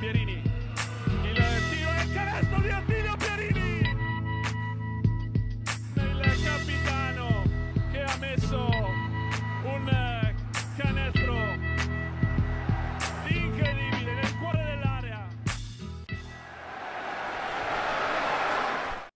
Pierini. 0.00 0.32
Il 0.32 1.36
tiro 1.68 1.90
e 1.92 2.02
il 2.04 2.12
canestro 2.14 2.60
di 2.60 2.70
Attilio 2.70 3.16
Pierini. 3.18 3.80
Il 5.94 6.42
capitano 6.42 7.44
che 7.92 8.02
ha 8.02 8.16
messo 8.16 8.66
un 9.62 10.34
canestro 10.78 11.34
incredibile 13.28 14.14
nel 14.14 14.38
cuore 14.38 14.64
dell'area. 14.64 15.28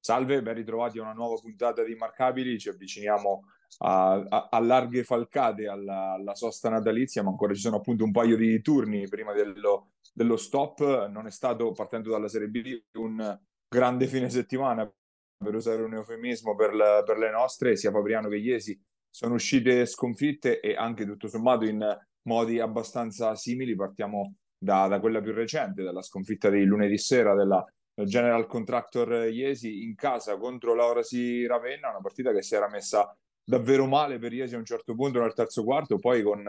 Salve, 0.01 0.43
ben 0.43 0.55
ritrovati 0.55 0.99
a 0.99 1.03
una 1.03 1.15
nuova 1.15 1.37
puntata 1.41 1.83
di 1.83 1.93
Immarcabili. 1.93 2.59
Ci 2.59 2.69
avviciniamo 2.69 3.45
a, 3.79 4.49
a, 4.51 4.61
larghe 4.61 5.05
falcate 5.05 5.67
alla, 5.67 6.13
alla, 6.13 6.35
sosta 6.35 6.69
natalizia, 6.69 7.23
ma 7.23 7.31
ancora 7.31 7.55
ci 7.55 7.61
sono 7.61 7.77
appunto 7.77 8.05
un 8.05 8.13
paio 8.13 8.37
di 8.37 8.61
turni 8.61 9.07
prima 9.09 9.33
dello, 9.33 9.93
dello 10.13 10.37
stop. 10.37 11.09
Non 11.09 11.27
è 11.27 11.31
stato, 11.31 11.73
partendo 11.73 12.11
dalla 12.11 12.29
Serie 12.29 12.49
B, 12.49 12.83
un 12.99 13.39
grande 13.69 14.07
fine 14.07 14.31
settimana, 14.31 14.91
per 15.37 15.55
usare 15.55 15.83
un 15.83 15.95
eufemismo, 15.95 16.55
per, 16.55 16.75
la, 16.75 17.03
per 17.05 17.19
le 17.19 17.31
nostre, 17.31 17.77
sia 17.77 17.91
Fabriano 17.91 18.29
che 18.29 18.37
Iesi 18.37 18.81
sono 19.11 19.35
uscite 19.35 19.87
sconfitte 19.87 20.61
e 20.61 20.75
anche 20.75 21.05
tutto 21.05 21.29
sommato 21.29 21.65
in 21.65 21.85
modi 22.23 22.61
abbastanza 22.61 23.35
simili. 23.35 23.75
Partiamo 23.75 24.37
da, 24.57 24.89
da 24.89 25.01
quella 25.01 25.21
più 25.21 25.33
recente, 25.33 25.83
dalla 25.83 26.03
sconfitta 26.03 26.49
di 26.49 26.65
lunedì 26.65 26.99
sera 26.99 27.35
della 27.35 27.65
General 27.95 28.47
Contractor 28.47 29.29
Iesi 29.29 29.85
in 29.85 29.95
casa 29.95 30.37
contro 30.37 30.75
l'Aurasi 30.75 31.47
Ravenna, 31.47 31.91
una 31.91 32.01
partita 32.01 32.33
che 32.33 32.43
si 32.43 32.55
era 32.55 32.69
messa 32.69 33.17
davvero 33.45 33.87
male 33.87 34.19
per 34.19 34.33
Iesi 34.33 34.55
a 34.55 34.59
un 34.59 34.65
certo 34.65 34.95
punto 34.95 35.21
nel 35.21 35.35
terzo 35.35 35.63
quarto, 35.63 35.99
poi 35.99 36.23
con, 36.23 36.43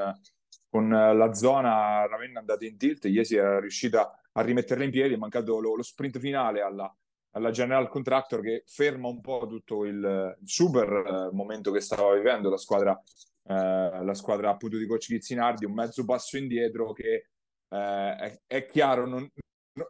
con 0.70 0.90
la 0.90 1.34
zona 1.34 2.06
Ravenna 2.08 2.40
andata 2.40 2.66
in 2.66 2.78
tilt, 2.78 3.06
Iesi 3.06 3.36
era 3.36 3.60
riuscita 3.60 4.20
a 4.32 4.42
rimetterla 4.42 4.84
in 4.84 4.92
piedi, 4.92 5.14
è 5.14 5.18
mancato 5.18 5.60
lo, 5.60 5.76
lo 5.76 5.84
sprint 5.84 6.20
finale 6.20 6.62
alla, 6.62 6.94
alla, 7.32 7.52
General 7.52 7.88
Contractor 7.88 8.42
che 8.42 8.64
ferma 8.66 9.08
un 9.08 9.22
po' 9.22 9.46
tutto 9.48 9.86
il, 9.86 10.38
super 10.44 10.90
eh, 10.90 11.36
momento 11.36 11.72
che 11.72 11.82
stava 11.82 12.14
vivendo 12.16 12.50
la 12.50 12.58
squadra, 12.58 13.02
eh, 13.48 14.04
la 14.04 14.14
squadra 14.14 14.50
appunto 14.50 14.78
di 14.78 14.88
coach 14.88 15.08
Gizzinardi, 15.08 15.66
un 15.66 15.74
mezzo 15.74 16.04
passo 16.06 16.38
indietro 16.38 16.92
che 16.92 17.28
eh, 17.70 18.16
è, 18.16 18.42
è, 18.46 18.66
chiaro 18.66 19.06
non, 19.06 19.30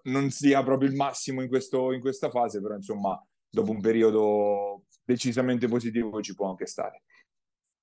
non 0.04 0.30
sia 0.30 0.64
proprio 0.64 0.90
il 0.90 0.96
massimo 0.96 1.42
in, 1.42 1.48
questo, 1.48 1.92
in 1.92 2.02
questa 2.02 2.30
fase, 2.30 2.62
però 2.62 2.76
insomma 2.76 3.20
dopo 3.50 3.72
un 3.72 3.82
periodo 3.82 4.75
decisamente 5.06 5.68
positivo 5.68 6.22
ci 6.22 6.34
può 6.34 6.50
anche 6.50 6.66
stare. 6.66 7.04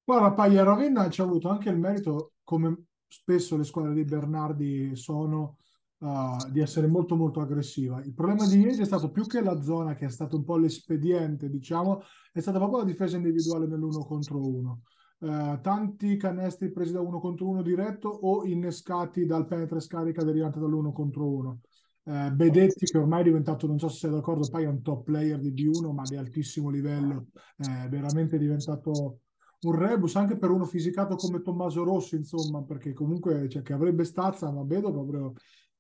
Guarda, 0.05 0.33
Paglia 0.33 0.65
Ravenna 0.65 1.09
ci 1.09 1.21
ha 1.21 1.25
avuto 1.25 1.49
anche 1.49 1.69
il 1.69 1.79
merito, 1.79 2.33
come 2.43 2.87
spesso 3.07 3.57
le 3.57 3.65
squadre 3.65 3.95
di 3.95 4.05
Bernardi 4.05 4.97
sono, 4.97 5.59
uh, 5.99 6.51
di 6.51 6.61
essere 6.61 6.89
molto 6.89 7.15
molto 7.15 7.41
aggressiva. 7.41 8.03
Il 8.03 8.13
problema 8.13 8.47
di 8.47 8.59
ieri 8.59 8.77
è 8.77 8.85
stato 8.85 9.11
più 9.11 9.27
che 9.27 9.41
la 9.41 9.63
zona, 9.63 9.95
che 9.95 10.07
è 10.07 10.11
stato 10.11 10.37
un 10.37 10.45
po' 10.45 10.57
l'espediente, 10.57 11.49
diciamo, 11.49 12.03
è 12.33 12.41
stata 12.41 12.59
proprio 12.59 12.81
la 12.81 12.85
difesa 12.87 13.17
individuale 13.17 13.67
nell'uno 13.67 14.05
contro 14.05 14.45
uno. 14.45 14.83
Uh, 15.19 15.61
tanti 15.61 16.17
canestri 16.17 16.73
presi 16.73 16.93
da 16.93 17.01
uno 17.01 17.21
contro 17.21 17.49
uno 17.49 17.63
diretto 17.63 18.09
o 18.09 18.45
innescati 18.45 19.25
dal 19.25 19.47
penetra 19.47 19.79
scarica 19.79 20.25
derivante 20.25 20.59
dall'uno 20.59 20.91
contro 20.91 21.31
uno. 21.33 21.61
Uh, 22.05 22.33
Bedetti 22.33 22.85
che 22.87 22.99
ormai 22.99 23.21
è 23.21 23.25
diventato, 23.25 23.67
non 23.67 23.79
so 23.79 23.89
se 23.89 23.99
sei 23.99 24.11
d'accordo, 24.11 24.49
poi 24.49 24.65
è 24.65 24.69
un 24.69 24.83
top 24.83 25.05
player 25.05 25.39
di 25.39 25.53
B1 25.53 25.93
ma 25.93 26.03
di 26.03 26.17
altissimo 26.17 26.69
livello, 26.69 27.27
è 27.57 27.89
veramente 27.89 28.39
diventato 28.39 29.21
un 29.63 29.75
rebus 29.79 30.17
anche 30.17 30.37
per 30.37 30.51
uno 30.51 30.65
fisicato 30.65 31.15
come 31.15 31.43
Tommaso 31.43 31.85
Rossi, 31.85 32.17
insomma, 32.17 32.63
perché 32.63 32.93
comunque 32.93 33.49
cioè, 33.49 33.63
che 33.63 33.73
avrebbe 33.73 34.05
stazza, 34.05 34.51
ma 34.51 34.65
vedo 34.65 34.91
proprio 34.91 35.35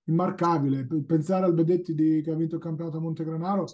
immarcabile. 0.05 0.87
Pensare 1.05 1.45
al 1.47 1.55
Bedetti 1.55 1.95
di, 1.95 2.20
che 2.23 2.31
ha 2.31 2.37
vinto 2.37 2.56
il 2.56 2.61
campionato 2.61 2.98
a 2.98 3.00
Montegranaro 3.00 3.67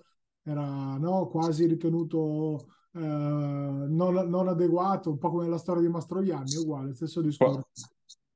era 0.42 0.96
no, 0.96 1.26
quasi 1.28 1.66
ritenuto 1.66 2.68
eh, 2.92 3.00
non, 3.00 4.28
non, 4.28 4.48
adeguato, 4.48 5.10
un 5.10 5.18
po' 5.18 5.30
come 5.30 5.48
la 5.48 5.58
storia 5.58 5.82
di 5.82 5.88
Mastroianni, 5.88 6.56
uguale, 6.56 6.94
stesso 6.94 7.20
discorso. 7.20 7.68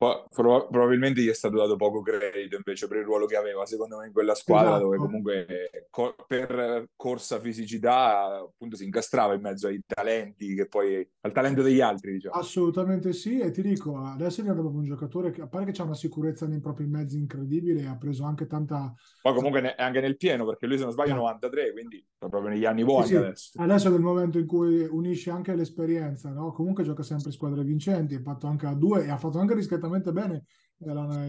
Pro- 0.02 0.66
probabilmente 0.68 1.20
gli 1.20 1.28
è 1.28 1.34
stato 1.34 1.56
dato 1.56 1.76
poco 1.76 2.02
credito 2.02 2.56
invece 2.56 2.88
per 2.88 2.98
il 2.98 3.04
ruolo 3.04 3.26
che 3.26 3.36
aveva, 3.36 3.64
secondo 3.66 3.98
me, 3.98 4.06
in 4.06 4.12
quella 4.12 4.34
squadra 4.34 4.70
esatto. 4.70 4.84
dove 4.84 4.96
comunque 4.96 5.86
co- 5.90 6.14
per 6.26 6.88
corsa 6.96 7.38
fisicità 7.38 8.38
appunto 8.40 8.76
si 8.76 8.84
incastrava 8.84 9.34
in 9.34 9.40
mezzo 9.40 9.68
ai 9.68 9.80
talenti 9.86 10.54
che 10.54 10.66
poi 10.66 11.08
al 11.20 11.32
talento 11.32 11.62
degli 11.62 11.80
altri, 11.80 12.12
diciamo. 12.12 12.34
Assolutamente 12.34 13.12
sì, 13.12 13.38
e 13.38 13.50
ti 13.52 13.62
dico, 13.62 13.96
adesso 13.96 14.40
è 14.40 14.42
diventato 14.42 14.68
un 14.68 14.84
giocatore 14.84 15.30
che 15.30 15.42
a 15.42 15.46
parte 15.46 15.70
che 15.70 15.80
ha 15.80 15.84
una 15.84 15.94
sicurezza 15.94 16.46
nei 16.46 16.60
propri 16.60 16.86
mezzi 16.86 17.18
incredibile, 17.18 17.86
ha 17.86 17.96
preso 17.96 18.24
anche 18.24 18.46
tanta 18.46 18.92
Poi 19.20 19.34
comunque 19.34 19.60
ne- 19.60 19.74
è 19.76 19.82
anche 19.82 20.00
nel 20.00 20.16
pieno, 20.16 20.44
perché 20.44 20.66
lui 20.66 20.78
se 20.78 20.84
non 20.84 20.92
sbaglio 20.92 21.12
è 21.12 21.16
93, 21.16 21.72
quindi 21.72 22.04
proprio 22.18 22.50
negli 22.50 22.64
anni 22.64 22.84
buoni 22.84 23.06
sì, 23.06 23.16
adesso. 23.16 23.60
Adesso 23.60 23.88
è 23.88 23.90
nel 23.90 24.00
momento 24.00 24.38
in 24.38 24.46
cui 24.46 24.86
unisce 24.90 25.30
anche 25.30 25.54
l'esperienza, 25.54 26.30
no? 26.30 26.52
Comunque 26.52 26.82
gioca 26.84 27.02
sempre 27.02 27.30
squadre 27.30 27.62
vincenti, 27.62 28.14
ha 28.14 28.20
fatto 28.20 28.46
anche 28.46 28.66
a 28.66 28.74
due 28.74 29.04
e 29.04 29.10
ha 29.10 29.16
fatto 29.16 29.38
anche 29.38 29.54
rischiatamente 29.54 29.91
veramente 30.00 30.12
bene 30.12 30.44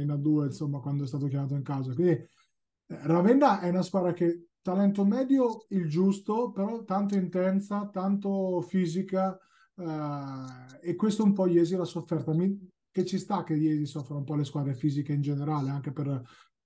in 0.01 0.09
A2, 0.09 0.45
insomma, 0.45 0.79
quando 0.79 1.03
è 1.03 1.07
stato 1.07 1.27
chiamato 1.27 1.55
in 1.55 1.63
casa. 1.63 1.93
Quindi 1.93 2.13
eh, 2.13 2.27
Ravenna 2.87 3.59
è 3.59 3.69
una 3.69 3.81
squadra 3.81 4.13
che 4.13 4.47
talento 4.61 5.05
medio 5.05 5.65
il 5.69 5.89
giusto, 5.89 6.51
però 6.51 6.83
tanto 6.83 7.15
intensa, 7.15 7.87
tanto 7.91 8.61
fisica 8.61 9.37
eh, 9.75 10.89
e 10.89 10.95
questo 10.95 11.23
un 11.23 11.33
po' 11.33 11.47
Iesi 11.47 11.75
l'ha 11.75 11.83
sofferta. 11.83 12.33
Mi, 12.33 12.69
che 12.89 13.05
ci 13.05 13.17
sta 13.17 13.43
che 13.43 13.53
Iesi 13.53 13.85
soffra 13.85 14.15
un 14.15 14.23
po' 14.23 14.35
le 14.35 14.45
squadre 14.45 14.73
fisiche 14.73 15.13
in 15.13 15.21
generale, 15.21 15.69
anche 15.69 15.91
per, 15.91 16.21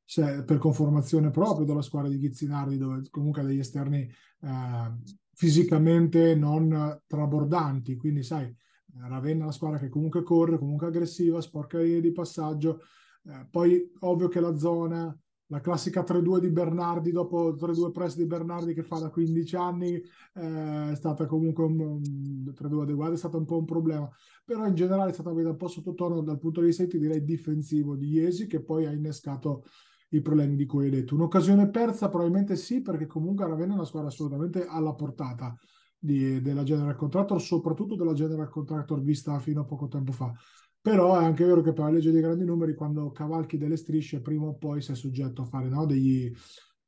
se, 0.05 0.43
per 0.43 0.57
conformazione 0.57 1.31
proprio 1.31 1.65
della 1.65 1.81
squadra 1.81 2.09
di 2.09 2.19
Ghizzinardi, 2.19 2.77
dove 2.77 3.01
comunque 3.09 3.43
degli 3.43 3.59
esterni 3.59 4.01
eh, 4.41 4.93
fisicamente 5.33 6.35
non 6.35 7.01
trabordanti, 7.05 7.95
quindi 7.95 8.23
sai, 8.23 8.53
Ravenna 8.95 9.41
è 9.41 9.43
una 9.43 9.51
squadra 9.51 9.77
che 9.79 9.89
comunque 9.89 10.23
corre, 10.23 10.57
comunque 10.57 10.87
aggressiva, 10.87 11.41
sporca 11.41 11.79
di 11.79 12.11
passaggio. 12.11 12.81
Eh, 13.25 13.47
poi 13.49 13.91
ovvio 13.99 14.27
che 14.27 14.39
la 14.39 14.57
zona, 14.57 15.15
la 15.47 15.61
classica 15.61 16.03
3-2 16.03 16.39
di 16.39 16.49
Bernardi 16.49 17.11
dopo 17.11 17.55
3-2 17.55 17.91
press 17.91 18.15
di 18.15 18.25
Bernardi 18.25 18.73
che 18.73 18.83
fa 18.83 18.99
da 18.99 19.09
15 19.09 19.55
anni 19.55 19.93
eh, 19.93 20.91
è 20.91 20.95
stata 20.95 21.25
comunque 21.25 21.63
un, 21.63 21.79
un 21.79 22.53
3-2 22.53 22.81
adeguato, 22.81 23.13
è 23.13 23.17
stato 23.17 23.37
un 23.37 23.45
po' 23.45 23.57
un 23.57 23.65
problema. 23.65 24.09
Però 24.43 24.65
in 24.65 24.75
generale 24.75 25.11
è 25.11 25.13
stata 25.13 25.31
un 25.31 25.55
po' 25.57 25.67
sottotono 25.67 26.21
dal 26.21 26.39
punto 26.39 26.61
di 26.61 26.67
vista 26.67 26.85
direi 26.85 27.23
difensivo 27.23 27.95
di 27.95 28.07
Iesi 28.07 28.47
che 28.47 28.61
poi 28.61 28.85
ha 28.85 28.91
innescato 28.91 29.63
i 30.09 30.21
problemi 30.21 30.55
di 30.55 30.65
cui 30.65 30.85
hai 30.85 30.91
detto. 30.91 31.15
Un'occasione 31.15 31.69
persa 31.69 32.09
probabilmente 32.09 32.55
sì 32.55 32.81
perché 32.81 33.05
comunque 33.07 33.45
Ravenna 33.45 33.73
è 33.73 33.75
una 33.75 33.85
squadra 33.85 34.09
assolutamente 34.09 34.65
alla 34.65 34.93
portata 34.93 35.55
di, 35.97 36.41
della 36.41 36.63
General 36.63 36.95
Contractor, 36.95 37.41
soprattutto 37.41 37.95
della 37.95 38.13
General 38.13 38.49
Contractor 38.49 39.01
vista 39.01 39.39
fino 39.39 39.61
a 39.61 39.65
poco 39.65 39.87
tempo 39.87 40.11
fa. 40.11 40.31
Però 40.79 41.19
è 41.19 41.23
anche 41.23 41.43
vero 41.43 41.61
che 41.61 41.73
per 41.73 41.85
la 41.85 41.91
legge 41.91 42.11
dei 42.11 42.21
grandi 42.21 42.45
numeri, 42.45 42.73
quando 42.73 43.11
cavalchi 43.11 43.57
delle 43.57 43.75
strisce, 43.75 44.21
prima 44.21 44.45
o 44.45 44.55
poi 44.55 44.81
sei 44.81 44.95
soggetto 44.95 45.41
a 45.41 45.45
fare 45.45 45.67
no, 45.67 45.85
degli, 45.85 46.31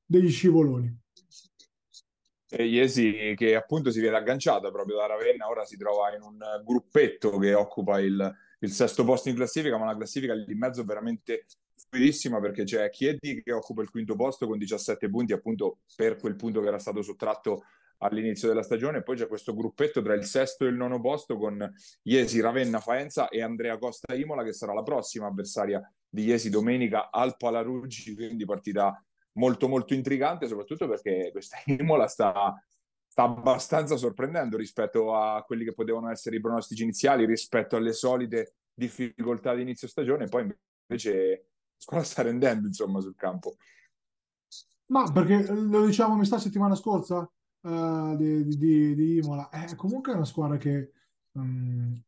degli 0.05 0.29
scivoloni. 0.29 0.97
E 2.51 2.65
Iesi 2.65 3.33
che 3.35 3.55
appunto 3.55 3.91
si 3.91 3.99
vede 3.99 4.15
agganciata 4.15 4.71
proprio 4.71 4.95
da 4.95 5.05
Ravenna, 5.05 5.47
ora 5.49 5.65
si 5.65 5.77
trova 5.77 6.15
in 6.15 6.21
un 6.21 6.39
gruppetto 6.63 7.37
che 7.37 7.53
occupa 7.53 7.99
il, 7.99 8.35
il 8.59 8.71
sesto 8.71 9.03
posto 9.03 9.29
in 9.29 9.35
classifica, 9.35 9.77
ma 9.77 9.85
la 9.85 9.95
classifica 9.95 10.33
lì 10.33 10.51
in 10.51 10.57
mezzo 10.57 10.83
veramente 10.83 11.45
fluidissima 11.89 12.39
perché 12.39 12.63
c'è 12.63 12.89
Chiedi 12.89 13.41
che 13.43 13.51
occupa 13.51 13.81
il 13.81 13.89
quinto 13.89 14.15
posto 14.15 14.47
con 14.47 14.57
17 14.57 15.09
punti 15.09 15.33
appunto 15.33 15.79
per 15.95 16.17
quel 16.17 16.35
punto 16.35 16.61
che 16.61 16.67
era 16.67 16.79
stato 16.79 17.01
sottratto 17.01 17.63
all'inizio 17.99 18.47
della 18.47 18.63
stagione. 18.63 19.01
Poi 19.01 19.15
c'è 19.15 19.27
questo 19.27 19.53
gruppetto 19.53 20.01
tra 20.01 20.13
il 20.13 20.25
sesto 20.25 20.65
e 20.65 20.69
il 20.69 20.75
nono 20.75 20.99
posto 20.99 21.37
con 21.37 21.71
Iesi, 22.03 22.39
Ravenna, 22.39 22.79
Faenza 22.79 23.29
e 23.29 23.41
Andrea 23.41 23.77
Costa 23.77 24.13
Imola, 24.13 24.43
che 24.43 24.53
sarà 24.53 24.73
la 24.73 24.83
prossima 24.83 25.27
avversaria 25.27 25.81
di 26.07 26.23
Iesi 26.25 26.49
domenica 26.49 27.09
al 27.11 27.35
Palaruggi. 27.37 28.15
Quindi 28.15 28.45
partita 28.45 29.03
molto, 29.33 29.67
molto 29.67 29.93
intrigante, 29.93 30.47
soprattutto 30.47 30.87
perché 30.87 31.29
questa 31.31 31.57
Imola 31.67 32.07
sta, 32.07 32.53
sta 33.07 33.23
abbastanza 33.23 33.97
sorprendendo 33.97 34.57
rispetto 34.57 35.15
a 35.15 35.43
quelli 35.43 35.63
che 35.63 35.73
potevano 35.73 36.09
essere 36.09 36.37
i 36.37 36.41
pronostici 36.41 36.83
iniziali, 36.83 37.25
rispetto 37.25 37.75
alle 37.75 37.93
solite 37.93 38.55
difficoltà 38.73 39.53
di 39.53 39.61
inizio 39.61 39.87
stagione. 39.87 40.27
Poi 40.27 40.53
invece 40.87 41.27
la 41.29 41.77
squadra 41.77 42.05
sta 42.05 42.21
rendendo 42.21 42.67
insomma 42.67 43.01
sul 43.01 43.15
campo. 43.15 43.55
Ma 44.87 45.09
perché 45.11 45.45
lo 45.51 45.85
diciamo 45.85 46.15
mi 46.15 46.25
sta 46.25 46.39
settimana 46.39 46.73
scorsa? 46.75 47.29
Uh, 47.61 48.15
di, 48.15 48.45
di, 48.45 48.95
di, 48.95 49.17
Imola. 49.17 49.49
È 49.49 49.75
comunque 49.75 50.13
una 50.13 50.25
squadra 50.25 50.57
che 50.57 50.91
um, 51.33 52.01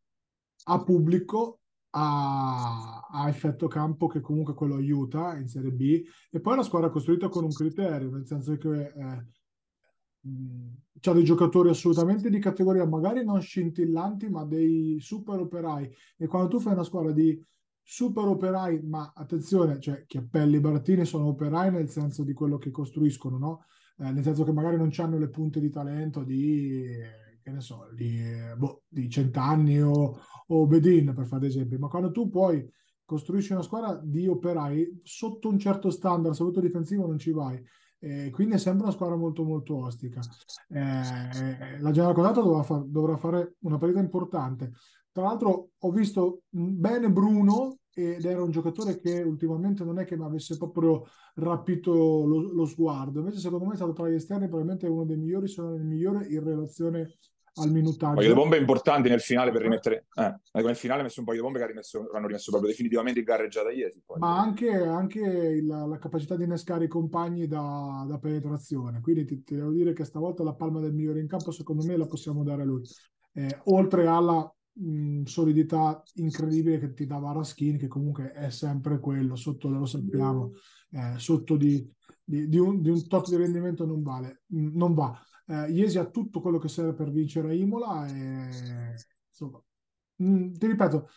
ha 0.65 0.83
pubblico, 0.83 1.59
ha, 1.92 3.07
ha, 3.09 3.27
effetto 3.27 3.68
campo 3.68 4.07
che 4.07 4.21
comunque 4.21 4.53
quello 4.53 4.75
aiuta 4.75 5.36
in 5.38 5.48
Serie 5.48 5.71
B 5.71 6.03
e 6.30 6.39
poi 6.39 6.53
è 6.53 6.56
una 6.56 6.65
squadra 6.65 6.89
costruita 6.89 7.27
con 7.27 7.44
un 7.44 7.51
criterio, 7.51 8.09
nel 8.09 8.25
senso 8.25 8.56
che 8.57 8.86
eh, 8.86 9.25
c'ha 11.00 11.13
dei 11.13 11.24
giocatori 11.24 11.69
assolutamente 11.69 12.30
di 12.30 12.39
categoria, 12.39 12.86
magari 12.86 13.24
non 13.25 13.42
scintillanti, 13.42 14.30
ma 14.30 14.45
dei 14.45 15.00
super 15.00 15.39
operai. 15.39 15.92
E 16.18 16.27
quando 16.27 16.50
tu 16.50 16.59
fai 16.59 16.74
una 16.74 16.83
squadra 16.83 17.12
di 17.12 17.44
super 17.81 18.25
operai, 18.25 18.81
ma 18.83 19.12
attenzione, 19.15 19.80
cioè 19.80 20.06
Chiappelli 20.06 20.57
e 20.57 20.62
Barattini 20.62 21.06
sono 21.06 21.27
operai 21.27 21.71
nel 21.71 21.89
senso 21.89 22.24
di 22.24 22.33
quello 22.33 22.57
che 22.57 22.71
costruiscono, 22.71 23.38
no? 23.38 23.65
Eh, 24.01 24.12
nel 24.12 24.24
senso 24.24 24.44
che 24.44 24.51
magari 24.51 24.77
non 24.77 24.89
hanno 24.98 25.19
le 25.19 25.30
punte 25.30 25.59
di 25.59 25.69
talento 25.69 26.24
di, 26.24 26.83
che 27.44 27.51
ne 27.51 27.62
so, 27.62 27.88
di, 27.94 28.19
boh, 28.57 28.83
di 28.88 29.07
Centanni 29.07 29.80
o, 29.80 30.19
o 30.48 30.65
Bedin, 30.65 31.13
per 31.13 31.27
fare 31.27 31.45
esempio, 31.45 31.77
ma 31.77 31.88
quando 31.88 32.09
tu 32.12 32.27
poi 32.27 32.68
costruisci 33.06 33.51
una 33.51 33.62
squadra 33.62 34.00
di 34.03 34.27
operai 34.27 35.01
sotto 35.03 35.50
un 35.50 35.59
certo 35.59 35.92
standard, 35.92 36.33
soprattutto 36.33 36.65
difensivo, 36.65 37.06
non 37.06 37.19
ci 37.19 37.31
vai. 37.31 37.62
Eh, 38.00 38.31
quindi 38.31 38.56
è 38.56 38.57
sempre 38.57 38.86
una 38.86 38.94
squadra 38.94 39.15
molto 39.15 39.44
molto 39.44 39.75
ostica. 39.83 40.21
Eh, 40.69 41.80
la 41.80 41.92
General 41.92 42.15
Codato 42.15 42.63
far, 42.63 42.83
dovrà, 42.86 43.18
fare 43.18 43.57
una 43.59 43.77
partita 43.77 44.00
importante. 44.00 44.71
Tra 45.12 45.24
l'altro 45.24 45.71
ho 45.77 45.92
visto 45.92 46.42
bene 46.50 47.12
Bruno 47.12 47.81
ed 47.94 48.24
era 48.24 48.42
un 48.42 48.52
giocatore 48.52 49.00
che 49.00 49.22
ultimamente 49.22 49.84
non 49.84 50.00
è 50.00 50.06
che 50.06 50.18
mi 50.18 50.24
avesse 50.24 50.58
proprio 50.58 51.08
rapito 51.36 51.92
lo, 51.92 52.54
lo 52.54 52.66
sguardo. 52.66 53.20
Invece 53.20 53.40
secondo 53.40 53.66
me 53.66 53.74
è 53.74 53.76
stato 53.76 53.94
tra 53.94 54.10
gli 54.10 54.16
esterni 54.16 54.48
probabilmente 54.48 54.88
uno 54.88 55.06
dei 55.06 55.18
migliori, 55.18 55.48
se 55.48 55.62
non 55.62 55.76
il 55.76 55.84
migliore 55.84 56.26
in 56.28 56.44
relazione 56.44 57.18
al 57.56 57.70
minutaggio. 57.70 58.10
Un 58.10 58.16
paio 58.16 58.28
di 58.30 58.34
bombe 58.34 58.58
importanti 58.58 59.10
nel 59.10 59.20
finale 59.20 59.52
per 59.52 59.62
rimettere. 59.62 60.06
Eh, 60.16 60.62
nel 60.62 60.76
finale 60.76 61.02
ha 61.02 61.04
messo 61.04 61.20
un 61.20 61.26
paio 61.26 61.38
di 61.38 61.44
bombe 61.44 61.58
che 61.58 61.64
hanno 61.66 61.74
rimesso, 61.74 62.10
hanno 62.14 62.28
rimesso 62.28 62.52
proprio 62.52 62.72
definitivamente 62.72 63.20
in 63.20 63.26
gareggiata 63.26 63.72
ieri. 63.72 64.02
Poi. 64.06 64.20
Ma 64.20 64.40
anche, 64.40 64.70
anche 64.70 65.62
la, 65.62 65.86
la, 65.86 65.98
capacità 65.98 66.38
di 66.38 66.44
innescare 66.44 66.86
i 66.86 66.88
compagni 66.88 67.48
da, 67.48 68.06
da 68.08 68.18
penetrazione. 68.20 69.02
Quindi 69.02 69.26
ti, 69.26 69.44
ti, 69.44 69.56
devo 69.56 69.72
dire 69.72 69.92
che 69.92 70.06
stavolta 70.06 70.44
la 70.44 70.54
palma 70.54 70.80
del 70.80 70.94
migliore 70.94 71.20
in 71.20 71.28
campo, 71.28 71.52
secondo 71.52 71.84
me, 71.84 71.98
la 71.98 72.06
possiamo 72.06 72.44
dare 72.44 72.62
a 72.62 72.66
lui. 72.66 72.84
Eh, 73.34 73.60
oltre 73.66 74.08
alla 74.08 74.50
mh, 74.73 75.23
solidità 75.23 76.01
incredibile 76.15 76.79
che 76.79 76.94
ti 76.94 77.06
dava 77.06 77.31
Raskin, 77.31 77.77
che 77.77 77.88
comunque 77.88 78.31
è 78.31 78.50
sempre 78.50 79.00
quello, 79.00 79.35
sotto 79.35 79.69
lo 79.69 79.85
sappiamo, 79.85 80.51
eh, 80.91 81.13
sotto 81.18 81.57
di, 81.57 81.88
di, 82.23 82.47
di, 82.47 82.57
un, 82.57 82.81
di 82.81 82.89
un 82.89 83.07
tot 83.07 83.29
di 83.29 83.35
rendimento 83.35 83.85
non 83.85 84.01
vale, 84.03 84.44
mh, 84.47 84.77
non 84.77 84.94
va 84.94 85.19
eh, 85.51 85.71
Iesi 85.71 85.97
ha 85.97 86.06
tutto 86.09 86.41
quello 86.41 86.57
che 86.57 86.69
serve 86.69 86.94
per 86.94 87.12
vincere 87.12 87.50
a 87.50 87.53
Imola 87.53 88.07
e 88.07 88.95
insomma, 89.29 89.62
mh, 90.15 90.51
ti 90.53 90.68
ripeto, 90.68 91.07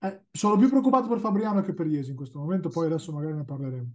eh, 0.00 0.24
sono 0.32 0.56
più 0.56 0.68
preoccupato 0.68 1.08
per 1.08 1.20
Fabriano 1.20 1.62
che 1.62 1.74
per 1.74 1.86
Iesi 1.86 2.10
in 2.10 2.16
questo 2.16 2.38
momento, 2.38 2.68
poi 2.68 2.86
adesso 2.86 3.12
magari 3.12 3.34
ne 3.34 3.44
parleremo. 3.44 3.90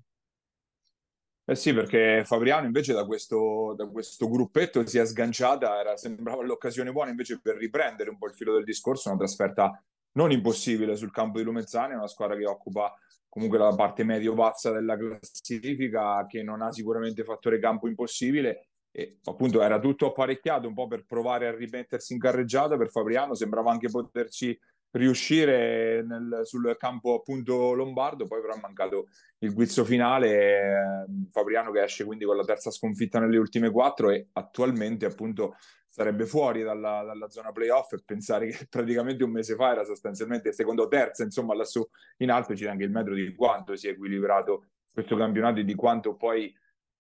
Eh 1.49 1.55
sì, 1.55 1.73
perché 1.73 2.23
Fabriano 2.25 2.65
invece 2.65 2.91
da 2.91 3.05
questo, 3.05 3.73
da 3.77 3.87
questo 3.87 4.29
gruppetto 4.29 4.85
si 4.85 4.97
è 4.97 5.05
sganciata, 5.05 5.79
era, 5.79 5.95
sembrava 5.95 6.43
l'occasione 6.43 6.91
buona 6.91 7.09
invece 7.09 7.39
per 7.41 7.55
riprendere 7.55 8.09
un 8.09 8.17
po' 8.17 8.27
il 8.27 8.33
filo 8.33 8.53
del 8.53 8.65
discorso, 8.65 9.07
una 9.07 9.17
trasferta 9.17 9.81
non 10.17 10.31
impossibile 10.31 10.97
sul 10.97 11.09
campo 11.09 11.37
di 11.37 11.45
Lumezzane, 11.45 11.95
una 11.95 12.09
squadra 12.09 12.35
che 12.35 12.45
occupa 12.45 12.93
comunque 13.29 13.57
la 13.57 13.73
parte 13.75 14.03
medio-bassa 14.03 14.71
della 14.71 14.97
classifica, 14.97 16.25
che 16.27 16.43
non 16.43 16.61
ha 16.61 16.73
sicuramente 16.73 17.23
fattore 17.23 17.59
campo 17.59 17.87
impossibile 17.87 18.67
e 18.91 19.19
appunto 19.23 19.61
era 19.61 19.79
tutto 19.79 20.07
apparecchiato 20.07 20.67
un 20.67 20.73
po' 20.73 20.87
per 20.87 21.05
provare 21.05 21.47
a 21.47 21.55
rimettersi 21.55 22.11
in 22.11 22.19
carreggiata. 22.19 22.75
Per 22.75 22.89
Fabriano, 22.89 23.35
sembrava 23.35 23.71
anche 23.71 23.89
poterci 23.89 24.59
riuscire 24.91 26.03
nel, 26.03 26.41
sul 26.43 26.75
campo 26.77 27.15
appunto 27.15 27.73
lombardo, 27.73 28.25
poi 28.25 28.41
però 28.41 28.55
è 28.55 28.59
mancato 28.59 29.07
il 29.39 29.53
guizzo 29.53 29.83
finale, 29.85 30.59
eh, 30.59 31.05
Fabriano 31.31 31.71
che 31.71 31.83
esce 31.83 32.05
quindi 32.05 32.25
con 32.25 32.35
la 32.35 32.43
terza 32.43 32.71
sconfitta 32.71 33.19
nelle 33.19 33.37
ultime 33.37 33.69
quattro 33.69 34.09
e 34.09 34.29
attualmente 34.33 35.05
appunto 35.05 35.55
sarebbe 35.89 36.25
fuori 36.25 36.63
dalla, 36.63 37.03
dalla 37.03 37.29
zona 37.29 37.51
playoff 37.51 37.93
e 37.93 38.03
pensare 38.05 38.47
che 38.47 38.67
praticamente 38.69 39.23
un 39.23 39.31
mese 39.31 39.55
fa 39.55 39.71
era 39.71 39.83
sostanzialmente 39.83 40.53
secondo 40.53 40.83
o 40.83 40.87
terza, 40.87 41.23
insomma 41.23 41.55
lassù 41.55 41.85
in 42.17 42.31
alto 42.31 42.53
c'è 42.53 42.67
anche 42.67 42.83
il 42.83 42.91
metro 42.91 43.13
di 43.13 43.33
quanto 43.35 43.75
si 43.75 43.87
è 43.87 43.91
equilibrato 43.91 44.67
questo 44.91 45.15
campionato 45.15 45.59
e 45.59 45.63
di 45.63 45.75
quanto 45.75 46.15
poi 46.15 46.51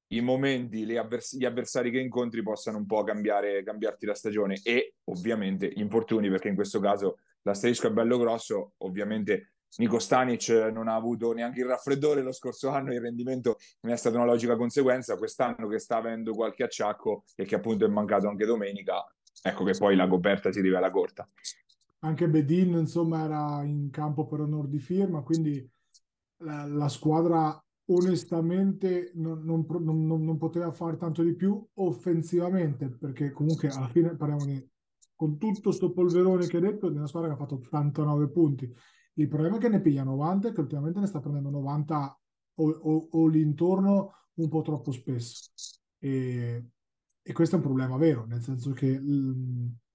i 0.09 0.21
momenti, 0.21 0.95
avvers- 0.95 1.35
gli 1.35 1.45
avversari 1.45 1.91
che 1.91 1.99
incontri 1.99 2.41
possano 2.41 2.77
un 2.77 2.85
po' 2.85 3.03
cambiare, 3.03 3.63
cambiarti 3.63 4.05
la 4.05 4.13
stagione 4.13 4.59
e 4.63 4.95
ovviamente 5.05 5.69
gli 5.69 5.81
infortuni, 5.81 6.29
perché 6.29 6.47
in 6.47 6.55
questo 6.55 6.79
caso 6.79 7.17
l'asterisco 7.47 7.87
è 7.87 7.91
bello 7.91 8.17
grosso, 8.17 8.73
ovviamente 8.79 9.53
Nico 9.77 9.99
Stanic 9.99 10.49
non 10.73 10.87
ha 10.87 10.95
avuto 10.95 11.33
neanche 11.33 11.61
il 11.61 11.67
raffreddore 11.67 12.21
lo 12.21 12.31
scorso 12.31 12.69
anno, 12.69 12.93
il 12.93 13.01
rendimento 13.01 13.57
ne 13.81 13.93
è 13.93 13.95
stata 13.95 14.17
una 14.17 14.25
logica 14.25 14.55
conseguenza, 14.55 15.17
quest'anno 15.17 15.67
che 15.67 15.79
sta 15.79 15.97
avendo 15.97 16.33
qualche 16.33 16.63
acciacco 16.63 17.23
e 17.35 17.45
che 17.45 17.55
appunto 17.55 17.85
è 17.85 17.87
mancato 17.87 18.27
anche 18.27 18.45
domenica, 18.45 19.03
ecco 19.41 19.63
che 19.63 19.73
poi 19.77 19.95
la 19.95 20.07
coperta 20.07 20.51
si 20.51 20.61
rivela 20.61 20.89
corta. 20.91 21.27
Anche 21.99 22.27
Bedin 22.27 22.73
insomma 22.73 23.23
era 23.23 23.63
in 23.63 23.89
campo 23.89 24.25
per 24.25 24.41
onor 24.41 24.67
di 24.67 24.79
firma, 24.79 25.21
quindi 25.21 25.67
la, 26.43 26.65
la 26.65 26.89
squadra 26.89 27.59
onestamente 27.89 29.11
non, 29.15 29.43
non, 29.43 29.65
non, 29.83 30.23
non, 30.23 30.37
poteva 30.37 30.71
fare 30.71 30.97
tanto 30.97 31.23
di 31.23 31.33
più 31.33 31.65
offensivamente, 31.75 32.89
perché 32.89 33.31
comunque 33.31 33.69
alla 33.69 33.87
fine 33.87 34.15
parliamo 34.15 34.45
di, 34.45 34.69
con 35.17 35.39
tutto 35.39 35.71
sto 35.71 35.91
polverone 35.91 36.45
che 36.45 36.57
hai 36.57 36.61
detto, 36.61 36.89
di 36.89 36.95
una 36.95 37.07
squadra 37.07 37.29
che 37.29 37.35
ha 37.35 37.39
fatto 37.39 37.55
89 37.55 38.29
punti. 38.29 38.71
Il 39.15 39.27
problema 39.27 39.57
è 39.57 39.59
che 39.59 39.67
ne 39.67 39.81
piglia 39.81 40.03
90 40.03 40.49
e 40.49 40.51
che 40.53 40.61
ultimamente 40.61 40.99
ne 40.99 41.07
sta 41.07 41.19
prendendo 41.19 41.49
90 41.49 42.19
o, 42.53 42.69
o, 42.69 43.07
o 43.11 43.27
l'intorno 43.27 44.13
un 44.35 44.47
po' 44.47 44.61
troppo 44.61 44.91
spesso. 44.91 45.49
E, 45.97 46.65
e, 47.23 47.33
questo 47.33 47.55
è 47.55 47.57
un 47.57 47.65
problema 47.65 47.97
vero, 47.97 48.25
nel 48.27 48.43
senso 48.43 48.73
che 48.73 49.01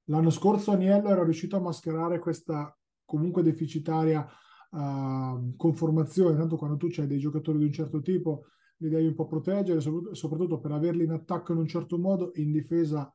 l'anno 0.06 0.30
scorso 0.30 0.72
Aniello 0.72 1.08
era 1.08 1.22
riuscito 1.22 1.56
a 1.56 1.60
mascherare 1.60 2.18
questa 2.18 2.76
comunque 3.04 3.44
deficitaria 3.44 4.26
uh, 4.70 5.54
conformazione, 5.56 6.36
tanto 6.36 6.56
quando 6.56 6.76
tu 6.76 6.88
hai 6.96 7.06
dei 7.06 7.20
giocatori 7.20 7.58
di 7.58 7.64
un 7.64 7.72
certo 7.72 8.02
tipo 8.02 8.46
li 8.78 8.88
devi 8.88 9.06
un 9.06 9.14
po' 9.14 9.28
proteggere, 9.28 9.80
soprattutto 9.80 10.58
per 10.58 10.72
averli 10.72 11.04
in 11.04 11.12
attacco 11.12 11.52
in 11.52 11.58
un 11.58 11.68
certo 11.68 11.96
modo, 11.96 12.32
in 12.34 12.50
difesa 12.50 13.14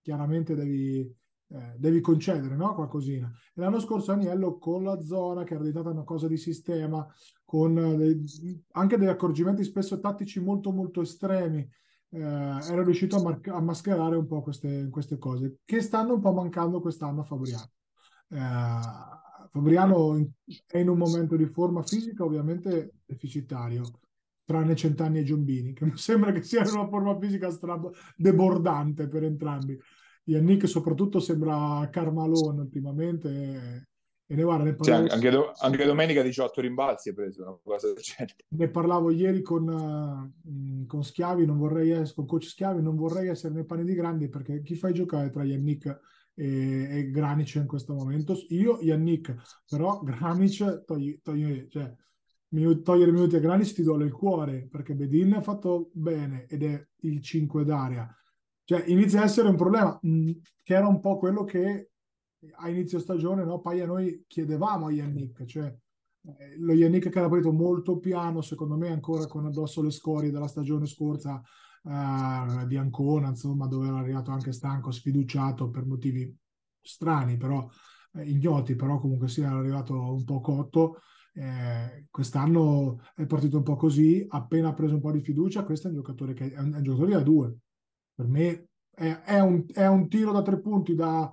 chiaramente 0.00 0.54
devi, 0.54 1.12
eh, 1.50 1.74
devi 1.76 2.00
concedere 2.00 2.56
no? 2.56 2.74
qualcosina. 2.74 3.30
E 3.54 3.60
l'anno 3.60 3.80
scorso 3.80 4.12
Aniello 4.12 4.58
con 4.58 4.84
la 4.84 5.00
zona, 5.00 5.44
che 5.44 5.54
era 5.54 5.62
diventata 5.62 5.90
una 5.90 6.04
cosa 6.04 6.28
di 6.28 6.36
sistema, 6.36 7.06
con 7.44 7.74
dei, 7.74 8.64
anche 8.72 8.98
degli 8.98 9.08
accorgimenti 9.08 9.64
spesso 9.64 9.98
tattici 9.98 10.40
molto 10.40 10.70
molto 10.72 11.00
estremi, 11.00 11.66
eh, 12.10 12.20
era 12.20 12.82
riuscito 12.82 13.16
a, 13.16 13.22
mar- 13.22 13.48
a, 13.48 13.60
mascherare 13.60 14.16
un 14.16 14.26
po' 14.26 14.42
queste, 14.42 14.88
queste, 14.90 15.18
cose, 15.18 15.58
che 15.64 15.80
stanno 15.80 16.14
un 16.14 16.20
po' 16.20 16.32
mancando 16.32 16.80
quest'anno 16.80 17.20
a 17.20 17.24
Fabriano. 17.24 17.70
Eh, 18.28 18.80
Fabriano 19.50 20.16
è 20.66 20.78
in 20.78 20.88
un 20.88 20.98
momento 20.98 21.36
di 21.36 21.46
forma 21.46 21.82
fisica 21.82 22.24
ovviamente 22.24 22.96
deficitario, 23.04 23.84
tranne 24.44 24.76
Centanni 24.76 25.18
e 25.18 25.24
Giombini, 25.24 25.72
che 25.72 25.84
mi 25.84 25.96
sembra 25.96 26.32
che 26.32 26.42
sia 26.42 26.62
una 26.70 26.88
forma 26.88 27.18
fisica 27.18 27.50
strab- 27.50 27.94
debordante 28.16 29.08
per 29.08 29.24
entrambi. 29.24 29.78
Yannick 30.28 30.68
soprattutto 30.68 31.20
sembra 31.20 31.88
Carmalone 31.90 32.60
ultimamente 32.60 33.86
e, 34.26 34.34
ne 34.34 34.42
guarda, 34.42 34.64
ne 34.64 34.74
parlavo... 34.74 35.06
Sì, 35.06 35.14
anche, 35.14 35.30
do, 35.30 35.52
anche, 35.56 35.84
domenica 35.86 36.22
18 36.22 36.60
rimbalzi 36.60 37.10
è 37.10 37.14
preso, 37.14 37.42
una 37.42 37.58
cosa 37.62 37.86
del 37.86 38.02
genere. 38.02 38.34
Ne 38.48 38.68
parlavo 38.68 39.10
ieri 39.10 39.40
con, 39.40 39.66
uh, 39.66 40.86
con 40.86 41.02
Schiavi, 41.02 41.46
non 41.46 41.56
vorrei 41.56 41.90
essere, 41.90 42.14
con 42.14 42.26
coach 42.26 42.44
Schiavi, 42.44 42.82
non 42.82 42.94
vorrei 42.94 43.28
essere 43.28 43.54
nei 43.54 43.64
panni 43.64 43.84
di 43.84 43.94
grandi 43.94 44.28
perché 44.28 44.60
chi 44.60 44.74
fai 44.74 44.92
giocare 44.92 45.30
tra 45.30 45.44
Yannick 45.44 45.98
e, 46.34 46.98
e 46.98 47.10
Granic 47.10 47.54
in 47.54 47.66
questo 47.66 47.94
momento. 47.94 48.36
Io, 48.48 48.78
Yannick, 48.82 49.34
però 49.66 50.00
Granic, 50.00 50.84
togli, 50.84 51.20
togli, 51.22 51.66
cioè, 51.70 51.90
togliere 52.82 53.12
minuti 53.12 53.36
a 53.36 53.40
Granic 53.40 53.72
ti 53.72 53.82
duole 53.82 54.04
il 54.04 54.12
cuore 54.12 54.68
perché 54.70 54.94
Bedin 54.94 55.34
ha 55.34 55.40
fatto 55.40 55.88
bene 55.94 56.44
ed 56.48 56.64
è 56.64 56.86
il 57.00 57.22
5 57.22 57.64
d'area. 57.64 58.14
Cioè, 58.68 58.84
inizia 58.88 59.22
a 59.22 59.24
essere 59.24 59.48
un 59.48 59.56
problema 59.56 59.98
mh, 59.98 60.30
che 60.62 60.74
era 60.74 60.86
un 60.86 61.00
po' 61.00 61.16
quello 61.16 61.42
che 61.44 61.92
a 62.56 62.68
inizio 62.68 62.98
stagione, 62.98 63.42
no? 63.42 63.60
Poi 63.60 63.80
a 63.80 63.86
noi 63.86 64.24
chiedevamo 64.26 64.88
a 64.88 64.92
Yannick, 64.92 65.46
cioè 65.46 65.74
eh, 66.36 66.58
lo 66.58 66.74
Yannick 66.74 67.08
che 67.08 67.18
era 67.18 67.30
partito 67.30 67.50
molto 67.50 67.98
piano, 67.98 68.42
secondo 68.42 68.76
me 68.76 68.90
ancora 68.90 69.26
con 69.26 69.46
addosso 69.46 69.80
le 69.80 69.90
scorie 69.90 70.30
della 70.30 70.48
stagione 70.48 70.84
scorsa 70.84 71.40
uh, 71.84 72.66
di 72.66 72.76
Ancona, 72.76 73.28
insomma, 73.28 73.66
dove 73.66 73.86
era 73.86 74.00
arrivato 74.00 74.32
anche 74.32 74.52
stanco, 74.52 74.90
sfiduciato 74.90 75.70
per 75.70 75.86
motivi 75.86 76.30
strani, 76.78 77.38
però 77.38 77.66
eh, 78.16 78.24
ignoti, 78.28 78.74
però 78.74 79.00
comunque 79.00 79.28
sia 79.28 79.50
arrivato 79.50 79.94
un 79.94 80.24
po' 80.24 80.42
cotto. 80.42 81.00
Eh, 81.32 82.06
quest'anno 82.10 83.00
è 83.14 83.24
partito 83.24 83.56
un 83.56 83.62
po' 83.62 83.76
così, 83.76 84.26
appena 84.28 84.68
ha 84.68 84.74
preso 84.74 84.92
un 84.92 85.00
po' 85.00 85.12
di 85.12 85.22
fiducia, 85.22 85.64
questo 85.64 85.86
è 85.86 85.90
un 85.90 85.96
giocatore 85.96 86.34
che 86.34 86.52
è 86.52 86.58
un, 86.58 86.74
è 86.74 86.76
un 86.76 86.82
giocatore 86.82 87.12
da 87.12 87.20
due. 87.22 87.56
Per 88.18 88.26
me 88.26 88.70
è, 88.90 89.20
è, 89.26 89.38
un, 89.38 89.64
è 89.72 89.86
un 89.86 90.08
tiro 90.08 90.32
da 90.32 90.42
tre 90.42 90.58
punti 90.60 90.96
da 90.96 91.32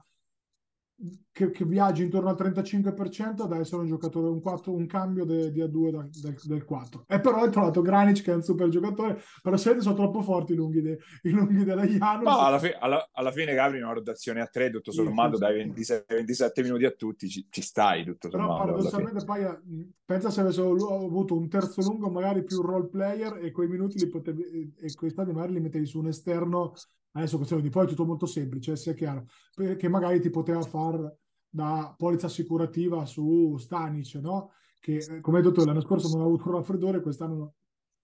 che, 1.31 1.51
che, 1.51 1.65
viaggia 1.65 2.03
intorno 2.03 2.29
al 2.29 2.37
35% 2.39 3.41
ad 3.41 3.51
essere 3.51 3.81
un 3.81 3.87
giocatore, 3.87 4.29
un, 4.29 4.39
4, 4.39 4.71
un 4.71 4.85
cambio 4.85 5.25
de, 5.25 5.51
di 5.51 5.61
A2 5.61 5.89
da, 5.89 6.07
del, 6.09 6.35
del, 6.41 6.63
4. 6.63 7.05
E 7.07 7.19
però 7.19 7.43
hai 7.43 7.51
trovato 7.51 7.81
Granic 7.81 8.23
che 8.23 8.31
è 8.31 8.35
un 8.35 8.43
super 8.43 8.69
giocatore, 8.69 9.21
però 9.41 9.57
se 9.57 9.81
sono 9.81 9.95
troppo 9.95 10.21
forti 10.21 10.53
i 10.53 10.55
lunghi, 10.55 10.81
de, 10.81 10.97
i 11.23 11.31
lunghi 11.31 11.65
della 11.65 11.85
Janus. 11.85 12.23
No, 12.23 12.39
alla, 12.39 12.59
fi- 12.59 12.75
alla, 12.79 13.09
alla, 13.11 13.31
fine 13.31 13.53
Gabri 13.53 13.81
una 13.81 13.91
rotazione 13.91 14.39
a 14.39 14.47
3, 14.47 14.69
tutto 14.71 14.91
sommato, 14.91 15.35
sì, 15.35 15.41
dai 15.41 15.55
26, 15.55 16.05
27 16.07 16.63
minuti 16.63 16.85
a 16.85 16.91
tutti, 16.91 17.27
ci, 17.27 17.45
ci 17.49 17.61
stai 17.61 18.05
tutto 18.05 18.29
sommato. 18.29 18.53
Però 18.53 18.65
paradossalmente 18.65 19.25
poi 19.25 19.43
eh, 19.43 19.59
pensa 20.05 20.29
se 20.29 20.39
avessero 20.39 20.71
avuto 20.71 21.35
un 21.35 21.49
terzo 21.49 21.81
lungo, 21.81 22.09
magari 22.09 22.43
più 22.43 22.61
role 22.61 22.87
player 22.87 23.43
e 23.43 23.51
quei 23.51 23.67
minuti 23.67 23.99
li 23.99 24.07
potevi, 24.07 24.73
e 24.79 24.93
quei 24.93 25.11
stati 25.11 25.33
magari 25.33 25.53
li 25.53 25.59
mettevi 25.59 25.85
su 25.85 25.99
un 25.99 26.07
esterno 26.07 26.73
adesso 27.15 27.37
questione 27.37 27.61
di 27.61 27.69
poi 27.69 27.85
è 27.85 27.87
tutto 27.87 28.05
molto 28.05 28.25
semplice, 28.25 28.75
sia 28.75 28.93
chiaro, 28.93 29.25
perché 29.53 29.87
magari 29.87 30.19
ti 30.19 30.29
poteva 30.29 30.61
far 30.61 31.13
da 31.49 31.93
polizza 31.97 32.25
assicurativa 32.25 33.05
su 33.05 33.55
Stanic, 33.57 34.15
no? 34.15 34.51
Che 34.79 34.97
eh, 34.97 35.21
come 35.21 35.37
hai 35.37 35.43
detto 35.43 35.63
l'anno 35.63 35.81
scorso 35.81 36.09
non 36.09 36.21
ha 36.21 36.25
avuto 36.25 36.49
un 36.49 36.55
raffreddore, 36.55 37.01
quest'anno 37.01 37.53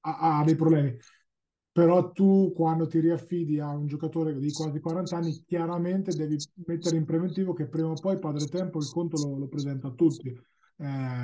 ha, 0.02 0.40
ha 0.40 0.44
dei 0.44 0.56
problemi. 0.56 0.96
Però 1.74 2.12
tu 2.12 2.52
quando 2.54 2.88
ti 2.88 3.00
riaffidi 3.00 3.60
a 3.60 3.70
un 3.70 3.88
giocatore 3.88 4.38
di 4.38 4.52
quasi 4.52 4.80
40 4.80 5.16
anni, 5.16 5.44
chiaramente 5.46 6.12
devi 6.14 6.38
mettere 6.66 6.98
in 6.98 7.06
preventivo 7.06 7.54
che 7.54 7.68
prima 7.68 7.90
o 7.90 7.94
poi 7.94 8.20
padre 8.20 8.46
tempo 8.46 8.80
il 8.80 8.90
conto 8.92 9.18
lo, 9.26 9.38
lo 9.38 9.48
presenta 9.48 9.88
a 9.88 9.92
tutti 9.92 10.28
eh, 10.28 11.24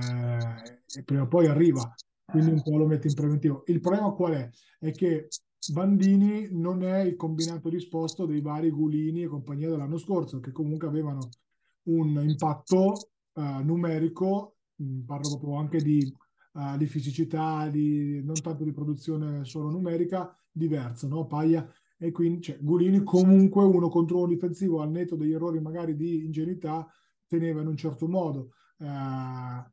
e 0.95 1.03
prima 1.03 1.23
o 1.23 1.27
poi 1.27 1.47
arriva, 1.47 1.93
quindi 2.25 2.51
un 2.51 2.61
po' 2.61 2.77
lo 2.77 2.85
metti 2.85 3.07
in 3.07 3.13
preventivo. 3.13 3.63
Il 3.67 3.79
problema 3.79 4.11
qual 4.11 4.33
è? 4.33 4.49
È 4.79 4.91
che 4.91 5.27
Bandini 5.71 6.47
non 6.51 6.83
è 6.83 6.99
il 6.99 7.15
combinato 7.15 7.69
disposto 7.69 8.25
dei 8.25 8.41
vari 8.41 8.69
Gulini 8.69 9.23
e 9.23 9.27
compagnia 9.27 9.69
dell'anno 9.69 9.97
scorso, 9.97 10.39
che 10.39 10.51
comunque 10.51 10.87
avevano 10.87 11.29
un 11.83 12.21
impatto 12.21 13.11
uh, 13.33 13.63
numerico, 13.63 14.57
mh, 14.75 14.99
parlo 15.01 15.29
proprio 15.29 15.55
anche 15.55 15.81
di, 15.81 16.11
uh, 16.53 16.77
di, 16.77 16.85
fisicità, 16.85 17.67
di, 17.69 18.21
non 18.23 18.35
tanto 18.35 18.63
di 18.63 18.71
produzione 18.71 19.45
solo 19.45 19.69
numerica, 19.69 20.35
diverso, 20.51 21.07
no? 21.07 21.25
Paglia 21.25 21.67
e 21.99 22.11
quindi 22.11 22.41
cioè, 22.41 22.59
Gulini 22.59 23.01
comunque 23.03 23.63
uno 23.63 23.89
contro 23.89 24.17
uno 24.17 24.27
difensivo 24.27 24.81
al 24.81 24.91
netto 24.91 25.15
degli 25.15 25.33
errori 25.33 25.59
magari 25.59 25.95
di 25.95 26.25
ingenuità 26.25 26.87
teneva 27.25 27.61
in 27.61 27.67
un 27.67 27.77
certo 27.77 28.07
modo. 28.07 28.51
Uh, 28.77 29.65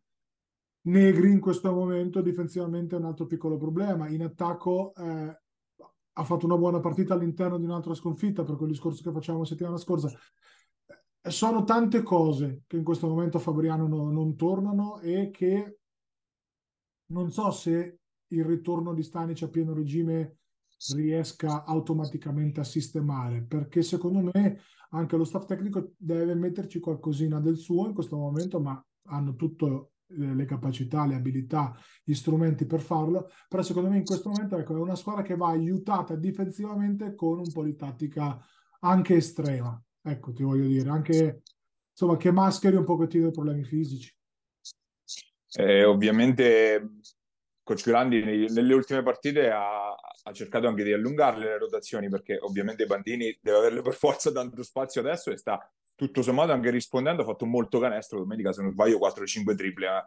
Negri 0.87 1.31
in 1.31 1.41
questo 1.41 1.73
momento 1.73 2.21
difensivamente 2.21 2.95
è 2.95 2.99
un 2.99 3.07
altro 3.07 3.27
piccolo 3.27 3.57
problema. 3.57 4.09
In 4.09 4.23
attacco 4.23 4.93
eh, 4.95 5.44
ha 6.15 6.25
fatto 6.25 6.47
una 6.47 6.57
buona 6.57 6.81
partita 6.81 7.15
all'interno 7.15 7.59
di 7.59 7.65
un'altra 7.65 7.95
sconfitta 7.95 8.45
per 8.45 8.57
quel 8.57 8.71
discorso 8.71 9.03
che 9.03 9.13
facevamo 9.13 9.43
la 9.43 9.49
settimana 9.49 9.77
scorsa. 9.77 10.11
Eh, 11.21 11.31
sono 11.31 11.65
tante 11.65 12.03
cose 12.03 12.63
che 12.67 12.77
in 12.77 12.85
questo 12.85 13.09
momento 13.09 13.39
a 13.39 13.41
Fabriano 13.41 13.87
no, 13.87 14.11
non 14.11 14.37
tornano 14.37 15.01
e 15.01 15.31
che 15.31 15.79
non 17.07 17.31
so 17.31 17.51
se 17.51 17.99
il 18.29 18.45
ritorno 18.45 18.95
di 18.95 19.03
Stanic 19.03 19.43
a 19.43 19.49
pieno 19.49 19.75
regime 19.75 20.39
riesca 20.93 21.65
automaticamente 21.65 22.61
a 22.61 22.65
sistemare, 22.65 23.43
perché 23.43 23.83
secondo 23.83 24.31
me 24.33 24.59
anche 24.91 25.17
lo 25.17 25.25
staff 25.25 25.47
tecnico 25.47 25.93
deve 25.97 26.35
metterci 26.35 26.79
qualcosina 26.79 27.41
del 27.41 27.57
suo 27.57 27.87
in 27.87 27.95
questo 27.95 28.17
momento, 28.17 28.61
ma 28.61 28.85
hanno 29.09 29.35
tutto 29.35 29.93
le 30.09 30.45
capacità, 30.45 31.07
le 31.07 31.15
abilità, 31.15 31.77
gli 32.03 32.15
strumenti 32.15 32.67
per 32.67 32.81
farlo, 32.81 33.31
però 33.49 33.63
secondo 33.63 33.89
me 33.89 33.99
in 33.99 34.05
questo 34.05 34.29
momento 34.29 34.57
ecco, 34.57 34.77
è 34.77 34.79
una 34.79 34.97
squadra 34.97 35.23
che 35.23 35.37
va 35.37 35.49
aiutata 35.49 36.15
difensivamente 36.15 37.15
con 37.15 37.39
un 37.39 37.53
po' 37.53 37.65
di 37.65 37.75
tattica 37.75 38.39
anche 38.81 39.17
estrema, 39.17 39.81
ecco 40.03 40.33
ti 40.33 40.43
voglio 40.43 40.67
dire, 40.67 40.91
anche 40.91 41.43
insomma 41.91 42.17
che 42.17 42.31
mascheri 42.31 42.77
un 42.77 42.85
pochettino 42.85 43.29
i 43.29 43.33
problemi 43.33 43.65
fisici. 43.65 44.15
Eh, 45.57 45.85
ovviamente 45.85 47.01
Coach 47.63 47.85
Grandi 47.85 48.23
nelle 48.51 48.75
ultime 48.75 49.03
partite 49.03 49.51
ha, 49.51 49.91
ha, 49.95 50.33
cercato 50.33 50.67
anche 50.67 50.83
di 50.83 50.93
allungarle 50.93 51.45
le 51.45 51.59
rotazioni 51.59 52.09
perché 52.09 52.37
ovviamente 52.41 52.87
Bandini 52.87 53.37
deve 53.41 53.59
averle 53.59 53.81
per 53.81 53.95
forza 53.95 54.33
tanto 54.33 54.63
spazio 54.63 55.01
adesso 55.01 55.31
e 55.31 55.37
sta 55.37 55.73
tutto 55.95 56.23
sommato 56.23 56.53
anche 56.53 56.71
rispondendo 56.71 57.23
ha 57.23 57.27
fatto 57.27 57.47
molto 57.47 57.79
canestro 57.79 58.19
domenica 58.19 58.53
se 58.53 58.63
non 58.63 58.73
sbaglio 58.73 58.99
4-5 58.99 59.57
triple 59.57 59.87
eh. 59.87 60.03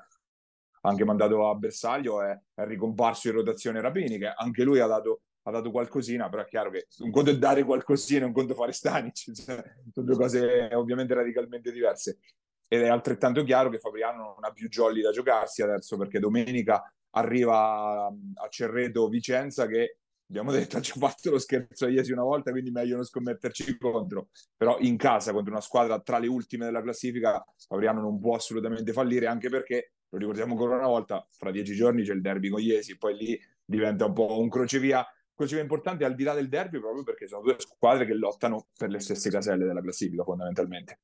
anche 0.81 1.05
mandato 1.05 1.49
a 1.49 1.55
bersaglio 1.55 2.21
è, 2.21 2.37
è, 2.53 2.65
ricomparso 2.65 3.27
in 3.27 3.35
rotazione 3.35 3.81
Rapini 3.81 4.17
che 4.17 4.27
anche 4.27 4.63
lui 4.63 4.79
ha 4.79 4.87
dato, 4.87 5.21
ha 5.43 5.51
dato 5.51 5.71
qualcosina 5.71 6.29
però 6.29 6.43
è 6.43 6.47
chiaro 6.47 6.69
che 6.69 6.87
un 6.99 7.11
conto 7.11 7.31
è 7.31 7.37
dare 7.37 7.63
qualcosina 7.63 8.25
un 8.25 8.33
conto 8.33 8.53
fare 8.53 8.73
Stanic 8.73 9.31
cioè, 9.33 9.63
sono 9.91 10.05
due 10.05 10.15
cose 10.15 10.69
ovviamente 10.73 11.13
radicalmente 11.13 11.71
diverse 11.71 12.19
ed 12.67 12.81
è 12.81 12.87
altrettanto 12.89 13.43
chiaro 13.43 13.69
che 13.69 13.79
Fabriano 13.79 14.33
non 14.35 14.43
ha 14.43 14.51
più 14.51 14.67
jolly 14.67 15.01
da 15.01 15.11
giocarsi 15.11 15.61
adesso 15.61 15.95
perché 15.97 16.19
domenica 16.19 16.83
arriva 17.11 18.07
a 18.07 18.47
Cerreto 18.49 19.07
Vicenza 19.07 19.67
che 19.67 19.99
abbiamo 20.29 20.51
detto 20.51 20.79
ci 20.81 20.91
ha 20.95 20.99
fatto 20.99 21.31
lo 21.31 21.39
scherzo 21.39 21.85
a 21.85 21.89
Iesi 21.89 22.11
una 22.11 22.23
volta, 22.23 22.51
quindi 22.51 22.71
meglio 22.71 22.95
non 22.95 23.05
scommetterci 23.05 23.77
contro. 23.77 24.29
Però 24.55 24.77
in 24.79 24.97
casa 24.97 25.31
contro 25.31 25.51
una 25.51 25.61
squadra 25.61 25.99
tra 25.99 26.19
le 26.19 26.27
ultime 26.27 26.65
della 26.65 26.81
classifica, 26.81 27.43
Fabriano 27.67 28.01
non 28.01 28.19
può 28.19 28.35
assolutamente 28.35 28.91
fallire, 28.93 29.27
anche 29.27 29.49
perché, 29.49 29.93
lo 30.09 30.17
ricordiamo 30.17 30.53
ancora 30.53 30.77
una 30.77 30.87
volta, 30.87 31.25
fra 31.31 31.51
dieci 31.51 31.73
giorni 31.73 32.03
c'è 32.03 32.13
il 32.13 32.21
derby 32.21 32.49
con 32.49 32.61
Iesi, 32.61 32.97
poi 32.97 33.15
lì 33.15 33.39
diventa 33.63 34.05
un 34.05 34.13
po' 34.13 34.39
un 34.39 34.49
crocevia. 34.49 35.05
Crocevia 35.33 35.61
importante 35.61 36.03
al 36.03 36.15
di 36.15 36.23
là 36.23 36.33
del 36.33 36.49
derby, 36.49 36.79
proprio 36.79 37.03
perché 37.03 37.27
sono 37.27 37.43
due 37.43 37.57
squadre 37.59 38.07
che 38.07 38.15
lottano 38.15 38.69
per 38.75 38.89
le 38.89 38.99
stesse 38.99 39.29
caselle 39.29 39.65
della 39.65 39.81
classifica, 39.81 40.23
fondamentalmente. 40.23 41.01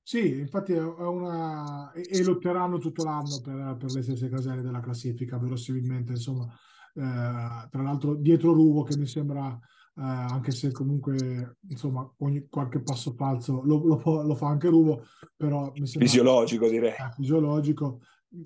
Sì, 0.00 0.38
infatti 0.38 0.72
è 0.72 0.80
una... 0.80 1.90
e, 1.90 2.22
lotteranno 2.22 2.78
tutto 2.78 3.02
l'anno 3.02 3.40
per, 3.42 3.76
per 3.78 3.92
le 3.92 4.02
stesse 4.02 4.28
caselle 4.28 4.62
della 4.62 4.78
classifica, 4.78 5.36
verosimilmente, 5.36 6.12
insomma 6.12 6.46
tra 6.92 7.82
l'altro 7.82 8.14
dietro 8.14 8.52
Ruvo 8.52 8.82
che 8.82 8.96
mi 8.96 9.06
sembra, 9.06 9.48
eh, 9.52 10.02
anche 10.02 10.50
se 10.50 10.70
comunque 10.72 11.58
insomma 11.68 12.10
ogni, 12.18 12.46
qualche 12.48 12.82
passo 12.82 13.14
falso 13.14 13.62
lo, 13.64 13.84
lo, 13.84 14.22
lo 14.22 14.34
fa 14.34 14.48
anche 14.48 14.68
Ruvo, 14.68 15.04
però 15.36 15.72
mi 15.76 15.86
sembra... 15.86 16.08
Fisiologico 16.08 16.68
direi. 16.68 16.90
Eh, 16.90 17.12
fisiologico. 17.14 18.00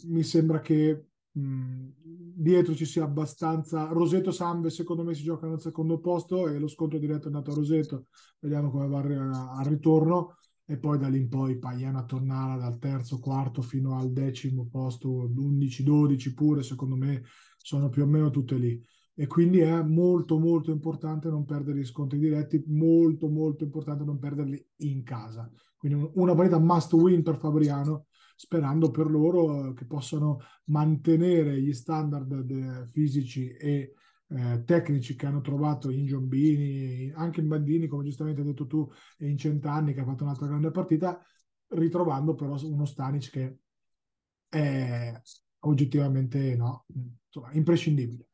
Mi 0.09 0.23
sembra 0.23 0.61
che 0.61 1.07
mh, 1.33 1.89
dietro 2.03 2.75
ci 2.75 2.85
sia 2.85 3.05
abbastanza... 3.05 3.87
Roseto 3.87 4.31
Sambe 4.31 4.71
secondo 4.71 5.03
me 5.05 5.15
si 5.15 5.23
giocano 5.23 5.55
al 5.55 5.61
secondo 5.61 5.99
posto 5.99 6.49
e 6.49 6.59
lo 6.59 6.69
scontro 6.69 6.99
diretto 6.99 7.25
è 7.25 7.27
andato 7.27 7.51
a 7.51 7.55
Roseto, 7.55 8.07
vediamo 8.39 8.71
come 8.71 8.89
va 8.89 9.01
al 9.57 9.65
ritorno 9.65 10.37
e 10.69 10.79
poi 10.79 10.99
da 10.99 11.09
lì 11.09 11.19
in 11.19 11.29
poi 11.29 11.59
Paiana 11.59 12.05
tornare 12.05 12.59
dal 12.59 12.79
terzo, 12.79 13.21
quarto 13.21 13.63
fino 13.63 13.97
al 13.97 14.11
decimo 14.11 14.67
posto, 14.69 15.09
11-12 15.29 16.35
pure, 16.35 16.65
secondo 16.65 16.97
me 16.97 17.23
sono 17.67 17.89
più 17.89 18.05
o 18.05 18.07
meno 18.07 18.31
tutte 18.31 18.55
lì. 18.55 18.81
E 19.13 19.27
quindi 19.27 19.59
è 19.59 19.83
molto 19.83 20.39
molto 20.39 20.71
importante 20.71 21.29
non 21.29 21.45
perdere 21.45 21.81
gli 21.81 21.85
scontri 21.85 22.17
diretti, 22.17 22.63
molto 22.69 23.29
molto 23.29 23.65
importante 23.65 24.05
non 24.05 24.21
perderli 24.21 24.65
in 24.83 25.03
casa. 25.03 25.51
Quindi 25.77 26.09
una 26.15 26.35
partita 26.37 26.61
must 26.61 26.93
win 26.93 27.25
per 27.25 27.39
Fabriano, 27.39 28.07
sperando 28.37 28.91
per 28.91 29.11
loro 29.11 29.73
che 29.73 29.85
possano 29.85 30.39
mantenere 30.67 31.61
gli 31.61 31.73
standard 31.73 32.87
fisici 32.87 33.49
e 33.49 33.95
eh, 34.29 34.63
tecnici 34.65 35.17
che 35.17 35.27
hanno 35.27 35.41
trovato 35.41 35.91
in 35.91 36.07
Giombini, 36.07 37.11
anche 37.13 37.41
in 37.41 37.49
Bandini, 37.49 37.89
come 37.89 38.05
giustamente 38.05 38.43
hai 38.43 38.47
detto 38.47 38.67
tu, 38.67 38.89
e 39.19 39.29
in 39.29 39.39
Centanni 39.39 39.93
che 39.93 40.01
ha 40.01 40.05
fatto 40.05 40.23
un'altra 40.23 40.47
grande 40.47 40.71
partita, 40.71 41.21
ritrovando 41.71 42.35
però 42.35 42.57
uno 42.63 42.85
Stanic 42.85 43.31
che 43.31 43.59
è 44.49 45.21
oggettivamente 45.67 46.55
no, 46.57 46.87
insomma, 47.27 47.53
imprescindibile. 47.53 48.27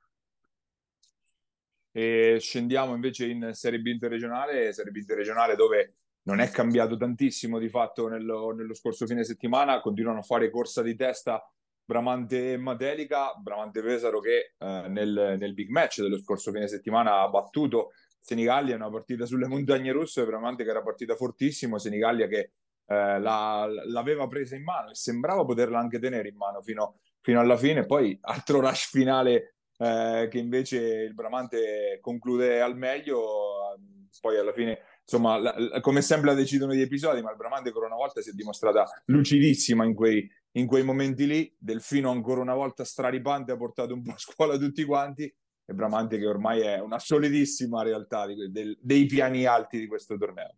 E 1.91 2.39
scendiamo 2.41 2.95
invece 2.95 3.27
in 3.27 3.51
Serie 3.53 3.81
B 3.81 3.87
interregionale, 3.87 4.73
Serie 4.73 4.93
B 4.93 4.97
interregionale 4.97 5.57
dove 5.57 5.97
non 6.25 6.41
è 6.41 6.49
cambiato 6.51 6.97
tantissimo 6.97 7.59
di 7.59 7.69
fatto 7.69 8.09
nello, 8.09 8.53
nello 8.53 8.75
scorso 8.75 9.07
fine 9.07 9.25
settimana, 9.25 9.81
continuano 9.81 10.21
a 10.21 10.23
fare 10.23 10.51
corsa 10.51 10.83
di 10.83 10.95
testa 10.95 11.45
Bramante 11.85 12.53
e 12.53 12.57
Matelica, 12.57 13.35
Bramante 13.35 13.83
Pesaro 13.83 14.21
che 14.21 14.55
eh, 14.57 14.89
nel, 14.89 15.37
nel, 15.39 15.53
big 15.53 15.69
match 15.69 16.01
dello 16.01 16.19
scorso 16.19 16.53
fine 16.53 16.69
settimana 16.69 17.21
ha 17.21 17.29
battuto 17.29 17.91
Senigallia, 18.21 18.77
una 18.77 18.89
partita 18.89 19.27
sulle 19.27 19.49
montagne 19.49 19.91
russe, 19.91 20.25
Bramante 20.25 20.62
che 20.62 20.71
era 20.71 20.83
partita 20.83 21.17
fortissimo, 21.17 21.79
Senigallia 21.79 22.29
che 22.29 22.53
eh, 22.87 23.19
la, 23.21 23.69
l'aveva 23.87 24.29
presa 24.29 24.55
in 24.55 24.62
mano 24.62 24.91
e 24.91 24.95
sembrava 24.95 25.45
poterla 25.45 25.79
anche 25.79 25.99
tenere 25.99 26.29
in 26.29 26.37
mano 26.37 26.62
fino, 26.62 27.01
fino 27.23 27.41
alla 27.41 27.57
fine, 27.57 27.87
poi 27.87 28.19
altro 28.21 28.61
rush 28.61 28.91
finale 28.91 29.55
eh, 29.79 30.29
che 30.31 30.38
invece 30.38 30.79
il 30.79 31.14
Bramante 31.14 31.99
conclude 32.00 32.61
al 32.61 32.76
meglio, 32.76 33.79
poi 34.21 34.37
alla 34.37 34.52
fine 34.52 34.79
insomma, 35.02 35.38
la, 35.38 35.55
la, 35.57 35.81
come 35.81 36.02
sempre 36.02 36.35
decidono 36.35 36.75
gli 36.75 36.81
episodi, 36.81 37.23
ma 37.23 37.31
il 37.31 37.37
Bramante 37.37 37.69
ancora 37.69 37.87
una 37.87 37.97
volta 37.97 38.21
si 38.21 38.31
è 38.31 38.33
dimostrata 38.33 38.87
lucidissima 39.07 39.85
in 39.85 39.95
quei, 39.95 40.29
in 40.52 40.67
quei 40.67 40.85
momenti 40.85 41.26
lì. 41.26 41.55
Delfino 41.59 42.11
ancora 42.11 42.41
una 42.41 42.55
volta 42.55 42.85
straripante 42.85 43.52
ha 43.52 43.57
portato 43.57 43.95
un 43.95 44.02
po' 44.02 44.12
a 44.12 44.19
scuola 44.19 44.57
tutti 44.59 44.85
quanti 44.85 45.25
e 45.25 45.75
Bramante 45.75 46.19
che 46.19 46.26
ormai 46.26 46.61
è 46.61 46.81
una 46.81 46.99
solidissima 46.99 47.83
realtà 47.83 48.26
di, 48.26 48.50
del, 48.50 48.76
dei 48.81 49.07
piani 49.07 49.45
alti 49.45 49.79
di 49.79 49.87
questo 49.87 50.17
torneo. 50.17 50.57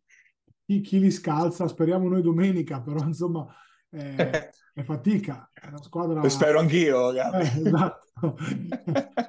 chi, 0.64 0.80
chi, 0.80 0.98
li 0.98 1.10
scalza, 1.10 1.68
speriamo 1.68 2.08
noi 2.08 2.22
domenica, 2.22 2.80
però 2.80 3.04
insomma 3.04 3.46
è, 3.94 4.50
è 4.74 4.82
fatica. 4.82 5.50
È 5.52 5.66
una 5.68 5.82
squadra... 5.82 6.20
Lo 6.20 6.28
spero 6.28 6.58
anch'io, 6.58 7.12
eh, 7.12 7.40
esatto. 7.40 8.36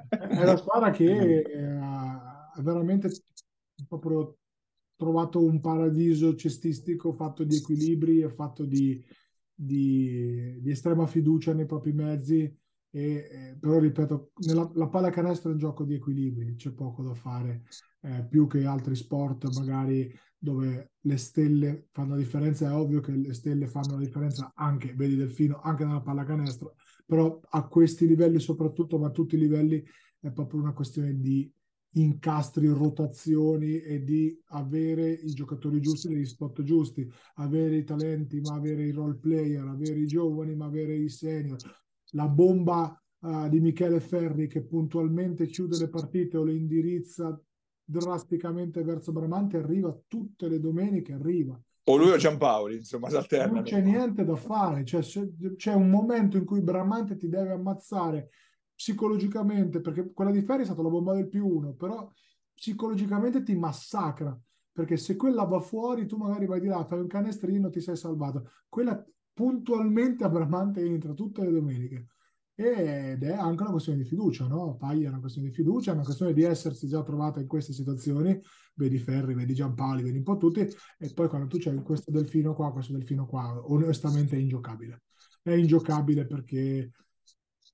è 0.09 0.41
una 0.41 0.57
squadra 0.57 0.91
che 0.91 1.43
ha 1.81 2.61
veramente 2.61 3.09
proprio 3.87 4.37
trovato 4.95 5.43
un 5.43 5.59
paradiso 5.59 6.35
cestistico 6.35 7.11
fatto 7.11 7.43
di 7.43 7.57
equilibri 7.57 8.21
e 8.21 8.29
fatto 8.29 8.63
di, 8.65 9.03
di, 9.53 10.59
di 10.61 10.71
estrema 10.71 11.05
fiducia 11.05 11.53
nei 11.53 11.65
propri 11.65 11.93
mezzi. 11.93 12.57
E, 12.89 13.27
eh, 13.29 13.57
però 13.59 13.77
ripeto, 13.77 14.31
nella, 14.45 14.71
la 14.73 14.87
pallacanestro 14.87 15.49
è 15.49 15.53
un 15.53 15.59
gioco 15.59 15.83
di 15.83 15.95
equilibri, 15.95 16.55
c'è 16.55 16.71
poco 16.71 17.03
da 17.03 17.13
fare, 17.13 17.63
eh, 18.01 18.25
più 18.25 18.47
che 18.47 18.65
altri 18.65 18.95
sport 18.95 19.53
magari 19.53 20.09
dove 20.45 20.91
le 20.99 21.17
stelle 21.17 21.87
fanno 21.91 22.11
la 22.11 22.21
differenza, 22.21 22.69
è 22.69 22.73
ovvio 22.73 23.01
che 23.01 23.11
le 23.11 23.33
stelle 23.33 23.65
fanno 23.65 23.93
la 23.93 24.05
differenza 24.05 24.53
anche, 24.55 24.93
vedi 24.93 25.15
Delfino, 25.15 25.59
anche 25.59 25.83
nella 25.83 26.01
pallacanestro, 26.01 26.75
però 27.03 27.39
a 27.49 27.67
questi 27.67 28.05
livelli 28.05 28.39
soprattutto, 28.39 28.99
ma 28.99 29.07
a 29.07 29.11
tutti 29.11 29.35
i 29.35 29.39
livelli 29.39 29.83
è 30.19 30.31
proprio 30.31 30.61
una 30.61 30.73
questione 30.73 31.19
di 31.19 31.51
incastri, 31.93 32.67
rotazioni 32.67 33.79
e 33.79 34.03
di 34.03 34.39
avere 34.49 35.09
i 35.09 35.33
giocatori 35.33 35.81
giusti 35.81 36.09
negli 36.09 36.25
spot 36.25 36.61
giusti, 36.61 37.09
avere 37.35 37.77
i 37.77 37.83
talenti, 37.83 38.39
ma 38.41 38.53
avere 38.55 38.83
i 38.83 38.91
role 38.91 39.15
player, 39.15 39.65
avere 39.65 39.99
i 39.99 40.05
giovani, 40.05 40.55
ma 40.55 40.65
avere 40.65 40.95
i 40.95 41.09
senior. 41.09 41.57
La 42.11 42.27
bomba 42.27 43.01
uh, 43.19 43.49
di 43.49 43.59
Michele 43.59 43.99
Ferri 43.99 44.47
che 44.47 44.63
puntualmente 44.63 45.47
chiude 45.47 45.77
le 45.77 45.89
partite 45.89 46.37
o 46.37 46.43
le 46.43 46.53
indirizza 46.53 47.41
drasticamente 47.85 48.83
verso 48.83 49.11
Bramante 49.11 49.57
arriva 49.57 49.95
tutte 50.07 50.49
le 50.49 50.59
domeniche, 50.59 51.13
arriva. 51.13 51.59
O 51.87 51.97
lui 51.97 52.09
o 52.09 52.17
Giampaoli, 52.17 52.77
insomma, 52.77 53.09
si 53.09 53.15
alterna. 53.15 53.53
Non 53.53 53.63
c'è 53.63 53.79
niente 53.79 54.25
da 54.25 54.35
fare, 54.35 54.83
cioè, 54.83 55.01
c'è 55.55 55.73
un 55.73 55.89
momento 55.89 56.35
in 56.35 56.43
cui 56.43 56.61
Bramante 56.61 57.15
ti 57.15 57.29
deve 57.29 57.51
ammazzare 57.51 58.29
psicologicamente, 58.73 59.81
perché 59.81 60.11
quella 60.11 60.31
di 60.31 60.41
Ferri 60.41 60.63
è 60.63 60.65
stata 60.65 60.81
la 60.81 60.89
bomba 60.89 61.13
del 61.13 61.29
più 61.29 61.47
uno, 61.47 61.73
però 61.73 62.11
psicologicamente 62.51 63.43
ti 63.43 63.55
massacra, 63.55 64.37
perché 64.71 64.97
se 64.97 65.15
quella 65.15 65.43
va 65.43 65.59
fuori 65.59 66.07
tu 66.07 66.17
magari 66.17 66.47
vai 66.47 66.59
di 66.59 66.67
là, 66.67 66.83
fai 66.85 66.99
un 66.99 67.07
canestrino, 67.07 67.69
ti 67.69 67.81
sei 67.81 67.95
salvato. 67.95 68.49
Quella 68.67 69.05
puntualmente 69.31 70.23
a 70.23 70.29
Bramante 70.29 70.81
entra 70.81 71.13
tutte 71.13 71.43
le 71.43 71.51
domeniche 71.51 72.07
ed 72.57 73.21
è 73.23 73.33
anche 73.33 73.63
una 73.63 73.71
questione 73.71 73.97
di 74.01 74.05
fiducia, 74.05 74.47
no? 74.47 74.77
Paglia 74.77 75.07
è 75.07 75.09
una 75.09 75.19
questione 75.19 75.49
di 75.49 75.53
fiducia, 75.53 75.91
è 75.91 75.93
una 75.93 76.03
questione 76.03 76.31
di 76.31 76.43
essersi 76.43 76.87
già 76.87 77.03
trovata 77.03 77.41
in 77.41 77.47
queste 77.47 77.73
situazioni, 77.73 78.39
vedi 78.75 78.97
Ferri, 78.97 79.33
vedi 79.33 79.53
Giampali, 79.53 80.01
vedi 80.01 80.17
un 80.17 80.23
po' 80.23 80.37
tutti, 80.37 80.61
e 80.61 81.13
poi 81.13 81.27
quando 81.27 81.47
tu 81.47 81.57
c'hai 81.59 81.81
questo 81.83 82.11
delfino 82.11 82.55
qua, 82.55 82.71
questo 82.71 82.93
delfino 82.93 83.25
qua, 83.25 83.61
onestamente 83.71 84.37
è 84.37 84.39
ingiocabile. 84.39 85.03
È 85.41 85.51
ingiocabile 85.51 86.25
perché 86.25 86.91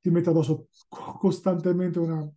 ti 0.01 0.09
mette 0.09 0.31
addosso 0.31 0.67
costantemente 0.89 1.99
una, 1.99 2.27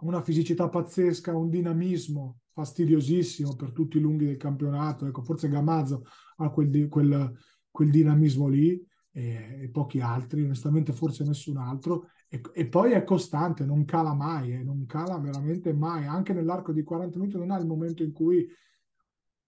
una 0.00 0.22
fisicità 0.22 0.68
pazzesca, 0.68 1.36
un 1.36 1.48
dinamismo 1.48 2.38
fastidiosissimo 2.52 3.54
per 3.54 3.70
tutti 3.70 3.98
i 3.98 4.00
lunghi 4.00 4.26
del 4.26 4.36
campionato. 4.36 5.06
Ecco, 5.06 5.22
forse 5.22 5.48
Gamazzo 5.48 6.02
ha 6.38 6.50
quel, 6.50 6.88
quel, 6.88 7.32
quel 7.70 7.90
dinamismo 7.90 8.48
lì 8.48 8.84
e, 9.12 9.60
e, 9.62 9.68
pochi 9.68 10.00
altri, 10.00 10.42
onestamente 10.42 10.92
forse 10.92 11.24
nessun 11.24 11.58
altro. 11.58 12.08
E, 12.28 12.40
e, 12.54 12.66
poi 12.66 12.92
è 12.92 13.04
costante, 13.04 13.64
non 13.64 13.84
cala 13.84 14.14
mai, 14.14 14.52
eh, 14.52 14.62
non 14.62 14.86
cala 14.86 15.18
veramente 15.18 15.72
mai. 15.72 16.06
Anche 16.06 16.32
nell'arco 16.32 16.72
di 16.72 16.82
40 16.82 17.18
minuti 17.18 17.36
non 17.36 17.50
ha 17.50 17.58
il 17.58 17.66
momento 17.66 18.02
in 18.02 18.12
cui 18.12 18.48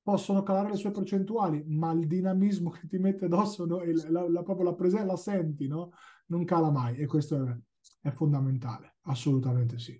possono 0.02 0.42
calare 0.42 0.68
le 0.70 0.76
sue 0.76 0.90
percentuali, 0.90 1.64
ma 1.66 1.92
il 1.92 2.06
dinamismo 2.06 2.70
che 2.70 2.86
ti 2.86 2.98
mette 2.98 3.24
addosso, 3.24 3.64
no? 3.64 3.80
la, 4.10 4.28
la, 4.28 4.42
proprio 4.42 4.66
la 4.66 4.74
presenza, 4.74 5.06
la 5.06 5.16
senti, 5.16 5.66
no? 5.66 5.92
non 6.26 6.44
cala 6.44 6.70
mai 6.70 6.96
e 6.96 7.06
questo 7.06 7.42
è, 7.42 7.56
è 8.02 8.10
fondamentale, 8.10 8.96
assolutamente 9.04 9.78
sì 9.78 9.98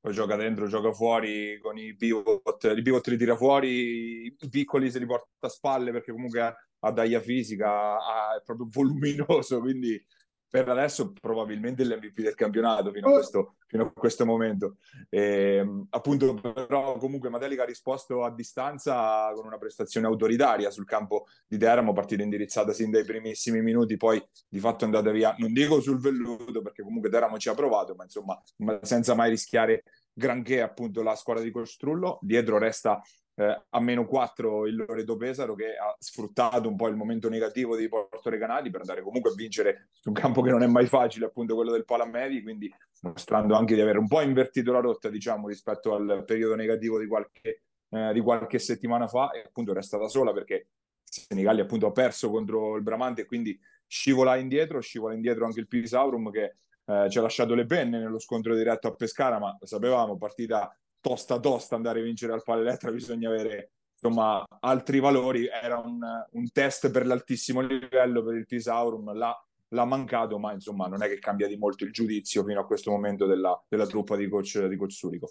poi 0.00 0.14
gioca 0.14 0.34
dentro, 0.34 0.66
gioca 0.66 0.92
fuori 0.92 1.58
con 1.60 1.76
i 1.76 1.94
pivot, 1.94 2.72
i 2.74 2.80
pivot 2.80 3.06
li 3.08 3.18
tira 3.18 3.36
fuori, 3.36 4.24
i 4.24 4.48
piccoli 4.48 4.90
se 4.90 4.98
li 4.98 5.04
porta 5.04 5.28
a 5.40 5.48
spalle 5.48 5.92
perché 5.92 6.10
comunque 6.10 6.40
ha 6.80 6.90
daglia 6.92 7.20
fisica, 7.20 7.96
ha, 7.96 8.36
è 8.38 8.42
proprio 8.44 8.68
voluminoso, 8.72 9.60
quindi 9.60 10.02
per 10.50 10.68
adesso 10.68 11.12
probabilmente 11.12 11.84
l'MVP 11.84 12.22
del 12.22 12.34
campionato 12.34 12.90
fino 12.90 13.06
a 13.06 13.10
oh. 13.10 13.14
questo, 13.14 13.54
fino 13.68 13.84
a 13.84 13.92
questo 13.92 14.26
momento. 14.26 14.78
E, 15.08 15.58
ehm, 15.58 15.86
appunto, 15.90 16.34
però 16.34 16.98
comunque 16.98 17.30
Matelica 17.30 17.62
ha 17.62 17.66
risposto 17.66 18.24
a 18.24 18.34
distanza 18.34 19.30
con 19.32 19.46
una 19.46 19.58
prestazione 19.58 20.08
autoritaria 20.08 20.70
sul 20.70 20.86
campo 20.86 21.26
di 21.46 21.56
Teramo, 21.56 21.92
partita 21.92 22.24
indirizzata 22.24 22.72
sin 22.72 22.90
dai 22.90 23.04
primissimi 23.04 23.62
minuti, 23.62 23.96
poi 23.96 24.20
di 24.48 24.58
fatto 24.58 24.82
è 24.82 24.86
andata 24.86 25.12
via, 25.12 25.36
non 25.38 25.52
dico 25.52 25.80
sul 25.80 26.00
velluto 26.00 26.62
perché 26.62 26.82
comunque 26.82 27.10
Teramo 27.10 27.38
ci 27.38 27.48
ha 27.48 27.54
provato, 27.54 27.94
ma 27.94 28.02
insomma 28.02 28.42
senza 28.82 29.14
mai 29.14 29.30
rischiare 29.30 29.84
granché 30.12 30.62
appunto 30.62 31.02
la 31.04 31.14
squadra 31.14 31.44
di 31.44 31.52
Costrullo. 31.52 32.18
Dietro 32.22 32.58
resta 32.58 33.00
eh, 33.40 33.62
a 33.70 33.80
meno 33.80 34.06
4 34.06 34.66
il 34.66 34.76
Loreto 34.76 35.16
Pesaro 35.16 35.54
che 35.54 35.74
ha 35.74 35.96
sfruttato 35.98 36.68
un 36.68 36.76
po' 36.76 36.88
il 36.88 36.96
momento 36.96 37.30
negativo 37.30 37.74
dei 37.74 37.88
Porto 37.88 38.28
Recanati 38.28 38.68
per 38.68 38.80
andare 38.80 39.00
comunque 39.00 39.30
a 39.30 39.34
vincere 39.34 39.88
su 39.92 40.10
un 40.10 40.14
campo 40.14 40.42
che 40.42 40.50
non 40.50 40.62
è 40.62 40.66
mai 40.66 40.86
facile, 40.86 41.24
appunto 41.24 41.54
quello 41.54 41.72
del 41.72 41.86
Palamedi, 41.86 42.42
quindi 42.42 42.70
mostrando 43.00 43.54
anche 43.54 43.74
di 43.74 43.80
aver 43.80 43.96
un 43.96 44.08
po' 44.08 44.20
invertito 44.20 44.72
la 44.72 44.80
rotta, 44.80 45.08
diciamo, 45.08 45.48
rispetto 45.48 45.94
al 45.94 46.24
periodo 46.26 46.54
negativo 46.54 46.98
di 46.98 47.06
qualche, 47.06 47.62
eh, 47.88 48.12
di 48.12 48.20
qualche 48.20 48.58
settimana 48.58 49.08
fa 49.08 49.30
e 49.30 49.44
appunto 49.46 49.72
resta 49.72 49.96
da 49.96 50.08
sola 50.08 50.34
perché 50.34 50.68
Senigalli 51.02 51.60
appunto 51.60 51.86
ha 51.86 51.92
perso 51.92 52.30
contro 52.30 52.76
il 52.76 52.82
Bramante 52.82 53.22
e 53.22 53.24
quindi 53.24 53.58
scivola 53.86 54.36
indietro, 54.36 54.80
scivola 54.80 55.14
indietro 55.14 55.46
anche 55.46 55.60
il 55.60 55.66
Pisaurum 55.66 56.30
che 56.30 56.56
eh, 56.84 57.08
ci 57.08 57.18
ha 57.18 57.22
lasciato 57.22 57.54
le 57.54 57.64
penne 57.64 57.98
nello 57.98 58.18
scontro 58.18 58.54
diretto 58.54 58.86
a 58.86 58.94
Pescara, 58.94 59.38
ma 59.38 59.56
sapevamo, 59.62 60.18
partita 60.18 60.72
tosta 61.00 61.38
tosta 61.38 61.76
andare 61.76 62.00
a 62.00 62.02
vincere 62.02 62.32
al 62.32 62.42
Palelettra, 62.42 62.90
bisogna 62.90 63.28
avere 63.28 63.72
insomma 64.00 64.44
altri 64.60 64.98
valori, 64.98 65.46
era 65.46 65.78
un, 65.78 66.00
un 66.30 66.50
test 66.50 66.90
per 66.90 67.06
l'altissimo 67.06 67.60
livello 67.60 68.24
per 68.24 68.36
il 68.36 68.46
Pisaurum, 68.46 69.12
l'ha, 69.12 69.34
l'ha, 69.68 69.84
mancato, 69.84 70.38
ma 70.38 70.52
insomma 70.52 70.86
non 70.86 71.02
è 71.02 71.08
che 71.08 71.18
cambia 71.18 71.46
di 71.46 71.56
molto 71.56 71.84
il 71.84 71.92
giudizio 71.92 72.42
fino 72.44 72.60
a 72.60 72.66
questo 72.66 72.90
momento 72.90 73.26
della, 73.26 73.62
della 73.68 73.86
truppa 73.86 74.16
di 74.16 74.28
coach, 74.28 74.66
di 74.66 74.76
coach 74.76 74.92
Surico. 74.92 75.30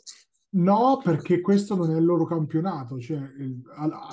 No, 0.51 0.99
perché 1.03 1.41
questo 1.41 1.75
non 1.75 1.91
è 1.93 1.97
il 1.97 2.05
loro 2.05 2.25
campionato. 2.25 2.99
Cioè, 2.99 3.17
il, 3.17 3.61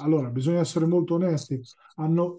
allora, 0.02 0.28
bisogna 0.28 0.60
essere 0.60 0.84
molto 0.84 1.14
onesti. 1.14 1.58
Hanno 1.96 2.36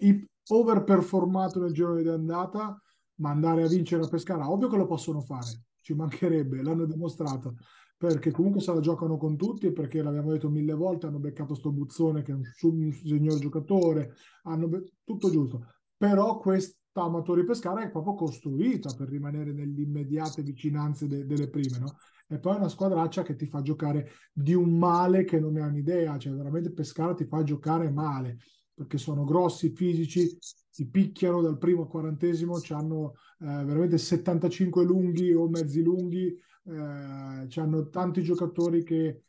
overperformato 0.50 1.60
nel 1.60 1.72
giro 1.72 1.96
di 1.96 2.08
andata, 2.08 2.80
ma 3.16 3.30
andare 3.30 3.64
a 3.64 3.66
vincere 3.66 4.04
a 4.04 4.08
Pescara, 4.08 4.50
ovvio 4.50 4.68
che 4.68 4.76
lo 4.76 4.86
possono 4.86 5.20
fare, 5.20 5.48
ci 5.88 5.94
mancherebbe, 5.94 6.62
l'hanno 6.62 6.84
dimostrato 6.84 7.56
perché 7.96 8.30
comunque 8.30 8.60
se 8.60 8.72
la 8.72 8.80
giocano 8.80 9.16
con 9.16 9.36
tutti 9.36 9.72
perché 9.72 10.02
l'abbiamo 10.02 10.30
detto 10.30 10.50
mille 10.50 10.74
volte, 10.74 11.06
hanno 11.06 11.18
beccato 11.18 11.54
sto 11.54 11.72
Buzzone 11.72 12.22
che 12.22 12.30
è 12.30 12.34
un, 12.34 12.42
un 12.60 12.92
signor 12.92 13.38
giocatore, 13.38 14.14
hanno 14.42 14.68
be- 14.68 14.92
tutto 15.02 15.30
giusto. 15.30 15.66
Però 15.96 16.38
questa 16.38 16.76
Amatori 16.92 17.44
Pescara 17.44 17.82
è 17.82 17.90
proprio 17.90 18.14
costruita 18.14 18.94
per 18.94 19.08
rimanere 19.08 19.52
nelle 19.52 19.80
immediate 19.80 20.42
vicinanze 20.42 21.08
de- 21.08 21.26
delle 21.26 21.48
prime, 21.48 21.78
no? 21.78 21.96
E 22.28 22.38
poi 22.38 22.54
è 22.54 22.58
una 22.58 22.68
squadraccia 22.68 23.22
che 23.22 23.34
ti 23.34 23.46
fa 23.46 23.62
giocare 23.62 24.10
di 24.32 24.52
un 24.52 24.78
male 24.78 25.24
che 25.24 25.40
non 25.40 25.54
ne 25.54 25.62
ha 25.62 25.66
un'idea, 25.66 26.18
cioè 26.18 26.34
veramente 26.34 26.70
Pescara 26.70 27.14
ti 27.14 27.24
fa 27.24 27.42
giocare 27.42 27.90
male, 27.90 28.38
perché 28.78 28.96
sono 28.96 29.24
grossi, 29.24 29.70
fisici, 29.74 30.38
si 30.40 30.88
picchiano 30.88 31.42
dal 31.42 31.58
primo 31.58 31.82
al 31.82 31.88
quarantesimo, 31.88 32.60
hanno 32.68 33.14
eh, 33.40 33.64
veramente 33.64 33.98
75 33.98 34.84
lunghi 34.84 35.32
o 35.34 35.48
mezzi 35.48 35.82
lunghi, 35.82 36.26
eh, 36.28 37.48
hanno 37.56 37.88
tanti 37.88 38.22
giocatori 38.22 38.84
che 38.84 39.24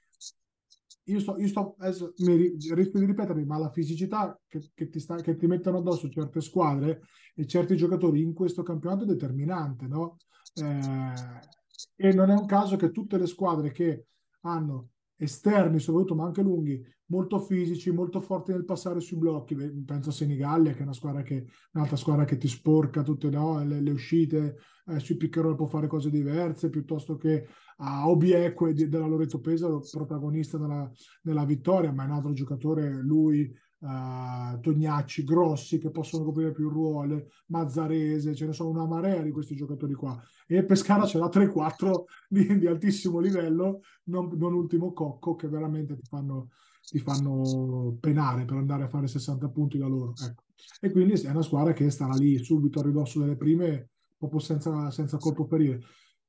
io 1.05 1.19
sto, 1.19 1.35
io 1.39 1.47
sto 1.47 1.75
adesso 1.79 2.13
mi 2.17 2.35
rischio 2.35 2.99
di 2.99 3.05
ripetermi, 3.05 3.43
ma 3.43 3.57
la 3.57 3.71
fisicità 3.71 4.39
che, 4.47 4.69
che, 4.75 4.88
ti 4.88 4.99
sta, 4.99 5.15
che 5.15 5.35
ti 5.35 5.47
mettono 5.47 5.79
addosso 5.79 6.09
certe 6.09 6.41
squadre 6.41 7.01
e 7.33 7.47
certi 7.47 7.75
giocatori 7.75 8.21
in 8.21 8.33
questo 8.33 8.62
campionato 8.62 9.01
è 9.01 9.07
determinante, 9.07 9.88
no? 9.88 10.17
Eh, 10.53 11.57
e 11.95 12.13
non 12.13 12.29
è 12.29 12.35
un 12.35 12.45
caso 12.45 12.75
che 12.75 12.91
tutte 12.91 13.17
le 13.17 13.25
squadre 13.25 13.71
che 13.71 14.05
hanno 14.41 14.89
esterni 15.19 15.79
soprattutto, 15.79 16.15
ma 16.15 16.25
anche 16.25 16.41
lunghi, 16.41 16.82
molto 17.08 17.39
fisici, 17.39 17.91
molto 17.91 18.21
forti 18.21 18.51
nel 18.51 18.63
passare 18.63 19.01
sui 19.01 19.17
blocchi. 19.17 19.55
Penso 19.86 20.10
a 20.10 20.13
Senigallia, 20.13 20.71
che 20.71 20.79
è 20.79 20.84
una 20.84 20.93
squadra 20.93 21.21
che, 21.21 21.45
un'altra 21.73 21.97
squadra 21.97 22.25
che 22.25 22.38
ti 22.38 22.47
sporca 22.47 23.03
tutte 23.03 23.29
no? 23.29 23.62
le, 23.63 23.82
le, 23.82 23.91
uscite, 23.91 24.58
eh, 24.88 24.99
sui 24.99 25.17
pick 25.17 25.55
può 25.55 25.67
fare 25.67 25.88
cose 25.88 26.10
diverse, 26.10 26.69
piuttosto 26.69 27.17
che 27.17 27.47
a 27.82 28.10
Obieque 28.10 28.73
della 28.73 29.08
Loreto 29.08 29.39
Pesaro, 29.39 29.82
protagonista 29.91 30.58
nella, 30.58 30.89
nella 31.23 31.45
vittoria, 31.45 31.91
ma 31.91 32.03
è 32.03 32.08
un 32.08 32.13
altro 32.13 32.34
giocatore, 32.34 33.01
lui 33.01 33.53
uh, 33.80 34.60
Tognacci, 34.60 35.24
grossi 35.24 35.78
che 35.78 35.89
possono 35.89 36.24
coprire 36.24 36.52
più 36.52 36.70
ruoli, 36.70 37.24
Mazzarese, 37.48 38.36
ce 38.36 38.46
ne 38.46 38.54
sono 38.54 38.70
una 38.70 38.86
marea 38.86 39.22
di 39.22 39.32
questi 39.32 39.56
giocatori 39.56 39.94
qua. 39.94 40.22
E 40.48 40.63
Pescara 40.63 41.06
ce 41.06 41.18
l'ha 41.18 41.28
3-4 41.28 42.04
di, 42.28 42.60
di, 42.60 42.68
altissimo 42.68 43.20
livello, 43.20 43.82
non, 44.06 44.30
non 44.36 44.54
ultimo 44.54 44.94
Cocco, 44.94 45.36
che 45.36 45.48
veramente 45.48 45.96
ti 45.96 46.06
fanno, 46.08 46.50
ti 46.82 47.00
fanno 47.00 47.98
penare 48.00 48.46
per 48.46 48.58
andare 48.58 48.84
a 48.84 48.89
fare 48.89 49.08
60 49.08 49.50
punti 49.50 49.78
da 49.78 49.88
loro. 49.88 50.13
Ecco. 50.22 50.44
E 50.82 50.92
quindi 50.92 51.13
è 51.13 51.30
una 51.30 51.42
squadra 51.42 51.74
che 51.74 51.89
starà 51.89 52.13
lì 52.13 52.44
subito 52.44 52.80
a 52.80 52.84
ridosso 52.84 53.20
delle 53.20 53.36
prime, 53.36 53.89
proprio 54.18 54.39
senza, 54.39 54.92
senza 54.92 55.18
colpo 55.18 55.46
ferire. 55.46 55.82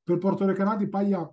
Per 0.03 0.17
Porto 0.17 0.45
Recanati, 0.45 0.87
Paglia, 0.87 1.31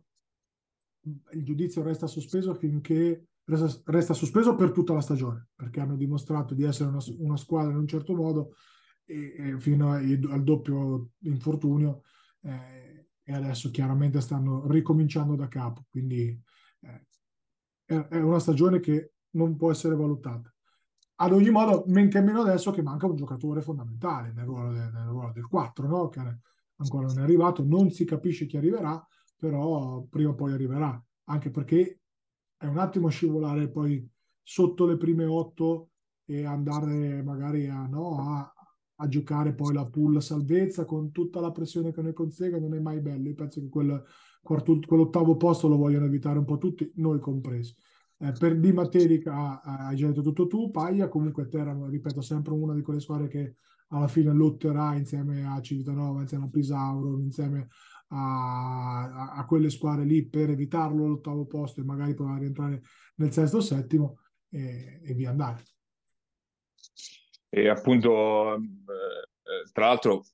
il 1.33 1.45
giudizio 1.45 1.83
resta 1.83 2.07
sospeso 2.07 2.55
finché 2.55 3.29
resta, 3.45 3.81
resta, 3.87 4.15
sospeso 4.15 4.55
per 4.55 4.73
tutta 4.73 4.93
la 4.93 5.01
stagione, 5.01 5.49
perché 5.55 5.81
hanno 5.81 5.97
dimostrato 5.97 6.55
di 6.55 6.65
essere 6.65 6.89
una, 6.89 7.03
una 7.19 7.37
squadra 7.37 7.73
in 7.73 7.79
un 7.79 7.87
certo 7.87 8.15
modo 8.15 8.55
e, 9.05 9.35
e 9.37 9.61
fino 9.61 9.93
a, 9.93 9.97
al 9.97 10.43
doppio 10.43 11.11
infortunio. 11.21 12.03
Eh, 12.43 12.89
e 13.29 13.35
adesso 13.35 13.71
chiaramente 13.71 14.23
stanno 14.23 14.67
ricominciando 14.69 15.37
da 15.37 15.49
capo, 15.49 15.85
quindi 15.91 16.43
eh, 16.81 18.07
è 18.09 18.21
una 18.21 18.39
stagione 18.39 18.81
che 18.81 19.13
non 19.33 19.55
può 19.57 19.71
essere 19.71 19.95
valutata. 19.95 20.51
Ad 21.17 21.33
ogni 21.33 21.51
modo, 21.51 21.85
men 21.89 22.09
che 22.09 22.23
meno 22.23 22.41
adesso 22.41 22.71
che 22.71 22.81
manca 22.81 23.05
un 23.05 23.17
giocatore 23.17 23.61
fondamentale 23.61 24.33
nel 24.33 24.47
ruolo, 24.47 24.73
de, 24.73 24.91
nel 24.91 25.09
ruolo 25.09 25.33
del 25.33 25.47
4, 25.47 25.87
no? 25.87 26.09
che 26.09 26.21
ancora 26.77 27.07
non 27.09 27.19
è 27.19 27.23
arrivato, 27.23 27.63
non 27.63 27.91
si 27.91 28.07
capisce 28.07 28.47
chi 28.47 28.57
arriverà, 28.57 29.07
però 29.39 30.03
prima 30.11 30.31
o 30.31 30.35
poi 30.35 30.53
arriverà, 30.53 31.03
anche 31.25 31.51
perché 31.51 32.01
è 32.57 32.67
un 32.67 32.79
attimo 32.79 33.09
scivolare 33.09 33.69
poi 33.71 34.07
sotto 34.43 34.85
le 34.87 34.97
prime 34.97 35.25
otto 35.25 35.91
e 36.25 36.45
andare 36.45 37.23
magari 37.23 37.69
a, 37.69 37.87
no, 37.87 38.19
a, 38.21 38.53
a 38.97 39.09
giocare 39.09 39.55
poi 39.55 39.73
la 39.73 39.87
pool 39.87 40.21
salvezza 40.21 40.85
con 40.85 41.13
tutta 41.13 41.41
la 41.41 41.53
pressione 41.53 41.93
che 41.93 42.03
ne 42.03 42.13
consegue 42.13 42.59
non 42.59 42.75
è 42.75 42.81
mai 42.81 43.01
bello. 43.01 43.29
Io 43.29 43.35
penso 43.35 43.61
che 43.61 43.69
quel, 43.69 44.03
quell'ottavo 44.43 45.37
posto 45.37 45.69
lo 45.69 45.77
vogliono 45.77 46.07
evitare 46.07 46.39
un 46.39 46.45
po' 46.45 46.59
tutti, 46.59 46.91
noi 46.97 47.21
compresi. 47.21 47.75
Eh, 48.21 48.33
per 48.33 48.59
Di 48.59 48.73
Materica 48.73 49.63
hai 49.63 49.95
già 49.95 50.09
detto 50.09 50.23
tutto 50.23 50.49
tu, 50.49 50.71
Paglia 50.71 51.09
comunque 51.09 51.47
Teramo, 51.47 51.87
ripeto, 51.87 52.21
sempre 52.21 52.53
una 52.53 52.75
di 52.75 52.83
quelle 52.83 52.99
squadre 52.99 53.29
che 53.29 53.57
alla 53.91 54.09
fine 54.09 54.33
lotterà 54.33 54.95
insieme 54.97 55.47
a 55.47 55.61
Civitanova, 55.61 56.23
insieme 56.23 56.47
a 56.47 56.49
Pisauro, 56.49 57.19
insieme 57.21 57.69
a, 58.09 59.33
a, 59.35 59.45
quelle 59.45 59.71
squadre 59.71 60.05
lì 60.05 60.27
per 60.27 60.51
evitarlo 60.51 61.07
l'ottavo 61.07 61.47
posto 61.47 61.81
e 61.81 61.85
magari 61.85 62.15
provare 62.15 62.37
a 62.37 62.41
rientrare 62.41 62.83
nel 63.17 63.33
sesto 63.33 63.59
o 63.59 63.61
settimo 63.61 64.19
e, 64.51 65.01
e 65.05 65.15
via 65.15 65.31
andare. 65.31 65.65
E 67.51 67.69
appunto, 67.69 68.55
eh, 68.55 68.59
eh, 68.59 69.71
tra 69.73 69.87
l'altro, 69.87 70.25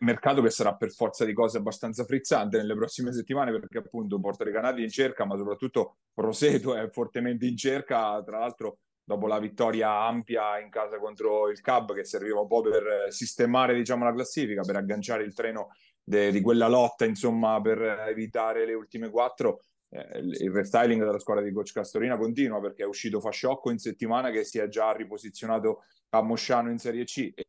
mercato 0.00 0.42
che 0.42 0.50
sarà 0.50 0.74
per 0.74 0.90
forza 0.90 1.24
di 1.24 1.32
cose 1.32 1.58
abbastanza 1.58 2.04
frizzante 2.04 2.58
nelle 2.58 2.74
prossime 2.74 3.12
settimane 3.12 3.50
perché 3.52 3.78
appunto 3.78 4.20
Porto 4.20 4.44
Recanati 4.44 4.82
in 4.82 4.90
cerca, 4.90 5.24
ma 5.24 5.36
soprattutto 5.36 5.96
Roseto 6.14 6.74
è 6.74 6.88
fortemente 6.90 7.46
in 7.46 7.56
cerca, 7.56 8.22
tra 8.22 8.38
l'altro 8.38 8.78
dopo 9.04 9.26
la 9.26 9.38
vittoria 9.38 10.04
ampia 10.04 10.60
in 10.60 10.70
casa 10.70 10.98
contro 10.98 11.50
il 11.50 11.60
Cab 11.60 11.92
che 11.94 12.04
serviva 12.04 12.40
un 12.40 12.46
po' 12.46 12.60
per 12.60 13.06
sistemare 13.08 13.74
diciamo, 13.74 14.04
la 14.04 14.12
classifica, 14.12 14.62
per 14.62 14.76
agganciare 14.76 15.24
il 15.24 15.34
treno 15.34 15.70
de- 16.02 16.30
di 16.30 16.40
quella 16.40 16.68
lotta 16.68 17.04
insomma 17.04 17.60
per 17.60 17.80
evitare 18.08 18.66
le 18.66 18.74
ultime 18.74 19.10
quattro. 19.10 19.62
Eh, 19.88 20.18
il 20.18 20.50
restyling 20.50 21.04
della 21.04 21.18
squadra 21.18 21.44
di 21.44 21.52
Coach 21.52 21.72
Castorina 21.72 22.16
continua 22.16 22.60
perché 22.60 22.82
è 22.82 22.86
uscito 22.86 23.20
Fasciocco 23.20 23.70
in 23.70 23.78
settimana 23.78 24.30
che 24.30 24.44
si 24.44 24.58
è 24.58 24.68
già 24.68 24.92
riposizionato 24.92 25.84
a 26.10 26.22
Mosciano 26.22 26.70
in 26.70 26.78
Serie 26.78 27.04
C 27.04 27.32
e, 27.34 27.44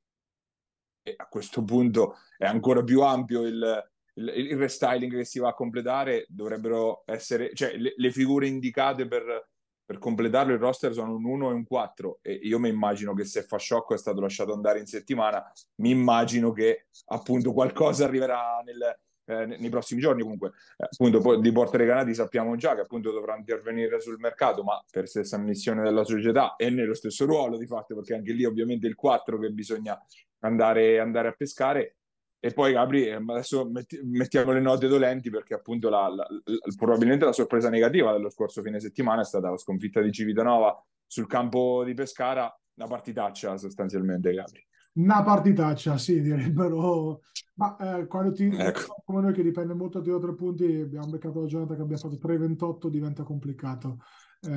e 1.01 1.13
a 1.17 1.27
questo 1.27 1.63
punto 1.63 2.17
è 2.37 2.45
ancora 2.45 2.83
più 2.83 3.01
ampio 3.01 3.43
il, 3.43 3.91
il, 4.15 4.27
il, 4.27 4.57
restyling 4.57 5.15
che 5.15 5.25
si 5.25 5.39
va 5.39 5.49
a 5.49 5.53
completare. 5.53 6.25
Dovrebbero 6.27 7.03
essere, 7.05 7.53
cioè 7.53 7.77
le, 7.77 7.93
le 7.95 8.11
figure 8.11 8.47
indicate 8.47 9.07
per, 9.07 9.51
per 9.93 9.99
completarlo 9.99 10.53
il 10.53 10.59
roster 10.59 10.91
sono 10.91 11.15
un 11.15 11.23
1 11.23 11.51
e 11.51 11.53
un 11.53 11.63
4 11.65 12.19
e 12.23 12.33
io 12.33 12.57
mi 12.57 12.69
immagino 12.69 13.13
che 13.13 13.25
se 13.25 13.43
Fasciocco 13.43 13.93
è 13.93 13.97
stato 13.97 14.21
lasciato 14.21 14.51
andare 14.51 14.79
in 14.79 14.87
settimana, 14.87 15.43
mi 15.75 15.91
immagino 15.91 16.51
che 16.51 16.87
appunto 17.07 17.53
qualcosa 17.53 18.05
arriverà 18.05 18.63
nel, 18.65 18.99
eh, 19.25 19.45
nei 19.45 19.69
prossimi 19.69 20.01
giorni. 20.01 20.23
Comunque 20.23 20.53
eh, 20.77 20.87
appunto 20.89 21.35
di 21.35 21.51
Porto 21.51 21.77
Recanati 21.77 22.15
sappiamo 22.15 22.55
già 22.55 22.73
che 22.73 22.81
appunto 22.81 23.11
dovrà 23.11 23.37
intervenire 23.37 23.99
sul 23.99 24.17
mercato 24.19 24.63
ma 24.63 24.83
per 24.89 25.07
stessa 25.07 25.37
missione 25.37 25.83
della 25.83 26.03
società 26.03 26.55
e 26.55 26.71
nello 26.71 26.95
stesso 26.95 27.25
ruolo 27.25 27.57
di 27.57 27.67
fatto 27.67 27.93
perché 27.93 28.15
anche 28.15 28.33
lì 28.33 28.45
ovviamente 28.45 28.87
il 28.87 28.95
4 28.95 29.37
che 29.37 29.49
bisogna 29.49 29.99
andare, 30.39 30.99
andare 30.99 31.27
a 31.27 31.33
pescare 31.33 31.97
e 32.45 32.51
poi 32.51 32.73
Gabri 32.73 33.07
eh, 33.07 33.13
adesso 33.13 33.69
metti, 33.69 34.01
mettiamo 34.03 34.51
le 34.51 34.59
note 34.59 34.89
dolenti 34.89 35.29
perché 35.29 35.53
appunto 35.53 35.87
la, 35.87 36.09
la, 36.09 36.27
la, 36.27 36.57
probabilmente 36.77 37.23
la 37.23 37.31
sorpresa 37.31 37.69
negativa 37.69 38.11
dello 38.11 38.29
scorso 38.29 38.61
fine 38.61 38.81
settimana 38.81 39.21
è 39.21 39.23
stata 39.23 39.49
la 39.49 39.57
sconfitta 39.57 40.01
di 40.01 40.11
Civitanova 40.11 40.77
sul 41.07 41.25
campo 41.25 41.85
di 41.85 41.93
Pescara 41.93 42.53
una 42.75 42.87
partitaccia 42.87 43.57
sostanzialmente 43.57 44.33
Gabri 44.33 44.67
una 44.95 45.23
partitaccia, 45.23 45.97
sì, 45.97 46.21
direbbero. 46.21 47.21
Ma 47.55 47.75
eh, 47.77 48.05
quando 48.05 48.31
ti 48.31 48.45
ecco. 48.45 49.01
come 49.03 49.21
noi 49.21 49.33
che 49.33 49.41
dipende 49.41 49.73
molto 49.73 50.01
da 50.01 50.19
tre 50.19 50.35
punti, 50.35 50.65
abbiamo 50.65 51.07
beccato 51.07 51.41
la 51.41 51.47
giornata 51.47 51.75
che 51.75 51.81
abbiamo 51.81 52.01
fatto 52.01 52.27
3-28, 52.27 52.89
diventa 52.89 53.23
complicato. 53.23 53.97
Eh, 54.41 54.49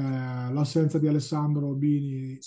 l'assenza 0.53 0.99
di 0.99 1.07
Alessandro 1.07 1.73
Bini 1.73 2.39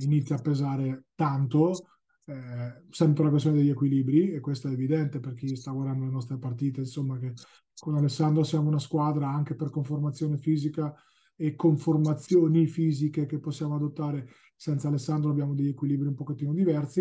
inizia 0.00 0.36
a 0.36 0.40
pesare 0.40 1.04
tanto, 1.14 1.99
eh, 2.30 2.84
sempre 2.90 3.24
la 3.24 3.30
questione 3.30 3.56
degli 3.56 3.70
equilibri, 3.70 4.30
e 4.32 4.38
questo 4.38 4.68
è 4.68 4.72
evidente 4.72 5.18
per 5.18 5.34
chi 5.34 5.56
sta 5.56 5.72
guardando 5.72 6.04
le 6.04 6.12
nostre 6.12 6.38
partite, 6.38 6.80
insomma, 6.80 7.18
che 7.18 7.32
con 7.80 7.96
Alessandro 7.96 8.44
siamo 8.44 8.68
una 8.68 8.78
squadra 8.78 9.28
anche 9.28 9.56
per 9.56 9.70
conformazione 9.70 10.36
fisica 10.36 10.94
e 11.34 11.56
conformazioni 11.56 12.66
fisiche 12.66 13.26
che 13.26 13.40
possiamo 13.40 13.74
adottare 13.74 14.28
senza 14.54 14.88
Alessandro 14.88 15.30
abbiamo 15.30 15.54
degli 15.54 15.68
equilibri 15.68 16.06
un 16.06 16.14
pochettino 16.14 16.52
diversi. 16.52 17.00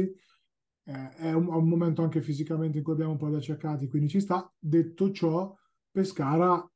Eh, 0.83 1.09
è 1.17 1.33
un, 1.33 1.47
un, 1.47 1.67
momento 1.67 2.01
anche 2.01 2.21
fisicamente 2.21 2.77
in 2.77 2.83
cui 2.83 2.93
abbiamo 2.93 3.11
un 3.11 3.17
po' 3.17 3.29
di 3.29 3.35
accercati, 3.35 3.87
quindi 3.87 4.07
ci 4.07 4.21
sta. 4.21 4.51
Detto 4.57 5.11
ciò, 5.11 5.53
Pescara, 5.91 6.67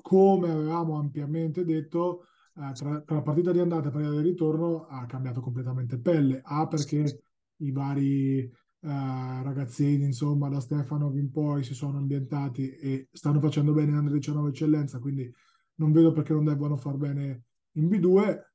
come 0.00 0.50
avevamo 0.50 0.98
ampiamente 0.98 1.64
detto, 1.64 2.26
eh, 2.54 2.72
tra, 2.72 3.00
tra, 3.02 3.16
la 3.16 3.22
partita 3.22 3.52
di 3.52 3.58
andata 3.58 3.82
e 3.82 3.84
la 3.86 3.90
partita 3.90 4.14
di 4.14 4.28
ritorno 4.28 4.86
ha 4.86 5.04
cambiato 5.06 5.40
completamente 5.40 5.98
pelle. 5.98 6.40
A 6.44 6.66
perché 6.68 7.24
i 7.60 7.70
vari 7.72 8.38
eh, 8.38 8.50
ragazzini, 8.80 10.04
insomma, 10.04 10.48
da 10.48 10.60
Stefano 10.60 11.12
in 11.16 11.30
poi 11.30 11.62
si 11.62 11.74
sono 11.74 11.98
ambientati 11.98 12.70
e 12.70 13.08
stanno 13.12 13.40
facendo 13.40 13.72
bene 13.72 13.92
in 13.92 13.98
Under 13.98 14.12
19 14.12 14.50
eccellenza, 14.50 14.98
quindi 14.98 15.32
non 15.76 15.92
vedo 15.92 16.12
perché 16.12 16.32
non 16.32 16.44
debbano 16.44 16.76
far 16.76 16.96
bene 16.96 17.44
in 17.72 17.88
B2 17.88 18.48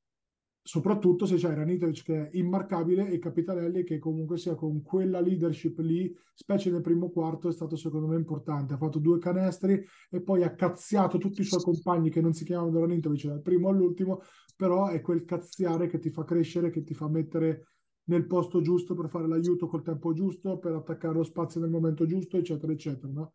soprattutto 0.68 1.28
se 1.28 1.36
c'è 1.36 1.54
Ranitovic 1.54 2.04
che 2.04 2.28
è 2.28 2.30
immarcabile 2.38 3.08
e 3.10 3.20
Capitanelli 3.20 3.84
che 3.84 4.00
comunque 4.00 4.40
sia 4.40 4.56
con 4.56 4.82
quella 4.82 5.20
leadership 5.20 5.78
lì, 5.78 6.12
specie 6.34 6.72
nel 6.72 6.82
primo 6.82 7.12
quarto, 7.12 7.50
è 7.50 7.52
stato 7.52 7.76
secondo 7.76 8.08
me 8.08 8.16
importante. 8.16 8.74
Ha 8.74 8.78
fatto 8.78 8.98
due 8.98 9.20
canestri 9.20 9.80
e 10.10 10.22
poi 10.24 10.42
ha 10.42 10.56
cazziato 10.56 11.20
tutti 11.20 11.42
i 11.42 11.44
suoi 11.44 11.62
compagni 11.62 12.10
che 12.10 12.20
non 12.20 12.34
si 12.34 12.46
chiamano 12.46 12.80
Ranitovic 12.80 13.28
dal 13.28 13.44
primo 13.44 13.70
all'ultimo, 13.70 14.22
però 14.56 14.88
è 14.88 15.02
quel 15.02 15.24
cazziare 15.24 15.86
che 15.86 16.00
ti 16.00 16.10
fa 16.10 16.24
crescere, 16.24 16.72
che 16.72 16.82
ti 16.82 16.96
fa 16.96 17.08
mettere 17.08 17.68
nel 18.06 18.26
posto 18.28 18.62
giusto 18.62 18.94
per 18.94 19.10
fare 19.10 19.28
l'aiuto 19.28 19.68
col 19.68 19.84
tempo 19.84 20.14
giusto, 20.14 20.58
per 20.58 20.74
attaccare 20.74 21.16
lo 21.16 21.24
spazio 21.24 21.60
nel 21.60 21.70
momento 21.70 22.06
giusto, 22.06 22.38
eccetera, 22.38 22.72
eccetera. 22.72 23.12
No? 23.12 23.34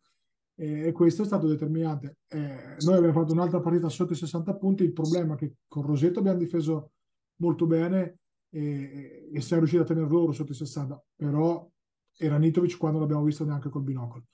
E, 0.55 0.87
e, 0.87 0.91
questo 0.91 1.23
è 1.23 1.25
stato 1.25 1.47
determinante. 1.47 2.19
Eh, 2.27 2.77
noi 2.79 2.95
abbiamo 2.95 3.13
fatto 3.13 3.33
un'altra 3.33 3.59
partita 3.59 3.89
sotto 3.89 4.13
i 4.13 4.15
60 4.17 4.55
punti, 4.55 4.83
il 4.83 4.93
problema 4.93 5.33
è 5.33 5.37
che 5.37 5.55
con 5.67 5.83
Rosetto 5.83 6.19
abbiamo 6.19 6.37
difeso 6.37 6.91
molto 7.37 7.65
bene 7.65 8.19
e, 8.49 9.29
e 9.33 9.41
si 9.41 9.53
è 9.53 9.57
riuscito 9.57 9.81
a 9.81 9.85
tenere 9.85 10.07
loro 10.07 10.31
sotto 10.31 10.51
i 10.51 10.55
60, 10.55 11.03
però 11.15 11.69
era 12.17 12.37
Nitovic 12.37 12.77
quando 12.77 12.99
l'abbiamo 12.99 13.23
visto 13.23 13.43
neanche 13.43 13.69
col 13.69 13.83
binocolo. 13.83 14.25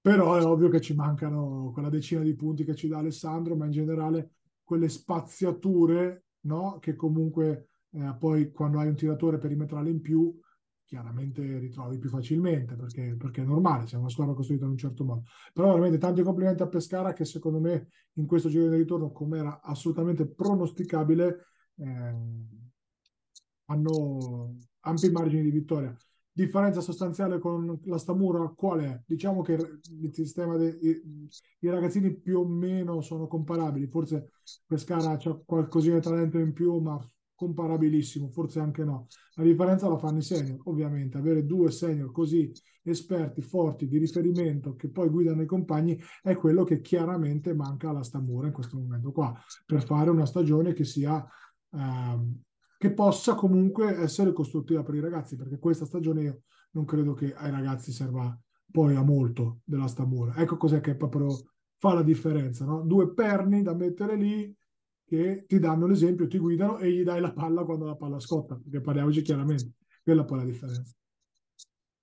Però 0.00 0.36
è 0.36 0.44
ovvio 0.44 0.68
che 0.68 0.80
ci 0.80 0.94
mancano 0.94 1.70
quella 1.72 1.88
decina 1.88 2.20
di 2.20 2.34
punti 2.36 2.64
che 2.64 2.76
ci 2.76 2.86
dà 2.86 2.98
Alessandro, 2.98 3.56
ma 3.56 3.64
in 3.64 3.72
generale 3.72 4.34
quelle 4.62 4.88
spaziature 4.88 6.26
no? 6.42 6.78
che 6.78 6.94
comunque 6.94 7.70
eh, 7.96 8.14
poi 8.18 8.50
quando 8.52 8.78
hai 8.78 8.88
un 8.88 8.96
tiratore 8.96 9.38
perimetrale 9.38 9.90
in 9.90 10.00
più 10.00 10.38
chiaramente 10.84 11.58
ritrovi 11.58 11.98
più 11.98 12.08
facilmente 12.08 12.76
perché, 12.76 13.16
perché, 13.18 13.42
è 13.42 13.44
normale, 13.44 13.86
siamo 13.86 14.04
una 14.04 14.12
squadra 14.12 14.34
costruita 14.34 14.64
in 14.64 14.70
un 14.70 14.78
certo 14.78 15.04
modo. 15.04 15.22
Però 15.52 15.68
veramente 15.68 15.98
tanti 15.98 16.22
complimenti 16.22 16.62
a 16.62 16.68
Pescara 16.68 17.12
che 17.12 17.24
secondo 17.24 17.58
me 17.58 17.88
in 18.14 18.26
questo 18.26 18.48
giro 18.48 18.68
di 18.68 18.76
ritorno, 18.76 19.10
come 19.10 19.38
era 19.38 19.60
assolutamente 19.60 20.26
pronosticabile, 20.28 21.46
eh, 21.78 22.14
hanno 23.64 24.56
ampi 24.80 25.10
margini 25.10 25.42
di 25.42 25.50
vittoria. 25.50 25.94
Differenza 26.30 26.80
sostanziale 26.80 27.38
con 27.38 27.80
la 27.84 27.98
Stamura 27.98 28.46
qual 28.54 28.80
è? 28.80 29.02
Diciamo 29.06 29.40
che 29.40 29.54
il 29.54 30.12
sistema 30.12 30.56
dei 30.56 30.78
i 31.60 31.68
ragazzini 31.68 32.14
più 32.14 32.40
o 32.40 32.46
meno 32.46 33.00
sono 33.00 33.26
comparabili, 33.26 33.88
forse 33.88 34.32
Pescara 34.66 35.12
ha 35.12 35.42
qualcosina 35.44 35.96
di 35.96 36.02
talento 36.02 36.38
in 36.38 36.52
più, 36.52 36.78
ma 36.78 37.00
comparabilissimo, 37.36 38.30
forse 38.30 38.58
anche 38.58 38.82
no. 38.82 39.06
La 39.34 39.44
differenza 39.44 39.88
la 39.88 39.98
fanno 39.98 40.18
i 40.18 40.22
senior, 40.22 40.58
ovviamente. 40.64 41.18
Avere 41.18 41.46
due 41.46 41.70
senior 41.70 42.10
così 42.10 42.50
esperti, 42.82 43.42
forti, 43.42 43.86
di 43.86 43.98
riferimento, 43.98 44.74
che 44.74 44.88
poi 44.88 45.08
guidano 45.08 45.42
i 45.42 45.46
compagni, 45.46 46.00
è 46.22 46.34
quello 46.34 46.64
che 46.64 46.80
chiaramente 46.80 47.54
manca 47.54 47.90
alla 47.90 48.02
Stamura 48.02 48.48
in 48.48 48.52
questo 48.52 48.78
momento 48.78 49.12
qua, 49.12 49.32
per 49.64 49.84
fare 49.84 50.10
una 50.10 50.26
stagione 50.26 50.72
che 50.72 50.84
sia 50.84 51.24
ehm, 51.70 52.40
che 52.78 52.92
possa 52.92 53.34
comunque 53.34 53.96
essere 53.96 54.32
costruttiva 54.32 54.82
per 54.82 54.94
i 54.94 55.00
ragazzi, 55.00 55.36
perché 55.36 55.58
questa 55.58 55.86
stagione 55.86 56.22
io 56.22 56.42
non 56.72 56.84
credo 56.84 57.14
che 57.14 57.34
ai 57.34 57.50
ragazzi 57.50 57.92
serva 57.92 58.38
poi 58.70 58.94
a 58.94 59.02
molto 59.02 59.60
della 59.64 59.86
Stabora. 59.86 60.36
Ecco 60.36 60.56
cos'è 60.56 60.80
che 60.80 60.94
proprio 60.94 61.28
fa 61.78 61.94
la 61.94 62.02
differenza, 62.02 62.64
no? 62.64 62.82
Due 62.82 63.12
perni 63.12 63.62
da 63.62 63.74
mettere 63.74 64.16
lì 64.16 64.54
che 65.06 65.44
ti 65.46 65.58
danno 65.58 65.86
l'esempio, 65.86 66.26
ti 66.26 66.38
guidano 66.38 66.78
e 66.78 66.90
gli 66.90 67.02
dai 67.02 67.20
la 67.20 67.32
palla 67.32 67.64
quando 67.64 67.86
la 67.86 67.96
palla 67.96 68.18
scotta, 68.18 68.56
perché 68.56 68.80
parliamoci 68.80 69.22
chiaramente, 69.22 69.74
quella 70.02 70.24
poi 70.24 70.38
è 70.38 70.40
la 70.42 70.50
differenza. 70.50 70.92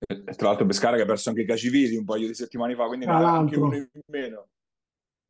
E, 0.06 0.34
tra 0.34 0.48
l'altro 0.48 0.66
Pescara 0.66 0.96
che 0.96 1.02
ha 1.02 1.06
perso 1.06 1.28
anche 1.28 1.44
Caciviti 1.44 1.96
un 1.96 2.04
paio 2.04 2.26
di 2.26 2.34
settimane 2.34 2.74
fa, 2.74 2.86
quindi 2.86 3.06
ne 3.06 3.12
ha 3.12 3.36
anche 3.36 3.56
uno 3.56 3.76
in 3.76 3.88
meno 4.06 4.48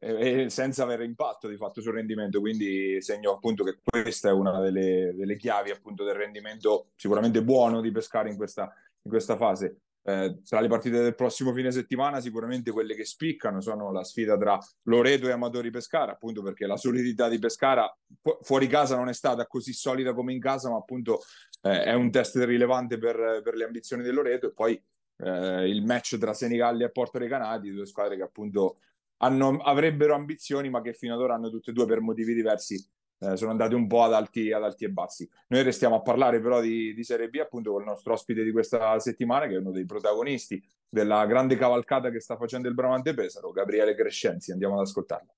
e, 0.05 0.51
senza 0.51 0.83
avere 0.83 1.05
impatto 1.05 1.49
di 1.49 1.57
fatto 1.57 1.81
sul 1.81 1.95
rendimento, 1.95 2.41
quindi 2.41 3.01
segno 3.01 3.33
appunto 3.33 3.65
che 3.65 3.79
questa 3.83 4.29
è 4.29 4.33
una 4.33 4.61
delle, 4.61 5.15
delle 5.17 5.37
chiavi 5.37 5.71
appunto 5.71 6.05
del 6.05 6.15
rendimento 6.15 6.91
sicuramente 6.95 7.43
buono 7.43 7.81
di 7.81 7.91
Pescara 7.91 8.29
in 8.29 8.37
questa, 8.37 8.73
in 9.03 9.11
questa 9.11 9.37
fase. 9.37 9.81
Eh, 10.07 10.41
tra 10.47 10.61
le 10.61 10.69
partite 10.69 11.01
del 11.01 11.15
prossimo 11.15 11.55
fine 11.55 11.73
settimana, 11.73 12.21
sicuramente 12.21 12.71
quelle 12.71 12.95
che 12.95 13.07
spiccano 13.07 13.63
sono 13.63 13.91
la 13.91 14.05
sfida 14.05 14.37
tra 14.37 14.59
Loreto 14.83 15.27
e 15.29 15.33
Amatori 15.33 15.71
Pescara, 15.71 16.13
appunto 16.13 16.43
perché 16.43 16.67
la 16.67 16.77
solidità 16.77 17.27
di 17.31 17.39
Pescara 17.39 17.91
fu- 18.21 18.37
fuori 18.43 18.67
casa 18.67 18.97
non 18.97 19.09
è 19.09 19.15
stata 19.15 19.47
così 19.47 19.73
solida 19.73 20.13
come 20.13 20.35
in 20.35 20.41
casa, 20.41 20.69
ma 20.69 20.77
appunto 20.77 21.23
eh, 21.63 21.85
è 21.85 21.95
un 21.95 22.11
test 22.11 22.37
rilevante 22.37 22.99
per, 22.99 23.41
per, 23.43 23.55
le 23.55 23.65
ambizioni 23.65 24.03
del 24.03 24.13
Loreto. 24.13 24.49
E 24.49 24.53
poi 24.53 24.83
eh, 25.17 25.69
il 25.71 25.83
match 25.87 26.19
tra 26.19 26.35
Senigallia 26.35 26.87
e 26.87 26.91
Porto 26.91 27.17
Recanati, 27.17 27.71
due 27.71 27.87
squadre 27.87 28.17
che 28.17 28.23
appunto 28.25 28.81
hanno, 29.19 29.57
avrebbero 29.63 30.15
ambizioni, 30.15 30.69
ma 30.69 30.83
che 30.83 30.93
fino 30.93 31.15
ad 31.15 31.21
ora 31.21 31.35
hanno 31.35 31.49
tutte 31.49 31.71
e 31.71 31.73
due 31.73 31.87
per 31.87 32.01
motivi 32.01 32.35
diversi 32.35 32.77
eh, 33.19 33.37
sono 33.37 33.51
andate 33.51 33.75
un 33.75 33.87
po' 33.87 34.03
ad 34.03 34.13
alti, 34.13 34.53
ad 34.53 34.65
alti, 34.65 34.85
e 34.85 34.91
bassi. 34.91 35.29
Noi 35.49 35.63
restiamo 35.63 35.97
a 35.97 36.03
parlare 36.03 36.41
però 36.41 36.61
di, 36.61 36.95
di, 36.95 37.05
Serie 37.05 37.29
B 37.29 37.37
appunto 37.37 37.73
con 37.73 37.81
il 37.81 37.87
nostro 37.87 38.13
ospite 38.13 38.43
di 38.43 38.53
questa 38.53 38.99
settimana 38.99 39.47
che 39.47 39.55
è 39.55 39.59
uno 39.59 39.71
dei 39.71 39.85
protagonisti 39.85 40.63
della 40.89 41.25
grande 41.27 41.57
cavalcata 41.57 42.11
che 42.11 42.21
sta 42.21 42.37
facendo 42.37 42.69
il 42.69 42.75
Bramante 42.75 43.15
Pesaro, 43.15 43.51
Gabriele 43.51 43.95
Crescenzi. 43.95 44.53
Andiamo 44.53 44.75
ad 44.75 44.81
ascoltarlo. 44.81 45.33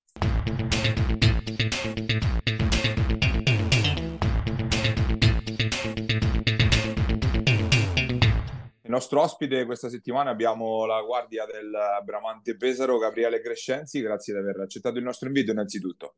Il 8.87 8.93
nostro 8.93 9.21
ospite 9.21 9.65
questa 9.65 9.89
settimana 9.89 10.29
abbiamo 10.29 10.85
la 10.85 11.01
guardia 11.01 11.45
del 11.45 11.71
Bramante 12.05 12.55
Pesaro, 12.55 12.97
Gabriele 12.97 13.41
Crescenzi. 13.41 14.01
Grazie 14.01 14.33
di 14.33 14.39
aver 14.39 14.61
accettato 14.61 14.97
il 14.97 15.03
nostro 15.03 15.27
invito 15.27 15.51
innanzitutto. 15.51 16.15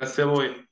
Grazie 0.00 0.22
a 0.22 0.26
voi. 0.26 0.68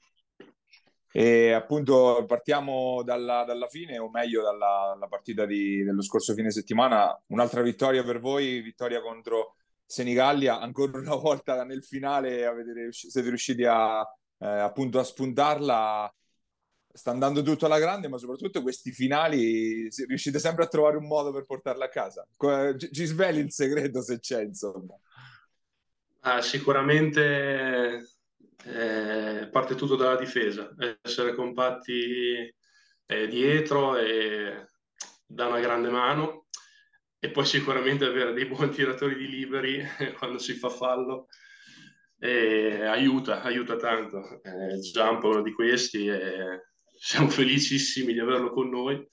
E 1.12 1.52
appunto 1.52 2.24
partiamo 2.26 3.02
dalla, 3.02 3.44
dalla 3.44 3.66
fine, 3.66 3.98
o 3.98 4.08
meglio 4.08 4.40
dalla, 4.40 4.92
dalla 4.94 5.06
partita 5.06 5.44
di, 5.44 5.84
dello 5.84 6.00
scorso 6.00 6.32
fine 6.32 6.50
settimana. 6.50 7.14
Un'altra 7.26 7.60
vittoria 7.60 8.02
per 8.02 8.20
voi, 8.20 8.62
vittoria 8.62 9.02
contro 9.02 9.56
Senigallia. 9.84 10.58
Ancora 10.60 10.96
una 10.96 11.14
volta 11.16 11.62
nel 11.64 11.84
finale 11.84 12.46
avete, 12.46 12.88
siete 12.90 13.28
riusciti 13.28 13.64
a, 13.64 14.00
eh, 14.00 14.46
appunto 14.46 14.98
a 14.98 15.04
spuntarla. 15.04 16.10
Sta 16.90 17.10
andando 17.10 17.42
tutto 17.42 17.66
alla 17.66 17.78
grande, 17.78 18.08
ma 18.08 18.16
soprattutto 18.16 18.62
questi 18.62 18.92
finali 18.92 19.90
riuscite 20.06 20.38
sempre 20.38 20.64
a 20.64 20.68
trovare 20.68 20.96
un 20.96 21.06
modo 21.06 21.32
per 21.32 21.44
portarla 21.44 21.84
a 21.84 21.90
casa. 21.90 22.26
Ci 22.78 23.04
sveli 23.04 23.40
il 23.40 23.52
segreto 23.52 24.00
se 24.00 24.20
c'è, 24.20 24.40
insomma. 24.40 24.98
Ah, 26.20 26.40
sicuramente 26.40 28.17
eh, 28.64 29.48
parte 29.50 29.74
tutto 29.74 29.96
dalla 29.96 30.16
difesa, 30.16 30.74
essere 31.02 31.34
compatti 31.34 32.52
eh, 33.06 33.26
dietro 33.28 33.96
e 33.96 34.66
da 35.26 35.46
una 35.46 35.60
grande 35.60 35.90
mano 35.90 36.46
e 37.20 37.30
poi 37.30 37.44
sicuramente 37.44 38.04
avere 38.04 38.32
dei 38.32 38.46
buoni 38.46 38.70
tiratori 38.74 39.16
di 39.16 39.28
liberi 39.28 39.84
quando 40.18 40.38
si 40.38 40.54
fa 40.54 40.68
fallo 40.68 41.28
eh, 42.18 42.84
aiuta, 42.84 43.42
aiuta 43.42 43.76
tanto. 43.76 44.42
Eh, 44.42 44.78
Jump 44.78 45.22
è 45.22 45.26
uno 45.26 45.42
di 45.42 45.52
questi 45.52 46.06
e 46.06 46.62
siamo 46.98 47.28
felicissimi 47.28 48.12
di 48.12 48.18
averlo 48.18 48.50
con 48.50 48.68
noi 48.68 49.06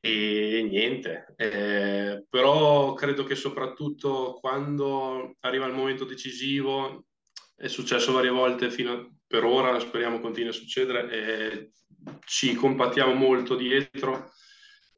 e 0.00 0.66
niente, 0.68 1.34
eh, 1.36 2.24
però 2.28 2.94
credo 2.94 3.24
che 3.24 3.34
soprattutto 3.34 4.38
quando 4.40 5.36
arriva 5.40 5.66
il 5.66 5.74
momento 5.74 6.04
decisivo 6.04 7.04
è 7.56 7.68
successo 7.68 8.12
varie 8.12 8.30
volte 8.30 8.70
fino 8.70 8.92
a, 8.92 9.10
per 9.26 9.44
ora, 9.44 9.78
speriamo 9.78 10.20
continui 10.20 10.50
a 10.50 10.52
succedere, 10.52 11.10
e 11.10 11.70
ci 12.26 12.54
compattiamo 12.54 13.14
molto 13.14 13.56
dietro 13.56 14.32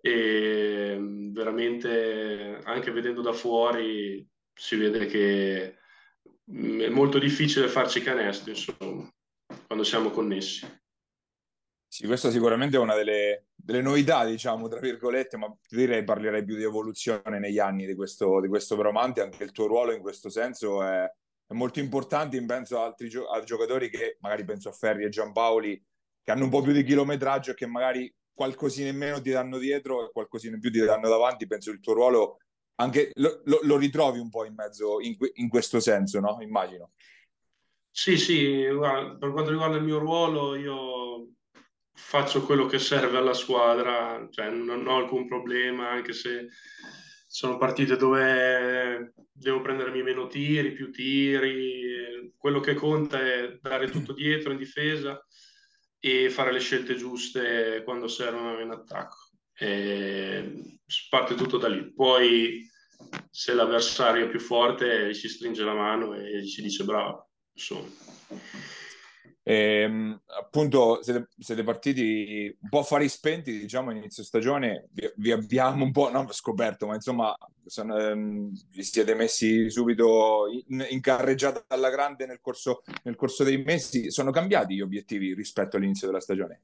e 0.00 0.96
veramente 1.32 2.60
anche 2.64 2.90
vedendo 2.90 3.22
da 3.22 3.32
fuori 3.32 4.26
si 4.52 4.76
vede 4.76 5.06
che 5.06 5.78
è 6.48 6.88
molto 6.88 7.18
difficile 7.18 7.68
farci 7.68 8.00
canestro, 8.00 8.50
insomma, 8.50 9.12
quando 9.66 9.84
siamo 9.84 10.10
connessi. 10.10 10.66
Sì, 11.88 12.06
questa 12.06 12.30
sicuramente 12.30 12.76
è 12.76 12.80
una 12.80 12.94
delle, 12.94 13.46
delle, 13.54 13.80
novità, 13.80 14.24
diciamo, 14.24 14.68
tra 14.68 14.80
virgolette, 14.80 15.36
ma 15.36 15.54
direi 15.68 16.04
parlerei 16.04 16.44
più 16.44 16.56
di 16.56 16.62
evoluzione 16.62 17.38
negli 17.38 17.58
anni 17.58 17.86
di 17.86 17.94
questo, 17.94 18.40
di 18.40 18.48
questo 18.48 18.76
Bromante, 18.76 19.22
anche 19.22 19.44
il 19.44 19.52
tuo 19.52 19.66
ruolo 19.66 19.92
in 19.92 20.00
questo 20.00 20.28
senso 20.28 20.82
è, 20.82 21.10
è 21.46 21.54
molto 21.54 21.78
importante, 21.80 22.42
penso 22.44 22.80
a 22.80 22.84
altri 22.84 23.08
gio- 23.08 23.28
a 23.28 23.42
giocatori 23.42 23.88
che 23.88 24.16
magari 24.20 24.44
penso 24.44 24.68
a 24.68 24.72
Ferri 24.72 25.04
e 25.04 25.08
Giampaoli, 25.08 25.82
che 26.22 26.30
hanno 26.30 26.44
un 26.44 26.50
po' 26.50 26.62
più 26.62 26.72
di 26.72 26.82
chilometraggio 26.82 27.52
e 27.52 27.54
che 27.54 27.66
magari 27.66 28.12
qualcosina 28.32 28.88
in 28.88 28.96
meno 28.96 29.20
ti 29.20 29.30
danno 29.30 29.58
dietro 29.58 30.04
e 30.04 30.12
qualcosina 30.12 30.56
in 30.56 30.60
più 30.60 30.70
ti 30.70 30.80
danno 30.80 31.08
davanti, 31.08 31.46
penso 31.46 31.70
il 31.70 31.80
tuo 31.80 31.94
ruolo 31.94 32.38
anche 32.78 33.10
lo, 33.14 33.40
lo, 33.44 33.60
lo 33.62 33.76
ritrovi 33.76 34.18
un 34.18 34.28
po' 34.28 34.44
in 34.44 34.54
mezzo 34.54 35.00
in, 35.00 35.16
in 35.34 35.48
questo 35.48 35.80
senso, 35.80 36.20
no? 36.20 36.38
Immagino. 36.40 36.92
Sì, 37.90 38.18
sì, 38.18 38.66
guarda, 38.68 39.16
per 39.16 39.32
quanto 39.32 39.50
riguarda 39.50 39.76
il 39.76 39.82
mio 39.82 39.98
ruolo, 39.98 40.54
io 40.54 41.28
faccio 41.94 42.44
quello 42.44 42.66
che 42.66 42.78
serve 42.78 43.16
alla 43.16 43.32
squadra, 43.32 44.28
cioè 44.30 44.50
non 44.50 44.86
ho 44.86 44.96
alcun 44.96 45.26
problema, 45.26 45.88
anche 45.88 46.12
se 46.12 46.48
sono 47.36 47.58
partite 47.58 47.98
dove 47.98 49.12
devo 49.30 49.60
prendermi 49.60 50.02
meno 50.02 50.26
tiri, 50.26 50.72
più 50.72 50.90
tiri, 50.90 52.32
quello 52.34 52.60
che 52.60 52.72
conta 52.72 53.20
è 53.20 53.58
dare 53.60 53.90
tutto 53.90 54.14
dietro 54.14 54.52
in 54.52 54.56
difesa 54.56 55.22
e 56.00 56.30
fare 56.30 56.50
le 56.50 56.60
scelte 56.60 56.94
giuste 56.94 57.82
quando 57.84 58.08
servono 58.08 58.58
in 58.60 58.70
attacco. 58.70 59.32
E 59.52 60.80
parte 61.10 61.34
tutto 61.34 61.58
da 61.58 61.68
lì. 61.68 61.92
Poi 61.92 62.66
se 63.30 63.52
l'avversario 63.52 64.24
è 64.24 64.30
più 64.30 64.40
forte 64.40 65.12
ci 65.12 65.28
stringe 65.28 65.62
la 65.62 65.74
mano 65.74 66.14
e 66.14 66.42
ci 66.46 66.62
dice 66.62 66.84
bravo. 66.84 67.32
Insomma. 67.52 67.86
E, 69.48 69.82
ehm, 69.82 70.20
appunto 70.40 71.00
siete, 71.04 71.28
siete, 71.38 71.62
partiti 71.62 72.52
un 72.60 72.68
po' 72.68 72.80
affari 72.80 73.08
spenti, 73.08 73.56
diciamo, 73.56 73.92
inizio 73.92 74.24
stagione, 74.24 74.88
vi, 74.90 75.08
vi 75.18 75.30
abbiamo 75.30 75.84
un 75.84 75.92
po' 75.92 76.10
non 76.10 76.26
scoperto, 76.32 76.88
ma 76.88 76.96
insomma 76.96 77.32
sono, 77.64 77.96
ehm, 77.96 78.50
vi 78.70 78.82
siete 78.82 79.14
messi 79.14 79.70
subito 79.70 80.46
in, 80.66 80.84
in, 80.90 81.00
carreggiata 81.00 81.64
alla 81.68 81.90
grande 81.90 82.26
nel 82.26 82.40
corso, 82.40 82.82
nel 83.04 83.14
corso 83.14 83.44
dei 83.44 83.62
mesi. 83.62 84.10
Sono 84.10 84.32
cambiati 84.32 84.74
gli 84.74 84.80
obiettivi 84.80 85.32
rispetto 85.32 85.76
all'inizio 85.76 86.08
della 86.08 86.20
stagione? 86.20 86.62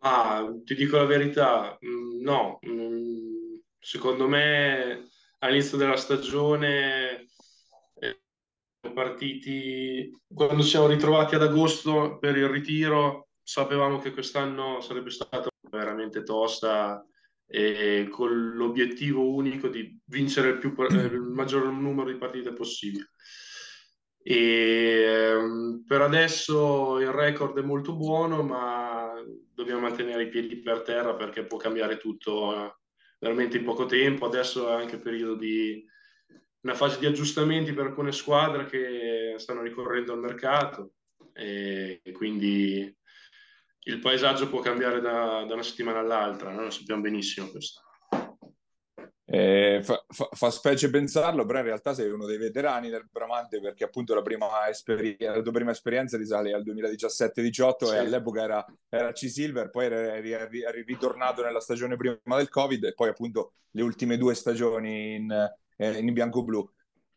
Ah, 0.00 0.52
ti 0.64 0.74
dico 0.74 0.96
la 0.96 1.04
verità, 1.04 1.78
mm, 1.86 2.20
no. 2.20 2.58
Mm, 2.66 3.58
secondo 3.78 4.26
me 4.26 5.08
all'inizio 5.38 5.76
della 5.76 5.96
stagione 5.96 7.28
partiti 8.90 10.10
quando 10.32 10.62
siamo 10.62 10.86
ritrovati 10.86 11.34
ad 11.34 11.42
agosto 11.42 12.18
per 12.18 12.36
il 12.36 12.48
ritiro, 12.48 13.28
sapevamo 13.42 13.98
che 13.98 14.12
quest'anno 14.12 14.80
sarebbe 14.80 15.10
stata 15.10 15.48
veramente 15.70 16.22
tosta 16.22 17.04
e 17.46 18.08
con 18.10 18.52
l'obiettivo 18.54 19.34
unico 19.34 19.68
di 19.68 19.98
vincere 20.06 20.50
il, 20.50 20.58
più, 20.58 20.74
eh, 20.78 20.94
il 20.94 21.20
maggior 21.20 21.70
numero 21.70 22.10
di 22.10 22.16
partite 22.16 22.52
possibile. 22.52 23.10
E, 24.24 25.02
ehm, 25.04 25.84
per 25.86 26.00
adesso 26.00 26.98
il 27.00 27.10
record 27.10 27.58
è 27.58 27.62
molto 27.62 27.94
buono, 27.94 28.42
ma 28.42 29.12
dobbiamo 29.52 29.80
mantenere 29.80 30.24
i 30.24 30.28
piedi 30.28 30.56
per 30.60 30.82
terra 30.82 31.14
perché 31.14 31.44
può 31.44 31.58
cambiare 31.58 31.98
tutto 31.98 32.54
eh, 32.54 32.76
veramente 33.18 33.58
in 33.58 33.64
poco 33.64 33.84
tempo. 33.84 34.26
Adesso 34.26 34.68
è 34.68 34.72
anche 34.72 34.98
periodo 34.98 35.34
di, 35.34 35.84
una 36.62 36.74
fase 36.74 36.98
di 36.98 37.06
aggiustamenti 37.06 37.72
per 37.72 37.86
alcune 37.86 38.12
squadre 38.12 38.66
che 38.66 39.34
stanno 39.38 39.62
ricorrendo 39.62 40.12
al 40.12 40.20
mercato 40.20 40.94
e 41.32 42.00
quindi 42.12 42.96
il 43.84 43.98
paesaggio 43.98 44.48
può 44.48 44.60
cambiare 44.60 45.00
da, 45.00 45.44
da 45.46 45.54
una 45.54 45.62
settimana 45.62 45.98
all'altra, 45.98 46.52
no? 46.52 46.62
lo 46.62 46.70
sappiamo 46.70 47.00
benissimo 47.00 47.48
questo. 47.48 47.80
Eh, 49.24 49.80
fa, 49.82 50.04
fa, 50.08 50.28
fa, 50.30 50.50
specie 50.50 50.90
pensarlo, 50.90 51.46
però 51.46 51.60
in 51.60 51.64
realtà 51.64 51.94
sei 51.94 52.10
uno 52.10 52.26
dei 52.26 52.36
veterani 52.36 52.90
del 52.90 53.08
Bramante 53.10 53.60
perché 53.60 53.84
appunto 53.84 54.14
la, 54.14 54.20
prima 54.20 54.68
esperi- 54.68 55.16
la 55.18 55.40
tua 55.40 55.52
prima 55.52 55.70
esperienza 55.70 56.18
risale 56.18 56.52
al 56.52 56.62
2017-18 56.62 57.84
sì. 57.86 57.94
e 57.94 57.98
all'epoca 57.98 58.42
era, 58.42 58.66
era 58.90 59.12
C-Silver, 59.12 59.70
poi 59.70 59.86
eri, 59.86 60.32
eri, 60.32 60.62
eri, 60.62 60.82
ritornato 60.82 61.42
nella 61.42 61.60
stagione 61.60 61.96
prima 61.96 62.18
del 62.36 62.50
Covid 62.50 62.84
e 62.84 62.92
poi 62.92 63.08
appunto 63.08 63.54
le 63.70 63.82
ultime 63.82 64.18
due 64.18 64.34
stagioni 64.34 65.14
in, 65.14 65.50
eh, 65.82 65.98
in 65.98 66.12
bianco-blu. 66.12 66.68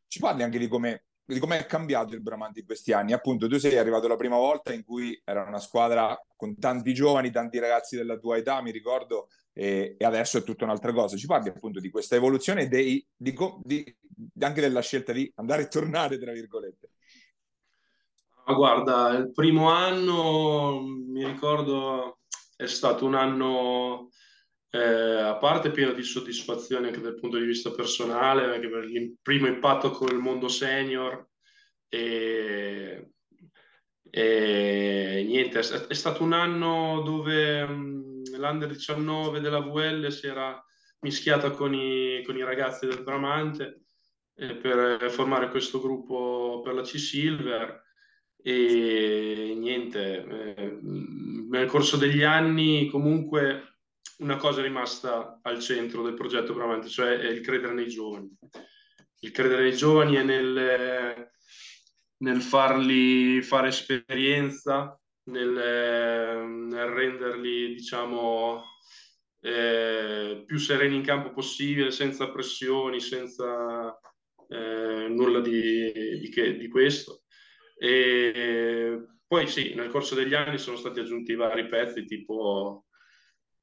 Ci 0.08 0.20
parli 0.20 0.44
anche 0.44 0.60
di 0.60 0.68
come 0.68 1.06
di 1.28 1.40
come 1.40 1.58
è 1.58 1.66
cambiato 1.66 2.14
il 2.14 2.22
Bramante 2.22 2.60
in 2.60 2.66
questi 2.66 2.94
anni. 2.94 3.14
Appunto, 3.14 3.48
tu 3.48 3.58
sei 3.58 3.78
arrivato 3.78 4.08
la 4.08 4.16
prima 4.16 4.38
volta 4.38 4.74
in 4.74 4.84
cui 4.84 5.20
era 5.24 5.44
una 5.44 5.60
squadra 5.60 6.16
con 6.36 6.58
tanti 6.60 6.94
giovani, 6.94 7.32
tanti 7.32 7.58
ragazzi 7.58 7.96
della 7.96 8.18
tua 8.18 8.38
età, 8.38 8.62
mi 8.62 8.72
ricordo, 8.72 9.30
e, 9.52 9.96
e 9.98 10.06
adesso 10.06 10.38
è 10.38 10.44
tutta 10.44 10.66
un'altra 10.66 10.94
cosa. 10.94 11.18
Ci 11.18 11.26
parli 11.26 11.50
appunto 11.50 11.80
di 11.80 11.90
questa 11.90 12.16
evoluzione 12.16 12.68
di, 12.68 13.04
anche 14.40 14.62
della 14.62 14.82
scelta 14.82 15.14
di 15.14 15.32
andare 15.36 15.64
e 15.64 15.68
tornare, 15.68 16.20
tra 16.20 16.32
virgolette. 16.32 16.90
Ma 18.46 18.54
guarda, 18.54 19.10
il 19.18 19.32
primo 19.32 19.72
anno 19.72 20.80
mi 20.84 21.26
ricordo 21.26 22.20
è 22.56 22.68
stato 22.68 23.04
un 23.06 23.16
anno 23.16 24.10
eh, 24.76 25.22
a 25.22 25.38
parte 25.38 25.72
pieno 25.72 25.94
di 25.94 26.04
soddisfazione 26.04 26.88
anche 26.88 27.00
dal 27.00 27.16
punto 27.16 27.38
di 27.38 27.46
vista 27.46 27.72
personale, 27.72 28.44
anche 28.44 28.70
per 28.70 28.84
il 28.84 29.16
primo 29.22 29.48
impatto 29.48 29.92
con 29.92 30.10
il 30.10 30.18
mondo 30.18 30.50
senior 30.50 31.30
e, 31.88 33.12
e 34.10 35.24
niente, 35.26 35.60
è, 35.60 35.94
stato 35.94 36.24
un 36.24 36.34
anno 36.34 37.02
dove 37.04 37.62
um, 37.62 38.22
l'Under 38.38 38.68
19 38.68 39.40
della 39.40 39.62
VL 39.62 40.12
si 40.12 40.28
era 40.28 40.62
mischiata 41.00 41.52
con 41.52 41.74
i, 41.74 42.22
con 42.26 42.36
i 42.36 42.44
ragazzi 42.44 42.86
del 42.86 43.04
Bramante 43.04 43.84
eh, 44.36 44.56
per 44.56 45.10
formare 45.10 45.50
questo 45.50 45.80
gruppo 45.80 46.60
per 46.62 46.74
la 46.74 46.82
C-Silver. 46.82 47.84
E 48.48 49.56
niente, 49.58 50.24
eh, 50.24 50.80
nel 50.82 51.66
corso 51.68 51.98
degli 51.98 52.22
anni 52.22 52.90
comunque 52.90 53.75
una 54.20 54.38
cosa 54.38 54.62
è 54.62 54.64
rimasta 54.64 55.40
al 55.42 55.60
centro 55.60 56.04
del 56.04 56.14
progetto 56.14 56.54
Bramante, 56.54 56.88
cioè 56.88 57.14
il 57.14 57.42
credere 57.42 57.74
nei 57.74 57.88
giovani. 57.88 58.30
Il 59.20 59.32
credere 59.32 59.64
nei 59.64 59.76
giovani 59.76 60.16
è 60.16 60.24
nel, 60.24 61.32
nel 62.18 62.42
farli 62.42 63.42
fare 63.42 63.70
esperienza, 63.70 65.00
nel, 65.26 66.48
nel 66.48 66.86
renderli, 66.88 67.74
diciamo, 67.74 68.64
eh, 69.42 70.44
più 70.46 70.58
sereni 70.58 70.96
in 70.96 71.04
campo 71.04 71.32
possibile, 71.32 71.92
senza 71.92 72.32
pressioni, 72.32 73.00
senza 73.00 74.00
eh, 74.48 75.08
nulla 75.10 75.40
di, 75.40 76.20
di, 76.20 76.30
che, 76.30 76.58
di 76.58 76.68
questo. 76.68 77.24
E 77.78 79.06
poi 79.28 79.48
sì, 79.48 79.74
nel 79.74 79.90
corso 79.90 80.16
degli 80.16 80.34
anni 80.34 80.58
sono 80.58 80.78
stati 80.78 81.00
aggiunti 81.00 81.36
vari 81.36 81.68
pezzi, 81.68 82.06
tipo 82.06 82.85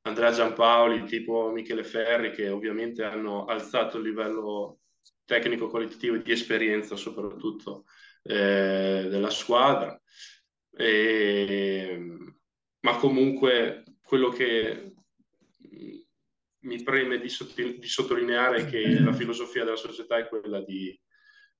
Andrea 0.02 0.32
Giampaoli, 0.32 1.04
tipo 1.04 1.50
Michele 1.50 1.84
Ferri, 1.84 2.32
che 2.32 2.48
ovviamente 2.48 3.04
hanno 3.04 3.44
alzato 3.44 3.98
il 3.98 4.04
livello 4.04 4.80
tecnico 5.24 5.68
qualitativo 5.68 6.16
e 6.16 6.22
di 6.22 6.32
esperienza 6.32 6.96
soprattutto 6.96 7.84
eh, 8.22 9.06
della 9.08 9.30
squadra. 9.30 10.00
E, 10.74 11.98
ma 12.80 12.96
comunque 12.96 13.84
quello 14.02 14.30
che 14.30 14.92
mi 16.60 16.82
preme 16.82 17.18
di, 17.18 17.28
di, 17.78 17.88
sottolineare 17.88 18.58
è 18.58 18.66
che 18.66 19.00
la 19.00 19.12
filosofia 19.12 19.64
della 19.64 19.76
società 19.76 20.16
è 20.16 20.28
quella 20.28 20.60
di 20.60 20.98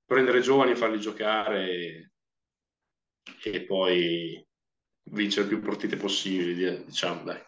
prendere 0.05 0.41
giovani 0.41 0.75
farli 0.75 0.99
giocare 0.99 1.69
e, 1.69 2.11
e 3.43 3.65
poi 3.65 4.45
vincere 5.11 5.47
più 5.47 5.59
partite 5.59 5.95
possibili, 5.95 6.83
diciamo, 6.85 7.23
dai 7.23 7.41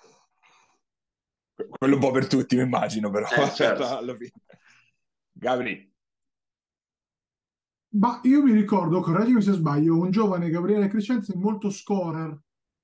quello 1.70 1.96
un 1.96 2.02
po' 2.02 2.12
per 2.12 2.28
tutti, 2.28 2.56
mi 2.56 2.64
immagino, 2.64 3.10
però 3.10 3.28
eh, 3.28 3.52
certo. 3.52 3.86
alla 3.98 4.16
fine. 4.16 4.32
Gabri. 5.32 5.94
Ma 7.96 8.20
io 8.24 8.44
mi 8.44 8.52
ricordo, 8.52 9.00
correggimi 9.00 9.42
se 9.42 9.54
sbaglio, 9.54 9.98
un 9.98 10.12
giovane 10.12 10.50
Gabriele 10.50 10.88
Crescenzi 10.88 11.34
molto 11.38 11.70
scorer, 11.70 12.38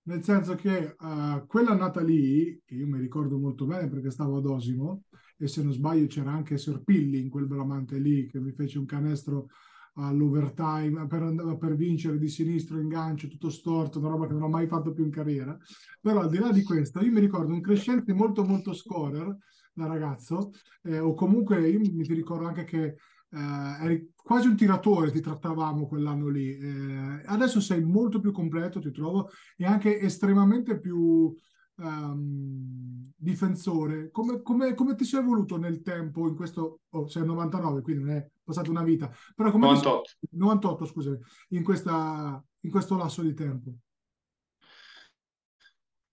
nel 0.03 0.23
senso 0.23 0.55
che 0.55 0.95
uh, 0.97 1.45
quella 1.47 1.73
nata 1.73 2.01
lì, 2.01 2.61
che 2.65 2.75
io 2.75 2.87
mi 2.87 2.97
ricordo 2.97 3.37
molto 3.37 3.65
bene 3.65 3.89
perché 3.89 4.09
stavo 4.09 4.37
ad 4.37 4.45
Osimo, 4.45 5.03
e 5.37 5.47
se 5.47 5.63
non 5.63 5.73
sbaglio 5.73 6.07
c'era 6.07 6.31
anche 6.31 6.57
Serpilli 6.57 7.19
in 7.19 7.29
quel 7.29 7.47
bramante 7.47 7.97
lì 7.97 8.27
che 8.27 8.39
mi 8.39 8.53
fece 8.53 8.77
un 8.77 8.85
canestro 8.85 9.47
all'overtime 9.95 11.05
per, 11.07 11.57
per, 11.59 11.75
vincere 11.75 12.17
di 12.17 12.29
sinistro 12.29 12.79
in 12.79 12.87
gancio, 12.87 13.27
tutto 13.27 13.49
storto, 13.49 13.99
una 13.99 14.09
roba 14.09 14.27
che 14.27 14.33
non 14.33 14.43
ho 14.43 14.49
mai 14.49 14.67
fatto 14.67 14.93
più 14.93 15.03
in 15.03 15.11
carriera. 15.11 15.57
Però 15.99 16.21
al 16.21 16.29
di 16.29 16.37
là 16.37 16.51
di 16.51 16.63
questo, 16.63 17.01
io 17.01 17.11
mi 17.11 17.19
ricordo 17.19 17.53
un 17.53 17.61
crescente 17.61 18.13
molto 18.13 18.43
molto 18.43 18.73
scorer 18.73 19.35
da 19.73 19.85
ragazzo, 19.85 20.51
eh, 20.83 20.99
o 20.99 21.13
comunque 21.13 21.67
io 21.69 21.79
mi 21.79 22.03
ricordo 22.03 22.47
anche 22.47 22.63
che 22.63 22.83
eh, 22.83 23.83
eri 23.83 24.11
quasi 24.15 24.47
un 24.47 24.55
tiratore, 24.55 25.11
ti 25.11 25.21
trattavamo 25.21 25.87
quell'anno 25.87 26.27
lì. 26.27 26.57
Eh, 26.57 27.21
adesso 27.25 27.59
sei 27.59 27.83
molto 27.83 28.19
più 28.19 28.31
completo, 28.31 28.79
ti 28.79 28.91
trovo, 28.91 29.29
e 29.57 29.65
anche 29.65 29.99
estremamente 29.99 30.79
più 30.79 31.33
um, 31.75 33.11
difensore, 33.15 34.09
come, 34.11 34.41
come, 34.41 34.73
come, 34.73 34.95
ti 34.95 35.03
sei 35.03 35.21
evoluto 35.21 35.57
nel 35.57 35.81
tempo 35.81 36.27
in 36.27 36.35
questo, 36.35 36.81
oh, 36.89 37.07
sei 37.07 37.25
99, 37.25 37.81
quindi 37.81 38.03
non 38.03 38.15
è 38.15 38.27
passata 38.43 38.69
una 38.69 38.83
vita, 38.83 39.11
però 39.35 39.51
come 39.51 39.67
98, 39.67 40.09
sei, 40.09 40.39
98 40.39 40.85
scusami, 40.85 41.19
in, 41.49 41.63
questa, 41.63 42.43
in 42.61 42.71
questo 42.71 42.97
lasso 42.97 43.21
di 43.21 43.33
tempo? 43.33 43.71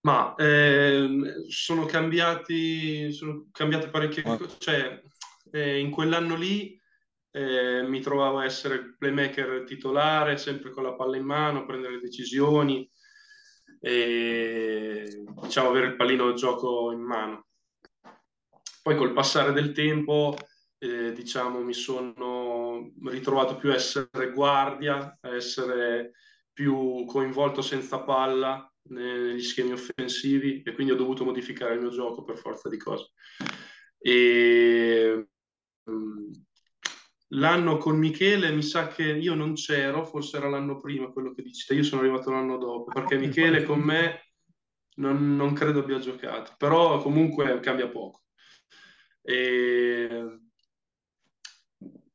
Ma 0.00 0.34
eh, 0.36 1.08
sono 1.48 1.84
cambiati, 1.84 3.12
sono 3.12 3.48
cambiate 3.50 3.90
parecchie 3.90 4.22
cose, 4.22 4.56
cioè 4.58 5.02
eh, 5.50 5.80
in 5.80 5.90
quell'anno 5.90 6.36
lì 6.36 6.80
eh, 7.30 7.82
mi 7.82 8.00
trovavo 8.00 8.38
a 8.38 8.44
essere 8.44 8.94
playmaker 8.96 9.64
titolare, 9.64 10.38
sempre 10.38 10.70
con 10.70 10.84
la 10.84 10.94
palla 10.94 11.16
in 11.16 11.24
mano, 11.24 11.66
prendere 11.66 11.94
le 11.94 12.00
decisioni, 12.00 12.88
e 13.80 15.24
diciamo 15.42 15.68
avere 15.68 15.86
il 15.86 15.96
pallino 15.96 16.26
del 16.26 16.34
gioco 16.34 16.92
in 16.92 17.00
mano. 17.00 17.46
Poi 18.82 18.96
col 18.96 19.12
passare 19.12 19.52
del 19.52 19.72
tempo, 19.72 20.36
eh, 20.78 21.12
diciamo, 21.12 21.60
mi 21.60 21.74
sono 21.74 22.92
ritrovato 23.04 23.56
più 23.56 23.70
a 23.70 23.74
essere 23.74 24.32
guardia, 24.32 25.18
a 25.20 25.34
essere 25.34 26.12
più 26.52 27.04
coinvolto 27.06 27.62
senza 27.62 28.02
palla 28.02 28.70
negli 28.88 29.42
schemi 29.42 29.72
offensivi 29.72 30.62
e 30.62 30.72
quindi 30.72 30.92
ho 30.92 30.96
dovuto 30.96 31.24
modificare 31.24 31.74
il 31.74 31.80
mio 31.80 31.90
gioco 31.90 32.24
per 32.24 32.36
forza 32.36 32.68
di 32.68 32.78
cose. 32.78 33.12
E 33.98 35.28
mm, 35.90 36.32
L'anno 37.32 37.76
con 37.76 37.98
Michele 37.98 38.50
mi 38.50 38.62
sa 38.62 38.88
che 38.88 39.02
io 39.02 39.34
non 39.34 39.54
c'ero, 39.54 40.04
forse 40.06 40.38
era 40.38 40.48
l'anno 40.48 40.78
prima 40.78 41.10
quello 41.10 41.34
che 41.34 41.42
dici 41.42 41.74
io 41.74 41.82
sono 41.82 42.00
arrivato 42.00 42.30
l'anno 42.30 42.56
dopo, 42.56 42.90
perché 42.90 43.18
Michele 43.18 43.64
con 43.64 43.80
me 43.80 44.32
non, 44.96 45.36
non 45.36 45.52
credo 45.52 45.80
abbia 45.80 45.98
giocato, 45.98 46.54
però 46.56 47.02
comunque 47.02 47.60
cambia 47.60 47.88
poco. 47.88 48.22
E, 49.20 50.40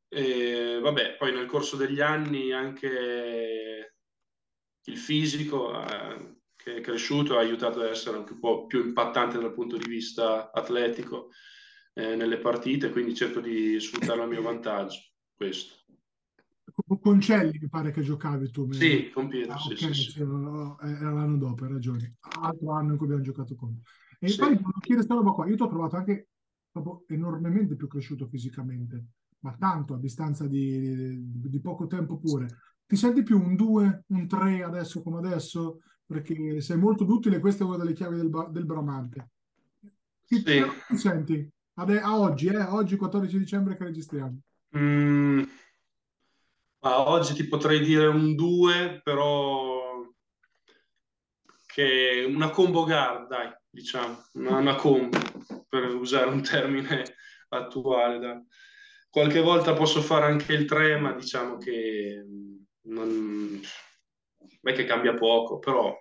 e, 0.08 0.78
vabbè, 0.80 1.16
poi 1.16 1.32
nel 1.32 1.46
corso 1.46 1.76
degli 1.76 2.00
anni 2.00 2.52
anche 2.52 3.94
il 4.86 4.98
fisico 4.98 5.80
eh, 5.80 6.38
che 6.56 6.76
è 6.76 6.80
cresciuto 6.80 7.36
ha 7.36 7.40
aiutato 7.40 7.80
ad 7.80 7.86
essere 7.86 8.16
anche 8.16 8.32
un 8.32 8.40
po' 8.40 8.66
più 8.66 8.80
impattante 8.80 9.38
dal 9.38 9.54
punto 9.54 9.76
di 9.76 9.88
vista 9.88 10.50
atletico 10.50 11.30
eh, 11.94 12.16
nelle 12.16 12.38
partite, 12.38 12.90
quindi 12.90 13.14
cerco 13.14 13.40
di 13.40 13.78
sfruttarlo 13.80 14.24
a 14.24 14.26
mio 14.26 14.42
vantaggio. 14.42 15.00
Questo. 15.34 15.82
Con 16.86 16.98
Concelli 16.98 17.58
mi 17.60 17.68
pare 17.68 17.92
che 17.92 18.02
giocavi 18.02 18.50
tu. 18.50 18.70
Sì, 18.72 19.10
con 19.10 19.28
Pietro, 19.28 19.52
ah, 19.54 19.58
sì, 19.58 19.72
okay, 19.72 19.94
sì, 19.94 20.10
sì. 20.10 20.20
Era 20.20 21.12
l'anno 21.12 21.36
dopo, 21.36 21.64
hai 21.64 21.72
ragione. 21.72 22.16
Altro 22.40 22.72
anno 22.72 22.92
in 22.92 22.96
cui 22.96 23.06
abbiamo 23.06 23.22
giocato 23.22 23.54
con. 23.54 23.80
E 24.18 24.28
sì. 24.28 24.38
poi 24.38 24.48
volevo 24.48 24.80
chiedere 24.80 25.06
questa 25.06 25.14
roba 25.14 25.30
qua. 25.32 25.46
Io 25.46 25.56
ti 25.56 25.62
ho 25.62 25.68
trovato 25.68 25.96
anche 25.96 26.28
proprio 26.72 27.04
enormemente 27.08 27.76
più 27.76 27.86
cresciuto 27.86 28.26
fisicamente, 28.26 29.04
ma 29.40 29.54
tanto 29.56 29.94
a 29.94 29.98
distanza 29.98 30.48
di, 30.48 31.30
di, 31.30 31.48
di 31.48 31.60
poco 31.60 31.86
tempo 31.86 32.18
pure. 32.18 32.48
Ti 32.86 32.96
senti 32.96 33.22
più 33.22 33.40
un 33.40 33.54
2, 33.54 34.04
un 34.08 34.26
3 34.26 34.64
adesso 34.64 35.00
come 35.02 35.18
adesso? 35.18 35.80
Perché 36.04 36.60
sei 36.60 36.76
molto 36.76 37.04
utile, 37.04 37.38
questa 37.38 37.62
è 37.62 37.66
una 37.66 37.76
delle 37.76 37.92
chiavi 37.92 38.16
del, 38.16 38.48
del 38.50 38.66
Bramante. 38.66 39.30
Sì. 40.24 40.42
ti 40.42 40.96
senti? 40.96 41.52
A 41.74 42.18
oggi, 42.18 42.46
eh? 42.46 42.62
oggi 42.62 42.96
14 42.96 43.38
dicembre 43.38 43.76
che 43.76 43.84
registriamo. 43.84 44.40
Mm, 44.76 45.42
oggi 46.80 47.34
ti 47.34 47.46
potrei 47.46 47.80
dire 47.80 48.06
un 48.06 48.34
2, 48.34 49.00
però 49.02 49.82
che 51.66 52.24
una 52.28 52.50
combo 52.50 52.84
guard, 52.84 53.28
dai, 53.28 53.52
diciamo, 53.68 54.22
una, 54.34 54.56
una 54.58 54.74
combo, 54.76 55.18
per 55.68 55.94
usare 55.94 56.30
un 56.30 56.42
termine 56.42 57.02
attuale. 57.48 58.18
Da. 58.18 58.42
Qualche 59.08 59.40
volta 59.40 59.72
posso 59.72 60.00
fare 60.00 60.26
anche 60.26 60.52
il 60.52 60.66
3, 60.66 60.98
ma 60.98 61.12
diciamo 61.12 61.58
che 61.58 62.24
non 62.82 63.60
è 64.62 64.72
che 64.72 64.84
cambia 64.84 65.14
poco, 65.14 65.58
però 65.58 65.96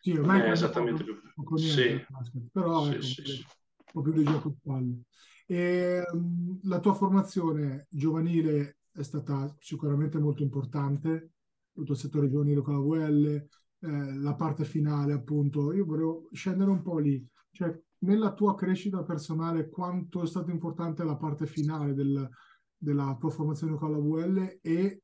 sì, 0.00 0.12
ormai 0.12 0.40
è 0.40 0.50
esattamente 0.50 1.04
poco, 1.04 1.20
più... 1.20 1.30
Poco 1.34 1.54
niente, 1.54 2.06
sì. 2.32 2.48
Però 2.52 2.86
ecco, 2.88 3.02
sì, 3.02 3.24
sì, 3.24 3.46
un 3.94 4.02
po' 4.02 4.02
più 4.02 4.12
di 4.12 4.24
gioco 4.24 4.48
di 4.50 4.58
palle. 4.62 5.02
E, 5.46 6.02
um, 6.12 6.58
la 6.64 6.80
tua 6.80 6.94
formazione 6.94 7.86
giovanile 7.90 8.78
è 8.92 9.02
stata 9.02 9.54
sicuramente 9.58 10.18
molto 10.18 10.42
importante, 10.42 11.32
tutto 11.72 11.92
il 11.92 11.98
settore 11.98 12.30
giovanile 12.30 12.62
con 12.62 12.74
la 12.74 13.06
VL, 13.08 13.48
eh, 13.80 14.14
la 14.18 14.34
parte 14.34 14.64
finale 14.64 15.12
appunto. 15.12 15.72
Io 15.72 15.84
volevo 15.84 16.28
scendere 16.32 16.70
un 16.70 16.82
po' 16.82 16.98
lì, 16.98 17.24
cioè 17.50 17.76
nella 17.98 18.32
tua 18.32 18.54
crescita 18.54 19.02
personale 19.02 19.68
quanto 19.68 20.22
è 20.22 20.26
stata 20.26 20.50
importante 20.50 21.04
la 21.04 21.16
parte 21.16 21.46
finale 21.46 21.94
del, 21.94 22.28
della 22.76 23.16
tua 23.18 23.30
formazione 23.30 23.76
con 23.76 23.90
la 23.90 23.98
VL 23.98 24.58
e 24.60 25.02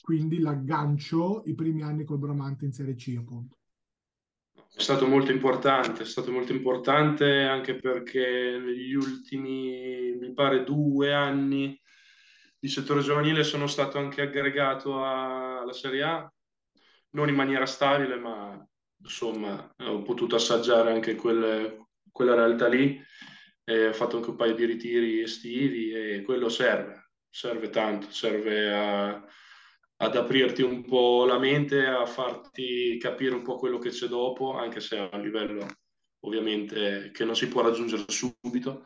quindi 0.00 0.38
l'aggancio 0.38 1.42
i 1.46 1.54
primi 1.54 1.82
anni 1.82 2.04
col 2.04 2.18
Bramante 2.18 2.64
in 2.64 2.72
Serie 2.72 2.94
C 2.94 3.14
appunto. 3.18 3.58
È 4.76 4.80
stato 4.80 5.06
molto 5.06 5.30
importante, 5.30 6.02
è 6.02 6.04
stato 6.04 6.32
molto 6.32 6.50
importante 6.50 7.42
anche 7.42 7.76
perché 7.76 8.58
negli 8.60 8.94
ultimi, 8.94 10.16
mi 10.18 10.32
pare, 10.34 10.64
due 10.64 11.14
anni 11.14 11.80
di 12.58 12.68
settore 12.68 13.00
giovanile 13.00 13.44
sono 13.44 13.68
stato 13.68 13.98
anche 13.98 14.22
aggregato 14.22 15.04
alla 15.04 15.72
Serie 15.72 16.02
A, 16.02 16.32
non 17.10 17.28
in 17.28 17.36
maniera 17.36 17.66
stabile, 17.66 18.16
ma 18.16 18.66
insomma 19.00 19.72
ho 19.78 20.02
potuto 20.02 20.34
assaggiare 20.34 20.90
anche 20.90 21.14
quelle, 21.14 21.86
quella 22.10 22.34
realtà 22.34 22.66
lì. 22.66 23.00
E 23.62 23.86
ho 23.86 23.92
fatto 23.92 24.16
anche 24.16 24.30
un 24.30 24.36
paio 24.36 24.54
di 24.54 24.64
ritiri 24.64 25.20
estivi 25.20 25.92
e 25.92 26.22
quello 26.22 26.48
serve, 26.48 27.12
serve 27.30 27.70
tanto, 27.70 28.10
serve 28.10 28.74
a 28.74 29.24
ad 29.96 30.16
aprirti 30.16 30.62
un 30.62 30.84
po' 30.84 31.24
la 31.24 31.38
mente, 31.38 31.84
a 31.84 32.06
farti 32.06 32.98
capire 32.98 33.34
un 33.34 33.42
po' 33.42 33.56
quello 33.56 33.78
che 33.78 33.90
c'è 33.90 34.06
dopo, 34.06 34.54
anche 34.54 34.80
se 34.80 34.98
a 34.98 35.08
un 35.12 35.22
livello 35.22 35.66
ovviamente 36.20 37.10
che 37.12 37.24
non 37.24 37.36
si 37.36 37.48
può 37.48 37.62
raggiungere 37.62 38.04
subito. 38.08 38.84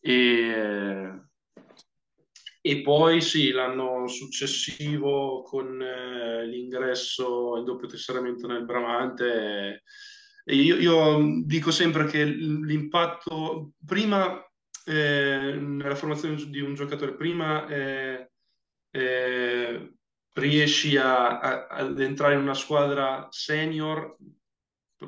E, 0.00 1.20
e 2.60 2.80
poi 2.82 3.20
sì, 3.20 3.50
l'anno 3.50 4.06
successivo 4.08 5.42
con 5.42 5.80
eh, 5.80 6.46
l'ingresso 6.46 7.56
in 7.56 7.64
doppio 7.64 7.88
tesseramento 7.88 8.46
nel 8.46 8.64
Bramante, 8.64 9.82
eh, 10.44 10.54
io, 10.54 10.76
io, 10.76 11.42
dico 11.44 11.70
sempre 11.70 12.06
che 12.06 12.24
l'impatto 12.24 13.72
prima 13.84 14.42
eh, 14.84 15.56
nella 15.60 15.94
formazione 15.94 16.36
di 16.48 16.60
un 16.60 16.74
giocatore, 16.74 17.14
prima 17.14 17.66
riesci 20.38 20.96
a, 20.96 21.38
a, 21.38 21.66
ad 21.66 22.00
entrare 22.00 22.34
in 22.34 22.40
una 22.40 22.54
squadra 22.54 23.28
senior, 23.30 24.16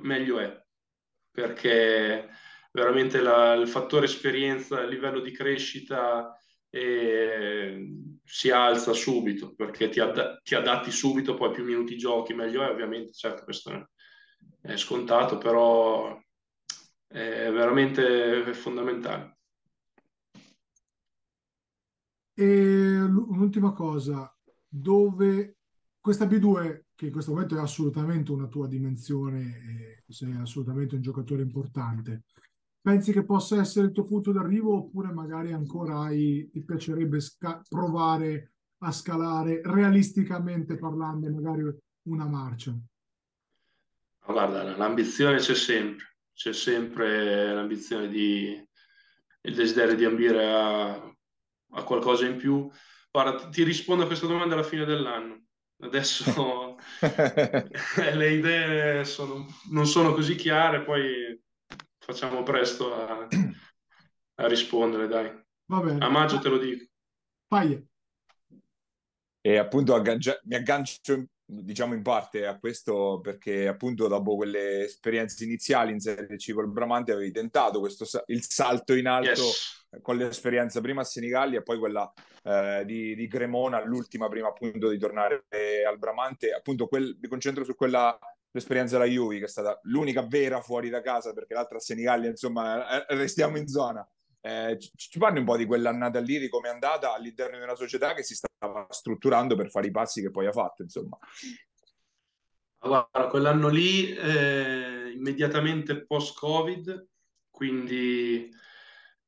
meglio 0.02 0.38
è, 0.38 0.64
perché 1.30 2.28
veramente 2.72 3.20
la, 3.20 3.54
il 3.54 3.68
fattore 3.68 4.06
esperienza, 4.06 4.80
il 4.80 4.88
livello 4.88 5.20
di 5.20 5.32
crescita 5.32 6.36
eh, 6.70 7.88
si 8.24 8.50
alza 8.50 8.92
subito, 8.92 9.54
perché 9.54 9.88
ti, 9.88 10.00
ad, 10.00 10.40
ti, 10.42 10.54
adatti 10.54 10.90
subito, 10.90 11.34
poi 11.34 11.50
più 11.52 11.64
minuti 11.64 11.96
giochi, 11.96 12.34
meglio 12.34 12.62
è, 12.62 12.70
ovviamente, 12.70 13.12
certo 13.12 13.44
questo 13.44 13.90
è 14.60 14.76
scontato, 14.76 15.38
però 15.38 16.16
è 17.06 17.50
veramente 17.50 18.54
fondamentale. 18.54 19.38
E 22.34 23.00
un'ultima 23.02 23.72
cosa, 23.72 24.32
dove 24.70 25.56
questa 26.00 26.24
B2, 26.24 26.84
che 26.94 27.06
in 27.06 27.12
questo 27.12 27.32
momento 27.32 27.56
è 27.56 27.60
assolutamente 27.60 28.30
una 28.30 28.46
tua 28.46 28.66
dimensione, 28.66 30.04
sei 30.08 30.34
assolutamente 30.36 30.94
un 30.94 31.02
giocatore 31.02 31.42
importante, 31.42 32.22
pensi 32.80 33.12
che 33.12 33.24
possa 33.24 33.60
essere 33.60 33.86
il 33.86 33.92
tuo 33.92 34.04
punto 34.04 34.32
d'arrivo 34.32 34.74
oppure 34.74 35.12
magari 35.12 35.52
ancora 35.52 36.00
hai, 36.00 36.48
ti 36.50 36.62
piacerebbe 36.64 37.20
sca- 37.20 37.60
provare 37.68 38.52
a 38.78 38.92
scalare 38.92 39.60
realisticamente 39.62 40.78
parlando 40.78 41.30
magari 41.30 41.62
una 42.04 42.26
marcia? 42.26 42.74
Guarda, 44.24 44.76
l'ambizione 44.76 45.38
c'è 45.38 45.54
sempre, 45.54 46.16
c'è 46.32 46.52
sempre 46.52 47.52
l'ambizione 47.52 48.08
di, 48.08 48.66
il 49.42 49.54
desiderio 49.54 49.96
di 49.96 50.04
ambire 50.04 50.46
a, 50.46 50.92
a 50.92 51.84
qualcosa 51.84 52.26
in 52.26 52.36
più 52.36 52.70
Guarda, 53.10 53.48
ti 53.48 53.64
rispondo 53.64 54.04
a 54.04 54.06
questa 54.06 54.26
domanda 54.26 54.54
alla 54.54 54.62
fine 54.62 54.84
dell'anno. 54.84 55.46
Adesso 55.82 56.76
le 58.14 58.30
idee 58.32 59.04
sono, 59.04 59.46
non 59.70 59.86
sono 59.86 60.12
così 60.12 60.36
chiare, 60.36 60.82
poi 60.82 61.40
facciamo 61.98 62.42
presto 62.42 62.94
a, 62.94 63.26
a 64.34 64.46
rispondere, 64.46 65.08
dai. 65.08 65.30
Va 65.66 65.80
bene. 65.80 66.04
A 66.04 66.08
maggio 66.08 66.38
te 66.38 66.48
lo 66.48 66.58
dico. 66.58 66.84
Vai. 67.48 67.88
E 69.42 69.56
appunto 69.56 69.94
aggancia- 69.94 70.38
mi 70.44 70.54
aggancio 70.54 71.26
diciamo 71.50 71.94
in 71.94 72.02
parte 72.02 72.46
a 72.46 72.58
questo 72.58 73.20
perché 73.20 73.66
appunto 73.66 74.06
dopo 74.06 74.36
quelle 74.36 74.84
esperienze 74.84 75.42
iniziali 75.44 75.90
in 75.92 75.98
Serie 75.98 76.36
C 76.36 76.52
col 76.52 76.70
Bramante 76.70 77.10
avevi 77.10 77.32
tentato 77.32 77.80
questo, 77.80 78.06
il 78.26 78.44
salto 78.44 78.94
in 78.94 79.08
alto 79.08 79.28
yes. 79.30 79.79
Con 80.02 80.16
l'esperienza 80.16 80.80
prima 80.80 81.00
a 81.00 81.04
Senigallia 81.04 81.58
e 81.58 81.62
poi 81.62 81.78
quella 81.78 82.12
eh, 82.44 82.84
di, 82.86 83.14
di, 83.14 83.26
Cremona, 83.26 83.84
l'ultima 83.84 84.28
prima 84.28 84.48
appunto 84.48 84.88
di 84.88 84.98
tornare 84.98 85.44
al 85.86 85.98
Bramante, 85.98 86.52
appunto 86.52 86.86
quel, 86.86 87.16
mi 87.20 87.28
concentro 87.28 87.64
su 87.64 87.74
quella 87.74 88.18
l'esperienza 88.52 88.98
della 88.98 89.08
Juve 89.08 89.38
che 89.38 89.44
è 89.44 89.48
stata 89.48 89.78
l'unica 89.84 90.22
vera 90.26 90.60
fuori 90.60 90.88
da 90.88 91.00
casa 91.00 91.32
perché 91.32 91.54
l'altra 91.54 91.76
a 91.76 91.80
Senigallia 91.80 92.28
insomma 92.28 93.06
eh, 93.06 93.16
restiamo 93.16 93.56
in 93.58 93.68
zona 93.68 94.04
eh, 94.42 94.78
ci, 94.78 94.90
ci 94.94 95.18
parli 95.18 95.38
un 95.38 95.44
po' 95.44 95.56
di 95.56 95.66
quell'annata 95.66 96.18
lì, 96.18 96.38
di 96.38 96.48
come 96.48 96.68
è 96.68 96.72
andata 96.72 97.14
all'interno 97.14 97.58
di 97.58 97.62
una 97.62 97.74
società 97.74 98.14
che 98.14 98.22
si 98.22 98.34
stava 98.34 98.86
strutturando 98.88 99.54
per 99.54 99.70
fare 99.70 99.88
i 99.88 99.90
passi 99.90 100.22
che 100.22 100.30
poi 100.30 100.46
ha 100.46 100.52
fatto, 100.52 100.82
insomma. 100.82 101.18
Guarda, 102.78 103.26
quell'anno 103.28 103.68
lì, 103.68 104.14
eh, 104.14 105.12
immediatamente 105.14 106.06
post-Covid, 106.06 107.08
quindi 107.50 108.48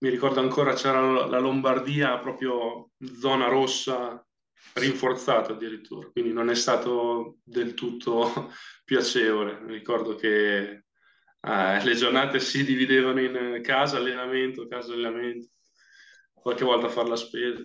mi 0.03 0.09
ricordo 0.09 0.41
ancora 0.41 0.75
c'era 0.75 1.27
la 1.27 1.39
Lombardia 1.39 2.19
proprio 2.19 2.91
zona 3.19 3.47
rossa 3.47 4.25
rinforzata 4.75 5.53
addirittura, 5.53 6.09
quindi 6.11 6.33
non 6.33 6.51
è 6.51 6.57
stato 6.57 7.39
del 7.45 7.75
tutto 7.75 8.51
piacevole. 8.85 9.61
Mi 9.61 9.75
ricordo 9.75 10.17
che 10.17 10.85
eh, 11.41 11.85
le 11.85 11.95
giornate 11.95 12.41
si 12.41 12.65
dividevano 12.65 13.21
in 13.21 13.61
casa, 13.63 13.99
allenamento, 13.99 14.67
casa, 14.67 14.93
allenamento, 14.93 15.47
qualche 16.33 16.65
volta 16.65 16.89
fare 16.89 17.09
la 17.09 17.17
spesa. 17.17 17.65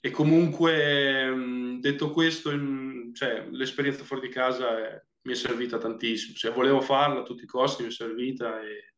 E 0.00 0.10
comunque, 0.10 1.76
detto 1.78 2.10
questo, 2.10 2.50
in, 2.52 3.10
cioè, 3.12 3.46
l'esperienza 3.50 4.04
fuori 4.04 4.28
di 4.28 4.32
casa 4.32 4.78
è, 4.78 5.02
mi 5.22 5.32
è 5.32 5.36
servita 5.36 5.76
tantissimo. 5.76 6.34
Cioè, 6.34 6.52
volevo 6.52 6.80
farla 6.80 7.20
a 7.20 7.24
tutti 7.24 7.42
i 7.42 7.48
costi, 7.48 7.82
mi 7.82 7.88
è 7.88 7.92
servita 7.92 8.62
e 8.62 8.95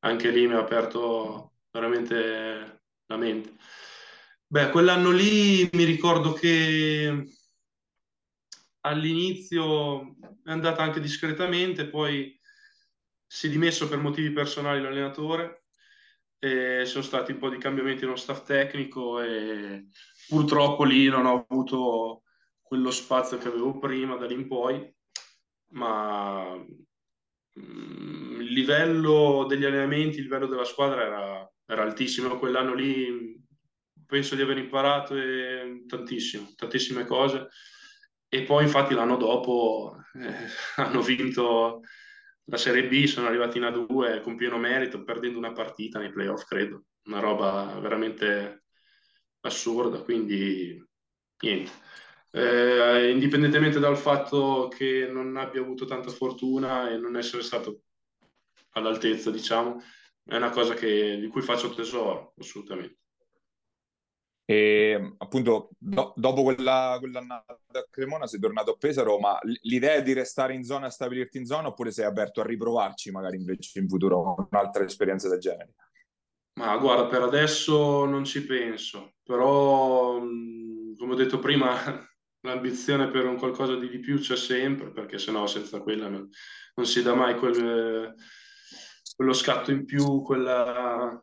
anche 0.00 0.30
lì 0.30 0.46
mi 0.46 0.54
ha 0.54 0.58
aperto 0.58 1.52
veramente 1.70 2.82
la 3.06 3.16
mente. 3.16 3.54
Beh, 4.46 4.70
quell'anno 4.70 5.10
lì 5.10 5.68
mi 5.72 5.84
ricordo 5.84 6.32
che 6.32 7.24
all'inizio 8.80 10.16
è 10.44 10.50
andata 10.50 10.82
anche 10.82 11.00
discretamente, 11.00 11.88
poi 11.88 12.38
si 13.26 13.48
è 13.48 13.50
dimesso 13.50 13.88
per 13.88 13.98
motivi 13.98 14.30
personali 14.30 14.80
l'allenatore, 14.80 15.64
sono 16.38 17.02
stati 17.02 17.32
un 17.32 17.38
po' 17.38 17.48
di 17.48 17.58
cambiamenti 17.58 18.04
nello 18.04 18.14
staff 18.14 18.44
tecnico 18.44 19.20
e 19.20 19.88
purtroppo 20.28 20.84
lì 20.84 21.08
non 21.08 21.26
ho 21.26 21.44
avuto 21.48 22.22
quello 22.62 22.92
spazio 22.92 23.38
che 23.38 23.48
avevo 23.48 23.78
prima 23.78 24.14
da 24.14 24.26
lì 24.26 24.34
in 24.34 24.46
poi, 24.46 24.94
ma 25.70 26.64
il 27.56 28.52
livello 28.52 29.44
degli 29.48 29.64
allenamenti, 29.64 30.18
il 30.18 30.24
livello 30.24 30.46
della 30.46 30.64
squadra 30.64 31.02
era, 31.04 31.52
era 31.66 31.82
altissimo. 31.82 32.38
Quell'anno 32.38 32.74
lì 32.74 33.42
penso 34.06 34.34
di 34.34 34.42
aver 34.42 34.58
imparato 34.58 35.16
e, 35.16 35.84
tantissimo, 35.86 36.52
tantissime 36.54 37.04
cose. 37.06 37.48
E 38.28 38.42
poi 38.42 38.64
infatti 38.64 38.94
l'anno 38.94 39.16
dopo 39.16 39.96
eh, 40.14 40.46
hanno 40.76 41.00
vinto 41.00 41.80
la 42.48 42.56
Serie 42.56 42.86
B 42.86 43.06
sono 43.06 43.26
arrivati 43.26 43.58
in 43.58 43.64
A2 43.64 44.20
con 44.22 44.36
pieno 44.36 44.56
merito, 44.56 45.02
perdendo 45.02 45.38
una 45.38 45.52
partita 45.52 45.98
nei 45.98 46.12
playoff, 46.12 46.44
credo. 46.44 46.84
Una 47.06 47.18
roba 47.18 47.76
veramente 47.80 48.64
assurda, 49.40 50.00
quindi 50.02 50.80
niente. 51.40 51.72
Eh, 52.36 53.10
indipendentemente 53.10 53.78
dal 53.78 53.96
fatto 53.96 54.68
che 54.68 55.08
non 55.10 55.38
abbia 55.38 55.62
avuto 55.62 55.86
tanta 55.86 56.10
fortuna 56.10 56.90
e 56.90 56.98
non 56.98 57.16
essere 57.16 57.42
stato 57.42 57.84
all'altezza, 58.72 59.30
diciamo, 59.30 59.80
è 60.22 60.36
una 60.36 60.50
cosa 60.50 60.74
che, 60.74 61.16
di 61.18 61.28
cui 61.28 61.40
faccio 61.40 61.70
tesoro, 61.70 62.34
assolutamente. 62.38 62.98
E 64.44 65.14
appunto, 65.16 65.70
do, 65.78 66.12
dopo 66.14 66.42
quella, 66.42 66.96
quell'annata 67.00 67.58
a 67.72 67.86
Cremona 67.88 68.26
sei 68.26 68.38
tornato 68.38 68.72
a 68.72 68.76
Pesaro, 68.76 69.18
ma 69.18 69.38
l'idea 69.62 69.94
è 69.94 70.02
di 70.02 70.12
restare 70.12 70.52
in 70.52 70.62
zona 70.62 70.88
e 70.88 70.90
stabilirti 70.90 71.38
in 71.38 71.46
zona 71.46 71.68
oppure 71.68 71.90
sei 71.90 72.04
aperto 72.04 72.42
a 72.42 72.44
riprovarci 72.44 73.10
magari 73.12 73.38
invece 73.38 73.78
in 73.80 73.88
futuro 73.88 74.46
un'altra 74.50 74.84
esperienza 74.84 75.30
del 75.30 75.40
genere? 75.40 75.74
Ma 76.60 76.76
guarda, 76.76 77.06
per 77.06 77.22
adesso 77.22 78.04
non 78.04 78.24
ci 78.24 78.44
penso, 78.44 79.14
però 79.22 80.18
come 80.18 81.12
ho 81.12 81.14
detto 81.14 81.38
prima, 81.38 81.74
l'ambizione 82.40 83.08
per 83.10 83.26
un 83.26 83.36
qualcosa 83.36 83.76
di, 83.76 83.88
di 83.88 83.98
più 83.98 84.18
c'è 84.18 84.36
sempre, 84.36 84.90
perché 84.90 85.18
sennò 85.18 85.46
senza 85.46 85.80
quella 85.80 86.08
non, 86.08 86.28
non 86.74 86.86
si 86.86 87.02
dà 87.02 87.14
mai 87.14 87.36
quel, 87.36 88.14
quello 89.14 89.32
scatto 89.32 89.70
in 89.70 89.84
più, 89.84 90.22
quella, 90.22 91.22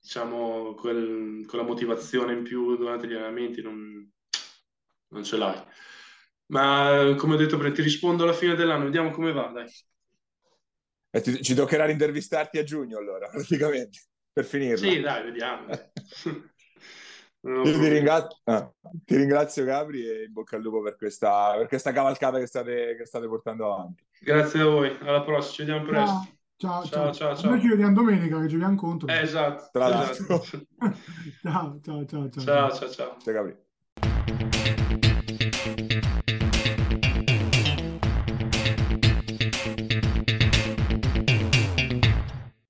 diciamo, 0.00 0.74
quel, 0.74 1.44
quella 1.46 1.64
motivazione 1.64 2.32
in 2.32 2.42
più 2.42 2.76
durante 2.76 3.06
gli 3.06 3.14
allenamenti 3.14 3.62
non, 3.62 4.10
non 5.08 5.24
ce 5.24 5.36
l'hai. 5.36 5.62
Ma 6.46 7.14
come 7.16 7.34
ho 7.34 7.36
detto 7.36 7.58
ti 7.72 7.82
rispondo 7.82 8.24
alla 8.24 8.32
fine 8.32 8.54
dell'anno, 8.54 8.84
vediamo 8.84 9.10
come 9.10 9.32
va, 9.32 9.46
dai. 9.46 9.68
E 11.12 11.20
ti, 11.20 11.42
ci 11.42 11.54
toccherà 11.54 11.88
intervistarti 11.90 12.58
a 12.58 12.62
giugno 12.62 12.98
allora, 12.98 13.28
praticamente, 13.32 14.00
per 14.32 14.44
finirla. 14.44 14.90
Sì, 14.90 15.00
dai, 15.00 15.24
vediamo. 15.24 15.66
Io 17.42 17.62
ti 17.62 17.88
ringrazio, 17.88 18.38
ah, 18.44 18.70
ti 19.04 19.16
ringrazio, 19.16 19.64
Gabri 19.64 20.06
e 20.06 20.24
in 20.24 20.32
bocca 20.32 20.56
al 20.56 20.62
lupo 20.62 20.82
per 20.82 20.96
questa, 20.96 21.54
per 21.56 21.68
questa 21.68 21.90
cavalcata 21.92 22.38
che 22.38 22.46
state, 22.46 22.96
che 22.96 23.06
state, 23.06 23.26
portando 23.28 23.72
avanti. 23.72 24.04
Grazie 24.20 24.60
a 24.60 24.64
voi, 24.66 24.94
alla 25.00 25.22
prossima, 25.22 25.52
ci 25.52 25.64
vediamo 25.64 25.86
presto. 25.86 26.28
Ciao, 26.56 26.84
ciao, 26.84 27.12
ciao. 27.12 27.34
ciao. 27.34 27.50
Noi 27.50 27.60
ci 27.60 27.68
vediamo 27.68 27.94
domenica 27.94 28.38
che 28.38 28.46
giochiamo 28.46 28.76
contro. 28.76 29.08
Eh, 29.08 29.20
esatto. 29.20 29.70
Tra 29.72 29.88
l'altro. 29.88 30.44
ciao, 31.40 31.80
ciao, 31.82 32.04
ciao, 32.04 32.28
ciao. 32.28 32.44
Ciao, 32.44 32.70
ciao, 32.70 32.90
ciao. 32.90 33.16
Ciao, 33.18 33.32
Gabri. 33.32 33.56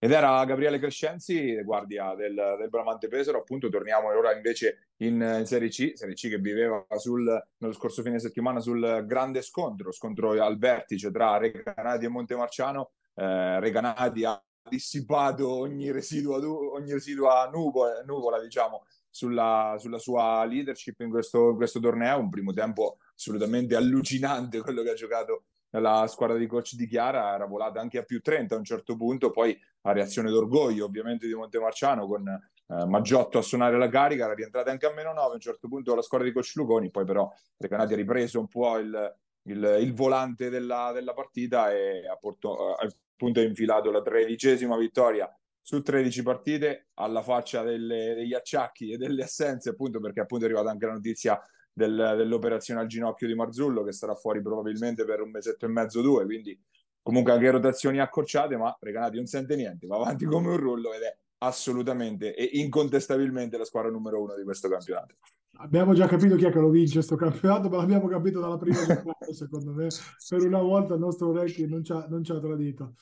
Ed 0.02 0.12
era 0.12 0.42
Gabriele 0.46 0.78
Crescenzi, 0.78 1.62
guardia 1.62 2.14
del, 2.14 2.56
del 2.58 2.70
Bramante 2.70 3.06
Pesaro. 3.06 3.40
Appunto, 3.40 3.68
torniamo 3.68 4.08
ora 4.08 4.34
invece 4.34 4.92
in, 5.02 5.20
in, 5.20 5.44
Serie 5.44 5.68
C, 5.68 5.92
Serie 5.94 6.14
C 6.14 6.30
che 6.30 6.38
viveva 6.38 6.86
sul, 6.96 7.22
nello 7.58 7.74
scorso 7.74 8.00
fine 8.00 8.18
settimana 8.18 8.60
sul 8.60 9.04
grande 9.06 9.42
scontro, 9.42 9.92
scontro 9.92 10.42
al 10.42 10.56
vertice 10.56 11.10
tra 11.10 11.36
Recanati 11.36 12.06
e 12.06 12.08
Montemarciano. 12.08 12.92
Eh, 13.14 13.60
Recanati 13.60 14.24
ha 14.24 14.42
dissipato 14.70 15.50
ogni 15.50 15.90
residua, 15.90 16.38
ogni 16.38 16.92
residua 16.92 17.50
nuvola, 17.52 18.02
nuvola 18.02 18.40
diciamo, 18.40 18.86
sulla, 19.10 19.76
sulla, 19.78 19.98
sua 19.98 20.42
leadership 20.46 20.98
in 21.00 21.10
questo, 21.10 21.50
in 21.50 21.56
questo 21.56 21.78
torneo. 21.78 22.20
Un 22.20 22.30
primo 22.30 22.54
tempo 22.54 22.96
assolutamente 23.14 23.76
allucinante 23.76 24.62
quello 24.62 24.82
che 24.82 24.92
ha 24.92 24.94
giocato 24.94 25.44
la 25.78 26.06
squadra 26.08 26.36
di 26.36 26.46
coach 26.46 26.74
di 26.74 26.86
Chiara 26.86 27.34
era 27.34 27.46
volata 27.46 27.80
anche 27.80 27.98
a 27.98 28.02
più 28.02 28.20
30 28.20 28.54
a 28.54 28.58
un 28.58 28.64
certo 28.64 28.96
punto, 28.96 29.30
poi 29.30 29.58
a 29.82 29.92
reazione 29.92 30.30
d'orgoglio 30.30 30.84
ovviamente 30.84 31.26
di 31.26 31.34
Montemarciano 31.34 32.06
con 32.06 32.26
eh, 32.28 32.84
Maggiotto 32.86 33.38
a 33.38 33.42
suonare 33.42 33.78
la 33.78 33.88
carica, 33.88 34.24
era 34.24 34.34
rientrata 34.34 34.70
anche 34.70 34.86
a 34.86 34.92
meno 34.92 35.12
9 35.12 35.30
a 35.30 35.34
un 35.34 35.40
certo 35.40 35.68
punto 35.68 35.94
la 35.94 36.02
squadra 36.02 36.26
di 36.26 36.32
coach 36.32 36.52
Luconi, 36.54 36.90
poi 36.90 37.04
però 37.04 37.30
Recanati 37.56 37.92
ha 37.92 37.96
ripreso 37.96 38.40
un 38.40 38.48
po' 38.48 38.78
il, 38.78 39.16
il, 39.42 39.78
il 39.80 39.94
volante 39.94 40.50
della, 40.50 40.90
della, 40.92 41.14
partita 41.14 41.72
e 41.72 42.06
ha 42.06 42.16
porto, 42.16 42.74
appunto 42.74 43.40
infilato 43.40 43.90
la 43.90 44.02
tredicesima 44.02 44.76
vittoria 44.76 45.32
su 45.62 45.82
13 45.82 46.22
partite 46.22 46.88
alla 46.94 47.22
faccia 47.22 47.62
delle, 47.62 48.14
degli 48.14 48.34
acciacchi 48.34 48.90
e 48.90 48.96
delle 48.96 49.24
assenze 49.24 49.70
appunto 49.70 50.00
perché 50.00 50.20
appunto 50.20 50.44
è 50.44 50.48
arrivata 50.48 50.70
anche 50.70 50.86
la 50.86 50.92
notizia 50.92 51.40
del, 51.80 52.14
dell'operazione 52.16 52.80
al 52.80 52.86
ginocchio 52.86 53.26
di 53.26 53.34
Marzullo 53.34 53.82
che 53.82 53.92
sarà 53.92 54.14
fuori 54.14 54.42
probabilmente 54.42 55.04
per 55.04 55.20
un 55.20 55.30
mesetto 55.30 55.64
e 55.64 55.68
mezzo, 55.68 56.02
due, 56.02 56.24
quindi 56.24 56.58
comunque 57.02 57.32
anche 57.32 57.50
rotazioni 57.50 57.98
accorciate, 57.98 58.56
ma 58.56 58.76
Recanati 58.78 59.16
non 59.16 59.26
sente 59.26 59.56
niente, 59.56 59.86
va 59.86 59.96
avanti 59.96 60.26
come 60.26 60.48
un 60.48 60.56
rullo 60.56 60.92
ed 60.92 61.02
è 61.02 61.16
assolutamente 61.38 62.34
e 62.34 62.44
incontestabilmente 62.60 63.56
la 63.56 63.64
squadra 63.64 63.90
numero 63.90 64.20
uno 64.22 64.36
di 64.36 64.44
questo 64.44 64.68
campionato. 64.68 65.16
Abbiamo 65.56 65.94
già 65.94 66.06
capito 66.06 66.36
chi 66.36 66.44
è 66.44 66.50
che 66.50 66.58
lo 66.58 66.70
vince 66.70 66.94
questo 66.94 67.16
campionato, 67.16 67.68
ma 67.68 67.78
l'abbiamo 67.78 68.06
capito 68.08 68.40
dalla 68.40 68.56
prima 68.56 68.84
giornata, 68.84 69.32
secondo 69.32 69.72
me. 69.72 69.88
Per 70.28 70.42
una 70.42 70.60
volta 70.60 70.94
il 70.94 71.00
nostro 71.00 71.32
Recchi 71.32 71.66
non 71.66 71.82
ci 71.82 71.92
ha, 71.92 72.06
non 72.08 72.22
ci 72.22 72.32
ha 72.32 72.38
tradito. 72.38 72.94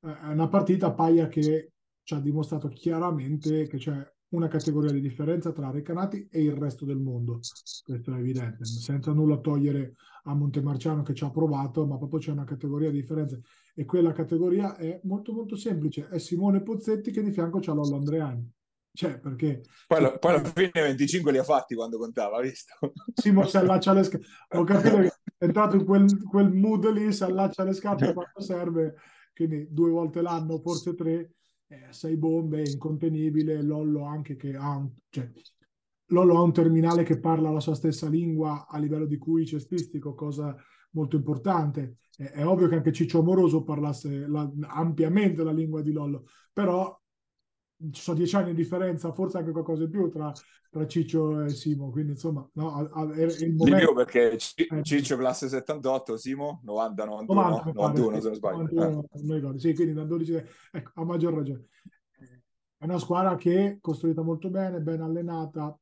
È 0.00 0.28
una 0.28 0.48
partita 0.48 0.92
paia 0.92 1.26
che 1.26 1.72
ci 2.02 2.14
ha 2.14 2.20
dimostrato 2.20 2.68
chiaramente 2.68 3.66
che 3.66 3.78
c'è 3.78 4.14
una 4.30 4.48
categoria 4.48 4.90
di 4.90 5.00
differenza 5.00 5.52
tra 5.52 5.70
Recanati 5.70 6.28
e 6.30 6.42
il 6.42 6.52
resto 6.52 6.84
del 6.84 6.98
mondo, 6.98 7.40
questo 7.84 8.12
è 8.12 8.18
evidente, 8.18 8.64
senza 8.64 9.12
nulla 9.12 9.38
togliere 9.38 9.94
a 10.24 10.34
Montemarciano 10.34 11.02
che 11.02 11.14
ci 11.14 11.24
ha 11.24 11.30
provato, 11.30 11.86
ma 11.86 11.96
proprio 11.96 12.18
c'è 12.18 12.32
una 12.32 12.44
categoria 12.44 12.90
di 12.90 13.00
differenza 13.00 13.38
e 13.74 13.84
quella 13.84 14.12
categoria 14.12 14.76
è 14.76 15.00
molto 15.04 15.32
molto 15.32 15.54
semplice, 15.56 16.08
è 16.08 16.18
Simone 16.18 16.62
Pozzetti 16.62 17.10
che 17.12 17.22
di 17.22 17.30
fianco 17.30 17.60
c'ha 17.60 17.72
Lollo 17.72 17.96
Andreani. 17.96 18.50
Cioè, 18.96 19.18
perché... 19.18 19.60
Poi, 19.86 20.00
lo, 20.00 20.18
poi 20.18 20.34
alla 20.34 20.44
fine 20.44 20.70
25 20.72 21.30
li 21.30 21.36
ha 21.36 21.44
fatti 21.44 21.74
quando 21.74 21.98
contava, 21.98 22.40
visto? 22.40 22.94
Simo 23.14 23.46
si 23.46 23.58
allaccia 23.58 23.92
le 23.92 24.02
scarpe. 24.02 24.26
Ho 24.56 24.64
capito 24.64 24.96
che 24.96 25.12
è 25.36 25.44
entrato 25.44 25.76
in 25.76 25.84
quel, 25.84 26.22
quel 26.24 26.50
mood 26.50 26.90
lì, 26.90 27.12
si 27.12 27.22
allaccia 27.22 27.62
le 27.62 27.74
scarpe 27.74 28.14
quando 28.14 28.40
serve, 28.40 28.94
quindi 29.34 29.68
due 29.70 29.90
volte 29.90 30.22
l'anno, 30.22 30.58
forse 30.58 30.94
tre, 30.94 31.34
eh, 31.68 31.86
sei 31.90 32.16
bombe, 32.16 32.62
incontenibile, 32.62 33.62
Lollo 33.62 34.04
anche 34.04 34.36
che 34.36 34.54
ha 34.54 34.76
un, 34.76 34.90
cioè, 35.08 35.30
Lollo 36.10 36.36
ha 36.36 36.42
un 36.42 36.52
terminale 36.52 37.02
che 37.02 37.18
parla 37.18 37.50
la 37.50 37.60
sua 37.60 37.74
stessa 37.74 38.08
lingua 38.08 38.66
a 38.68 38.78
livello 38.78 39.06
di 39.06 39.18
QI 39.18 39.46
cestistico, 39.46 40.14
cosa 40.14 40.54
molto 40.90 41.16
importante. 41.16 41.98
Eh, 42.16 42.30
è 42.30 42.46
ovvio 42.46 42.68
che 42.68 42.76
anche 42.76 42.92
Ciccio 42.92 43.20
Amoroso 43.20 43.64
parlasse 43.64 44.26
la, 44.26 44.50
ampiamente 44.68 45.42
la 45.42 45.52
lingua 45.52 45.82
di 45.82 45.92
Lollo, 45.92 46.24
però 46.52 46.98
ci 47.90 48.00
sono 48.00 48.16
dieci 48.16 48.36
anni 48.36 48.50
di 48.50 48.62
differenza, 48.62 49.12
forse 49.12 49.38
anche 49.38 49.52
qualcosa 49.52 49.82
in 49.82 49.90
più 49.90 50.08
tra, 50.08 50.32
tra 50.70 50.86
Ciccio 50.86 51.44
e 51.44 51.50
Simo, 51.50 51.90
quindi 51.90 52.12
insomma 52.12 52.48
no, 52.54 53.10
è 53.12 53.22
il 53.22 53.54
momento... 53.54 53.64
Di 53.64 53.84
più 53.84 53.94
perché 53.94 54.36
C- 54.36 54.66
eh. 54.70 54.82
Ciccio 54.82 55.16
classe 55.16 55.48
78, 55.48 56.16
Simo 56.16 56.60
90, 56.64 57.04
91, 57.04 57.40
90, 57.40 57.72
91 57.72 58.06
pare, 58.06 58.20
se 58.20 58.26
non 58.28 58.36
sbaglio. 58.36 58.56
91, 58.62 59.00
eh. 59.12 59.22
non 59.22 59.34
ricordo, 59.36 59.58
sì, 59.58 59.74
quindi 59.74 59.92
da 59.92 60.04
12, 60.04 60.42
ecco, 60.72 60.90
a 60.94 61.04
maggior 61.04 61.34
ragione. 61.34 61.66
È 62.78 62.84
una 62.84 62.98
squadra 62.98 63.36
che 63.36 63.66
è 63.66 63.78
costruita 63.80 64.22
molto 64.22 64.48
bene, 64.48 64.80
ben 64.80 65.00
allenata, 65.00 65.78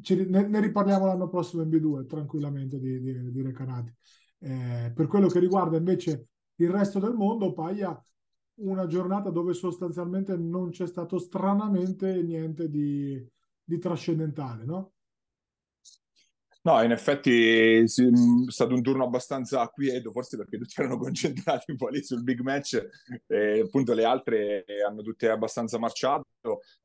Ci, 0.00 0.26
ne, 0.28 0.46
ne, 0.46 0.60
riparliamo 0.60 1.06
l'anno 1.06 1.28
prossimo 1.28 1.62
in 1.62 1.68
B2 1.68 2.06
tranquillamente 2.06 2.78
di, 2.78 3.00
di, 3.00 3.30
di 3.30 3.42
Recanati. 3.42 3.94
Eh, 4.40 4.92
per 4.94 5.06
quello 5.06 5.28
che 5.28 5.38
riguarda 5.38 5.76
invece 5.76 6.28
il 6.56 6.70
resto 6.70 6.98
del 6.98 7.14
mondo, 7.14 7.52
Paglia 7.52 8.02
una 8.56 8.86
giornata 8.86 9.30
dove 9.30 9.52
sostanzialmente 9.52 10.36
non 10.36 10.70
c'è 10.70 10.86
stato 10.86 11.18
stranamente 11.18 12.22
niente 12.22 12.68
di, 12.68 13.22
di 13.62 13.78
trascendentale, 13.78 14.64
no? 14.64 14.92
No, 16.66 16.82
in 16.82 16.92
effetti 16.92 17.80
è 17.82 17.84
stato 17.86 18.72
un 18.72 18.80
turno 18.80 19.04
abbastanza 19.04 19.66
quieto, 19.68 20.12
forse 20.12 20.38
perché 20.38 20.56
tutti 20.56 20.80
erano 20.80 20.96
concentrati 20.96 21.72
un 21.72 21.76
po' 21.76 21.88
lì 21.88 22.02
sul 22.02 22.22
big 22.22 22.40
match, 22.40 22.82
e 23.26 23.60
appunto 23.60 23.92
le 23.92 24.04
altre 24.04 24.64
hanno 24.88 25.02
tutte 25.02 25.28
abbastanza 25.28 25.78
marciato. 25.78 26.24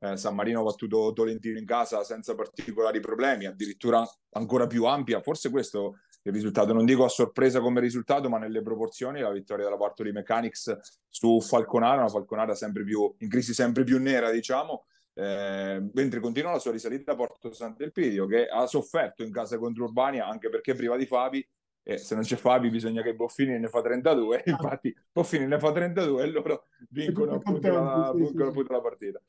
Eh, 0.00 0.18
San 0.18 0.34
Marino 0.34 0.60
ha 0.60 0.64
battuto 0.64 1.14
Tolentino 1.14 1.58
in 1.58 1.64
casa 1.64 2.04
senza 2.04 2.34
particolari 2.34 3.00
problemi, 3.00 3.46
addirittura 3.46 4.06
ancora 4.32 4.66
più 4.66 4.84
ampia. 4.84 5.22
Forse 5.22 5.48
questo 5.48 6.00
il 6.22 6.32
risultato. 6.32 6.72
Non 6.72 6.84
dico 6.84 7.04
a 7.04 7.08
sorpresa 7.08 7.60
come 7.60 7.80
risultato, 7.80 8.28
ma 8.28 8.38
nelle 8.38 8.62
proporzioni 8.62 9.20
la 9.20 9.30
vittoria 9.30 9.64
della 9.64 9.76
Bartoli 9.76 10.12
Mechanics 10.12 10.78
su 11.08 11.40
Falconara, 11.40 12.00
una 12.00 12.08
Falconara 12.08 12.54
sempre 12.54 12.84
più 12.84 13.12
in 13.18 13.28
crisi 13.28 13.54
sempre 13.54 13.84
più 13.84 13.98
nera, 14.00 14.30
diciamo. 14.30 14.84
Eh, 15.12 15.82
mentre 15.92 16.20
continua 16.20 16.52
la 16.52 16.60
sua 16.60 16.70
risalita 16.70 17.12
a 17.12 17.16
Porto 17.16 17.52
Sant'Elpidio 17.52 18.26
che 18.26 18.46
ha 18.46 18.64
sofferto 18.66 19.24
in 19.24 19.32
casa 19.32 19.58
contro 19.58 19.84
Urbania 19.84 20.26
anche 20.26 20.48
perché 20.48 20.74
priva 20.74 20.96
di 20.96 21.04
Fabi 21.04 21.46
e 21.82 21.98
se 21.98 22.14
non 22.14 22.22
c'è 22.22 22.36
Fabi 22.36 22.70
bisogna 22.70 23.02
che 23.02 23.14
Boffini 23.16 23.58
ne 23.58 23.66
fa 23.68 23.82
32 23.82 24.36
ah. 24.36 24.42
infatti 24.48 24.94
Boffini 25.10 25.46
ne 25.46 25.58
fa 25.58 25.72
32 25.72 26.22
e 26.22 26.26
loro 26.30 26.66
vincono 26.90 27.32
appunto, 27.32 27.72
la, 27.72 28.12
sì, 28.14 28.22
vincono 28.22 28.50
appunto 28.50 28.72
la 28.72 28.80
partita 28.80 29.20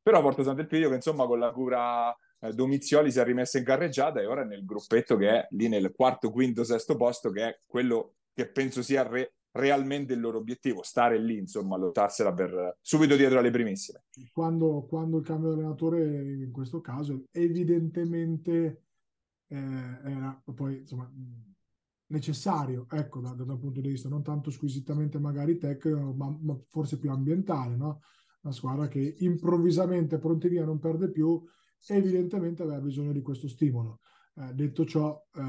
però 0.00 0.22
Porto 0.22 0.44
Sant'Elpidio 0.44 0.88
che 0.88 0.94
insomma 0.94 1.26
con 1.26 1.40
la 1.40 1.50
cura 1.50 2.16
Domizioli 2.52 3.10
si 3.10 3.18
è 3.18 3.24
rimessa 3.24 3.58
in 3.58 3.64
carreggiata 3.64 4.20
e 4.20 4.26
ora 4.26 4.42
è 4.42 4.44
nel 4.44 4.64
gruppetto 4.64 5.16
che 5.16 5.28
è 5.28 5.46
lì 5.50 5.68
nel 5.68 5.92
quarto, 5.94 6.30
quinto, 6.30 6.64
sesto 6.64 6.96
posto, 6.96 7.30
che 7.30 7.48
è 7.48 7.58
quello 7.66 8.14
che 8.32 8.48
penso 8.50 8.82
sia 8.82 9.06
re- 9.06 9.34
realmente 9.52 10.14
il 10.14 10.20
loro 10.20 10.38
obiettivo, 10.38 10.82
stare 10.82 11.18
lì, 11.18 11.38
insomma, 11.38 11.76
lottarsela 11.76 12.32
per 12.32 12.78
subito 12.80 13.16
dietro 13.16 13.38
alle 13.38 13.50
primissime. 13.50 14.04
Quando, 14.32 14.84
quando 14.88 15.18
il 15.18 15.24
cambio 15.24 15.52
di 15.52 15.60
allenatore, 15.60 16.02
in 16.02 16.50
questo 16.50 16.80
caso, 16.80 17.26
evidentemente 17.30 18.82
eh, 19.46 19.56
era 19.56 20.42
poi, 20.54 20.78
insomma, 20.78 21.10
necessario, 22.06 22.86
ecco, 22.90 23.20
da, 23.20 23.30
da, 23.30 23.44
un 23.44 23.60
punto 23.60 23.80
di 23.80 23.88
vista 23.88 24.08
non 24.08 24.22
tanto 24.22 24.50
squisitamente 24.50 25.18
magari 25.18 25.56
tecnico, 25.56 26.12
ma, 26.12 26.36
ma 26.40 26.58
forse 26.68 26.98
più 26.98 27.10
ambientale, 27.10 27.76
no? 27.76 28.00
Una 28.42 28.52
squadra 28.52 28.88
che 28.88 29.16
improvvisamente 29.20 30.18
pronti 30.18 30.48
via 30.48 30.64
non 30.64 30.78
perde 30.78 31.10
più, 31.10 31.42
evidentemente 31.86 32.62
aveva 32.62 32.80
bisogno 32.80 33.12
di 33.12 33.22
questo 33.22 33.48
stimolo. 33.48 34.00
Eh, 34.36 34.52
detto 34.54 34.84
ciò, 34.84 35.22
eh, 35.32 35.40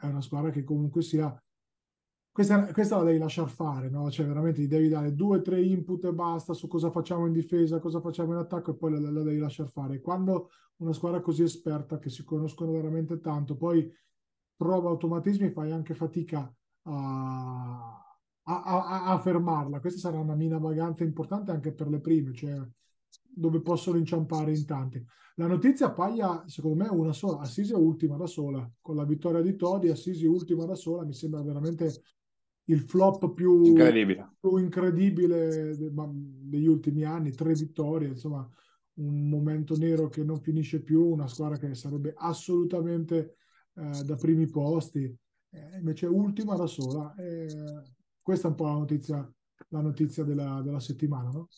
è 0.00 0.06
una 0.06 0.20
squadra 0.20 0.50
che 0.50 0.64
comunque 0.64 1.02
sia 1.02 1.34
questa, 2.32 2.72
questa, 2.72 2.96
la 2.96 3.04
devi 3.04 3.18
lasciar 3.18 3.50
fare, 3.50 3.90
no? 3.90 4.10
Cioè, 4.10 4.26
veramente 4.26 4.62
gli 4.62 4.66
devi 4.66 4.88
dare 4.88 5.14
due 5.14 5.42
tre 5.42 5.62
input 5.62 6.02
e 6.04 6.14
basta 6.14 6.54
su 6.54 6.66
cosa 6.66 6.90
facciamo 6.90 7.26
in 7.26 7.32
difesa, 7.32 7.78
cosa 7.78 8.00
facciamo 8.00 8.32
in 8.32 8.38
attacco 8.38 8.70
e 8.70 8.74
poi 8.74 8.92
la, 8.92 9.10
la 9.10 9.22
devi 9.22 9.36
lasciar 9.38 9.68
fare. 9.68 10.00
Quando 10.00 10.48
una 10.76 10.94
squadra 10.94 11.20
così 11.20 11.42
esperta, 11.42 11.98
che 11.98 12.08
si 12.08 12.24
conoscono 12.24 12.72
veramente 12.72 13.20
tanto, 13.20 13.54
poi 13.54 13.92
trova 14.56 14.88
automatismi, 14.88 15.50
fai 15.50 15.72
anche 15.72 15.94
fatica 15.94 16.50
a, 16.84 18.16
a, 18.44 18.62
a, 18.62 19.04
a 19.12 19.18
fermarla. 19.18 19.80
Questa 19.80 20.00
sarà 20.00 20.18
una 20.18 20.34
mina 20.34 20.56
vagante 20.56 21.04
importante 21.04 21.50
anche 21.50 21.72
per 21.72 21.88
le 21.88 22.00
prime, 22.00 22.32
cioè 22.32 22.58
dove 23.34 23.60
possono 23.60 23.98
inciampare 23.98 24.54
in 24.54 24.64
tanti. 24.66 25.04
La 25.36 25.46
notizia 25.46 25.92
paglia, 25.92 26.44
secondo 26.46 26.84
me, 26.84 26.90
una 26.90 27.12
sola. 27.12 27.38
Assisi 27.38 27.72
è 27.72 27.76
ultima 27.76 28.16
da 28.16 28.26
sola. 28.26 28.70
Con 28.80 28.96
la 28.96 29.04
vittoria 29.04 29.40
di 29.40 29.56
Todi, 29.56 29.88
Assisi 29.88 30.26
ultima 30.26 30.64
da 30.66 30.74
sola, 30.74 31.04
mi 31.04 31.14
sembra 31.14 31.42
veramente 31.42 31.90
il 32.66 32.80
flop 32.80 33.32
più 33.32 33.64
incredibile, 33.64 34.34
più 34.38 34.56
incredibile 34.56 35.76
degli 35.76 36.66
ultimi 36.66 37.02
anni, 37.02 37.32
tre 37.32 37.54
vittorie, 37.54 38.08
insomma 38.08 38.48
un 38.94 39.28
momento 39.28 39.76
nero 39.76 40.08
che 40.08 40.22
non 40.22 40.40
finisce 40.40 40.82
più, 40.82 41.04
una 41.04 41.26
squadra 41.26 41.56
che 41.56 41.74
sarebbe 41.74 42.12
assolutamente 42.14 43.36
eh, 43.74 44.04
da 44.04 44.16
primi 44.16 44.46
posti, 44.46 45.04
eh, 45.50 45.78
invece 45.78 46.06
ultima 46.06 46.54
da 46.56 46.66
sola. 46.66 47.14
Eh, 47.14 47.46
questa 48.20 48.46
è 48.46 48.50
un 48.50 48.56
po' 48.56 48.64
la 48.66 48.72
notizia, 48.72 49.32
la 49.68 49.80
notizia 49.80 50.24
della, 50.24 50.60
della 50.62 50.80
settimana, 50.80 51.30
no? 51.30 51.48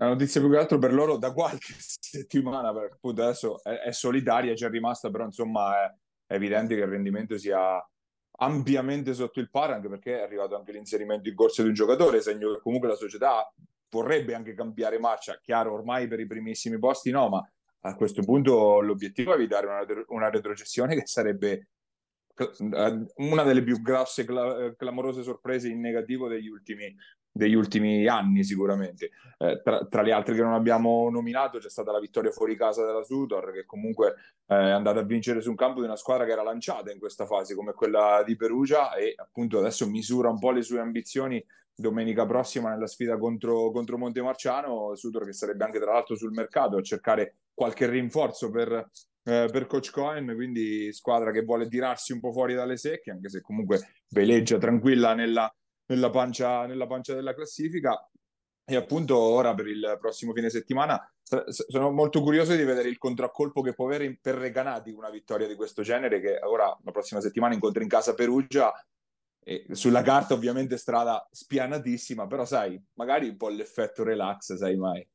La 0.00 0.06
notizia 0.06 0.40
più 0.40 0.50
che 0.50 0.56
altro 0.56 0.78
per 0.78 0.92
loro 0.92 1.16
da 1.16 1.32
qualche 1.32 1.74
settimana, 1.78 2.72
perché 2.72 2.94
appunto 2.94 3.22
adesso 3.22 3.62
è, 3.62 3.70
è 3.70 3.92
solidaria, 3.92 4.52
è 4.52 4.54
già 4.54 4.68
rimasta, 4.68 5.10
però 5.10 5.24
insomma 5.24 5.84
è, 5.84 5.94
è 6.26 6.34
evidente 6.34 6.76
che 6.76 6.82
il 6.82 6.88
rendimento 6.88 7.36
sia 7.36 7.84
ampiamente 8.40 9.12
sotto 9.12 9.40
il 9.40 9.50
par, 9.50 9.72
anche 9.72 9.88
perché 9.88 10.18
è 10.18 10.22
arrivato 10.22 10.56
anche 10.56 10.70
l'inserimento 10.70 11.28
in 11.28 11.34
corso 11.34 11.62
di 11.62 11.68
un 11.68 11.74
giocatore, 11.74 12.20
segno 12.20 12.54
che 12.54 12.60
comunque 12.60 12.88
la 12.88 12.94
società 12.94 13.52
vorrebbe 13.90 14.34
anche 14.34 14.54
cambiare 14.54 15.00
marcia, 15.00 15.40
chiaro 15.42 15.72
ormai 15.72 16.06
per 16.06 16.20
i 16.20 16.26
primissimi 16.26 16.78
posti 16.78 17.10
no, 17.10 17.28
ma 17.28 17.50
a 17.80 17.94
questo 17.96 18.22
punto 18.22 18.80
l'obiettivo 18.80 19.32
è 19.32 19.34
evitare 19.34 19.66
una, 19.66 19.84
una 20.08 20.30
retrocessione 20.30 20.94
che 20.94 21.06
sarebbe 21.06 21.68
una 23.16 23.42
delle 23.42 23.64
più 23.64 23.82
grosse, 23.82 24.24
clamorose 24.76 25.24
sorprese 25.24 25.68
in 25.68 25.80
negativo 25.80 26.28
degli 26.28 26.46
ultimi, 26.46 26.94
degli 27.38 27.54
ultimi 27.54 28.06
anni 28.08 28.42
sicuramente. 28.42 29.10
Eh, 29.38 29.62
tra, 29.62 29.86
tra, 29.86 30.02
le 30.02 30.10
altre 30.10 30.34
che 30.34 30.42
non 30.42 30.54
abbiamo 30.54 31.08
nominato 31.08 31.58
c'è 31.58 31.70
stata 31.70 31.92
la 31.92 32.00
vittoria 32.00 32.32
fuori 32.32 32.56
casa 32.56 32.84
della 32.84 33.04
Sudor 33.04 33.52
che 33.52 33.64
comunque 33.64 34.14
eh, 34.46 34.56
è 34.56 34.70
andata 34.70 34.98
a 34.98 35.04
vincere 35.04 35.40
su 35.40 35.50
un 35.50 35.54
campo 35.54 35.78
di 35.78 35.86
una 35.86 35.94
squadra 35.94 36.24
che 36.24 36.32
era 36.32 36.42
lanciata 36.42 36.90
in 36.90 36.98
questa 36.98 37.24
fase 37.24 37.54
come 37.54 37.74
quella 37.74 38.24
di 38.26 38.34
Perugia 38.34 38.92
e 38.94 39.14
appunto 39.16 39.60
adesso 39.60 39.88
misura 39.88 40.28
un 40.28 40.40
po' 40.40 40.50
le 40.50 40.62
sue 40.62 40.80
ambizioni 40.80 41.44
domenica 41.72 42.26
prossima 42.26 42.70
nella 42.70 42.88
sfida 42.88 43.16
contro, 43.16 43.70
contro 43.70 43.96
Montemarciano, 43.96 44.96
Sudor 44.96 45.24
che 45.24 45.32
sarebbe 45.32 45.64
anche 45.64 45.78
tra 45.78 45.92
l'altro 45.92 46.16
sul 46.16 46.32
mercato 46.32 46.76
a 46.76 46.82
cercare 46.82 47.36
qualche 47.54 47.88
rinforzo 47.88 48.50
per, 48.50 48.90
eh, 49.22 49.48
per 49.52 49.66
Coach 49.68 49.92
Cohen, 49.92 50.32
quindi 50.34 50.92
squadra 50.92 51.30
che 51.30 51.44
vuole 51.44 51.68
tirarsi 51.68 52.12
un 52.12 52.18
po' 52.18 52.32
fuori 52.32 52.54
dalle 52.54 52.76
secche, 52.76 53.12
anche 53.12 53.28
se 53.28 53.40
comunque 53.40 53.78
veleggia 54.08 54.58
tranquilla 54.58 55.14
nella, 55.14 55.48
nella, 55.88 56.10
pancia, 56.10 56.66
nella 56.66 56.86
pancia 56.86 57.14
della 57.14 57.34
classifica. 57.34 58.08
E 58.64 58.76
appunto 58.76 59.16
ora 59.16 59.54
per 59.54 59.66
il 59.66 59.96
prossimo 59.98 60.32
fine 60.32 60.50
settimana 60.50 61.00
sono 61.22 61.90
molto 61.90 62.22
curioso 62.22 62.54
di 62.54 62.64
vedere 62.64 62.88
il 62.88 62.98
contraccolpo 62.98 63.60
che 63.60 63.74
può 63.74 63.86
avere 63.86 64.18
per 64.20 64.34
Recanati 64.34 64.90
una 64.90 65.10
vittoria 65.10 65.46
di 65.46 65.54
questo 65.54 65.82
genere 65.82 66.20
che 66.20 66.38
ora 66.42 66.76
la 66.82 66.90
prossima 66.90 67.20
settimana 67.20 67.54
incontra 67.54 67.82
in 67.82 67.88
casa 67.88 68.14
Perugia 68.14 68.72
e 69.40 69.64
sulla 69.70 70.02
carta 70.02 70.34
ovviamente 70.34 70.76
strada 70.76 71.26
spianatissima, 71.30 72.26
però 72.26 72.44
sai, 72.44 72.78
magari 72.94 73.28
un 73.28 73.36
po' 73.36 73.48
l'effetto 73.48 74.04
relax, 74.04 74.54
sai 74.54 74.76
mai. 74.76 75.06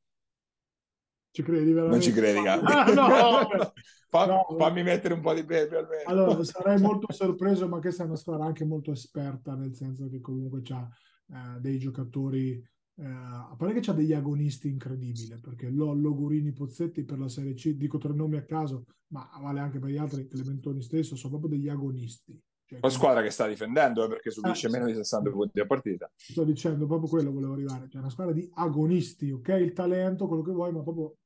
Ci 1.34 1.42
credi 1.42 1.72
veramente? 1.72 1.96
Non 1.96 2.00
ci 2.00 2.12
credi, 2.12 2.46
ah, 2.46 2.92
no. 2.94 3.72
Fa, 4.08 4.26
no, 4.26 4.46
fammi 4.56 4.84
mettere 4.84 5.14
un 5.14 5.20
po' 5.20 5.34
di 5.34 5.44
pepe 5.44 5.78
almeno. 5.78 6.02
Allora, 6.04 6.44
sarei 6.44 6.80
molto 6.80 7.12
sorpreso, 7.12 7.66
ma 7.66 7.80
questa 7.80 8.04
è 8.04 8.06
una 8.06 8.14
squadra 8.14 8.44
anche 8.44 8.64
molto 8.64 8.92
esperta, 8.92 9.56
nel 9.56 9.74
senso 9.74 10.08
che 10.08 10.20
comunque 10.20 10.62
ha 10.68 10.88
eh, 11.26 11.60
dei 11.60 11.80
giocatori, 11.80 12.52
eh, 12.52 13.04
a 13.04 13.52
parte 13.58 13.80
che 13.80 13.90
ha 13.90 13.94
degli 13.94 14.12
agonisti 14.12 14.68
incredibili, 14.68 15.36
perché 15.40 15.70
Lollo, 15.70 16.14
Gurini, 16.14 16.52
Pozzetti 16.52 17.02
per 17.02 17.18
la 17.18 17.28
Serie 17.28 17.54
C, 17.54 17.70
dico 17.70 17.98
tre 17.98 18.14
nomi 18.14 18.36
a 18.36 18.44
caso, 18.44 18.84
ma 19.08 19.28
vale 19.42 19.58
anche 19.58 19.80
per 19.80 19.90
gli 19.90 19.96
altri, 19.96 20.28
Clementoni 20.28 20.82
stesso, 20.82 21.16
sono 21.16 21.36
proprio 21.36 21.58
degli 21.58 21.68
agonisti. 21.68 22.40
Cioè, 22.66 22.78
Una 22.80 22.90
squadra 22.90 23.22
che 23.22 23.30
sta 23.30 23.46
difendendo 23.46 24.04
eh, 24.04 24.08
perché 24.08 24.30
subisce 24.30 24.68
ah, 24.68 24.70
meno 24.70 24.86
di 24.86 24.94
60 24.94 25.30
punti 25.30 25.60
a 25.60 25.66
partita. 25.66 26.10
Sto 26.16 26.44
dicendo 26.44 26.86
proprio 26.86 27.08
quello 27.08 27.30
volevo 27.30 27.52
arrivare. 27.52 27.88
Cioè, 27.88 28.00
una 28.00 28.10
squadra 28.10 28.32
di 28.32 28.48
agonisti, 28.54 29.30
ok? 29.30 29.48
Il 29.48 29.72
talento, 29.72 30.26
quello 30.26 30.42
che 30.42 30.52
vuoi, 30.52 30.72
ma 30.72 30.82
proprio 30.82 31.16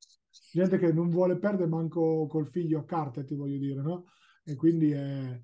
gente 0.51 0.77
che 0.77 0.91
non 0.91 1.09
vuole 1.09 1.37
perdere 1.37 1.69
manco 1.69 2.27
col 2.27 2.47
figlio 2.47 2.79
a 2.79 2.83
carte, 2.85 3.23
ti 3.23 3.35
voglio 3.35 3.57
dire, 3.57 3.81
no? 3.81 4.05
E 4.43 4.55
quindi 4.55 4.91
è, 4.91 5.41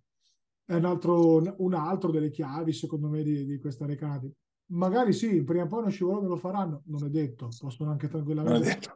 è 0.66 0.74
un, 0.74 0.86
altro, 0.86 1.42
un 1.64 1.74
altro 1.74 2.12
delle 2.12 2.30
chiavi, 2.30 2.74
secondo 2.74 3.08
me, 3.08 3.24
di, 3.24 3.46
di 3.46 3.58
questa 3.60 3.86
Recanati. 3.86 4.34
Magari 4.68 5.14
sì, 5.14 5.44
prima 5.44 5.64
o 5.64 5.68
poi 5.68 5.82
uno 5.82 5.90
scivolone 5.90 6.28
lo 6.28 6.38
faranno, 6.38 6.82
non 6.88 7.06
è 7.06 7.10
detto, 7.10 7.50
possono 7.58 7.92
anche 7.92 8.08
tranquillamente 8.08 8.92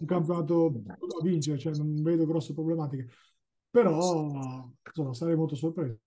un 0.00 0.04
campionato 0.06 0.82
a 0.86 1.22
vincere, 1.22 1.58
cioè 1.58 1.74
non 1.76 2.02
vedo 2.02 2.26
grosse 2.26 2.52
problematiche. 2.52 3.08
Però, 3.70 3.92
insomma, 4.82 5.14
sarei 5.14 5.36
molto 5.36 5.54
sorpreso. 5.54 5.98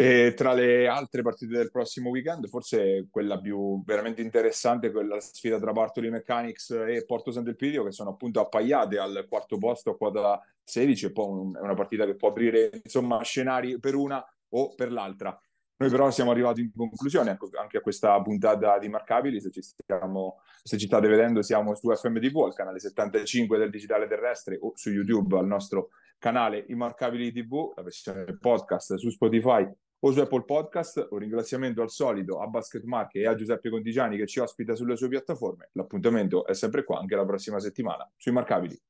E 0.00 0.32
tra 0.34 0.54
le 0.54 0.88
altre 0.88 1.20
partite 1.20 1.58
del 1.58 1.70
prossimo 1.70 2.08
weekend, 2.08 2.48
forse 2.48 3.08
quella 3.10 3.38
più 3.38 3.84
veramente 3.84 4.22
interessante 4.22 4.90
quella 4.90 5.20
sfida 5.20 5.58
tra 5.58 5.72
Bartoli 5.72 6.08
Mechanics 6.08 6.70
e 6.70 7.04
Porto 7.04 7.30
Sant'Elpidio, 7.30 7.84
che 7.84 7.92
sono 7.92 8.08
appunto 8.08 8.40
appaiate 8.40 8.96
al 8.96 9.26
quarto 9.28 9.58
posto 9.58 9.90
a 9.90 9.96
quota 9.98 10.40
16, 10.64 11.04
e 11.04 11.12
poi 11.12 11.52
è 11.54 11.60
una 11.60 11.74
partita 11.74 12.06
che 12.06 12.16
può 12.16 12.30
aprire 12.30 12.80
insomma 12.82 13.22
scenari 13.22 13.78
per 13.78 13.94
una 13.94 14.24
o 14.52 14.74
per 14.74 14.90
l'altra. 14.90 15.38
Noi 15.76 15.90
però 15.90 16.10
siamo 16.10 16.30
arrivati 16.30 16.62
in 16.62 16.72
conclusione 16.74 17.36
anche 17.58 17.76
a 17.76 17.82
questa 17.82 18.18
puntata 18.22 18.78
di 18.78 18.88
Marcabili, 18.88 19.38
se 19.38 19.50
ci, 19.50 19.60
stiamo, 19.60 20.40
se 20.62 20.78
ci 20.78 20.86
state 20.86 21.08
vedendo 21.08 21.42
siamo 21.42 21.74
su 21.74 21.94
FMTV, 21.94 22.44
al 22.44 22.54
canale 22.54 22.78
75 22.78 23.58
del 23.58 23.68
Digitale 23.68 24.08
Terrestre 24.08 24.56
o 24.62 24.72
su 24.76 24.88
YouTube 24.88 25.36
al 25.36 25.46
nostro 25.46 25.90
canale 26.18 26.64
Immarcabili 26.68 27.32
TV, 27.32 27.74
la 27.76 27.82
versione 27.82 28.24
podcast 28.38 28.94
su 28.94 29.10
Spotify 29.10 29.70
o 30.00 30.12
su 30.12 30.20
Apple 30.20 30.44
Podcast. 30.44 31.08
Un 31.10 31.18
ringraziamento 31.18 31.82
al 31.82 31.90
solito 31.90 32.40
a 32.40 32.46
Basket 32.46 32.84
Mark 32.84 33.14
e 33.14 33.26
a 33.26 33.34
Giuseppe 33.34 33.70
Contigiani 33.70 34.16
che 34.16 34.26
ci 34.26 34.40
ospita 34.40 34.74
sulle 34.74 34.96
sue 34.96 35.08
piattaforme. 35.08 35.70
L'appuntamento 35.72 36.46
è 36.46 36.54
sempre 36.54 36.84
qua 36.84 36.98
anche 36.98 37.16
la 37.16 37.24
prossima 37.24 37.60
settimana 37.60 38.08
sui 38.16 38.32
Marcabili. 38.32 38.80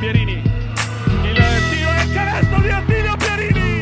Pierini, 0.00 0.34
il 0.34 1.36
tiro 1.70 1.90
è 1.90 2.12
canestro 2.12 2.60
di 2.60 2.68
Attilio 2.70 3.16
Pierini! 3.16 3.76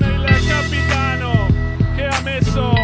Il 0.00 0.46
capitano 0.48 1.46
che 1.94 2.06
ha 2.06 2.20
messo 2.22 2.81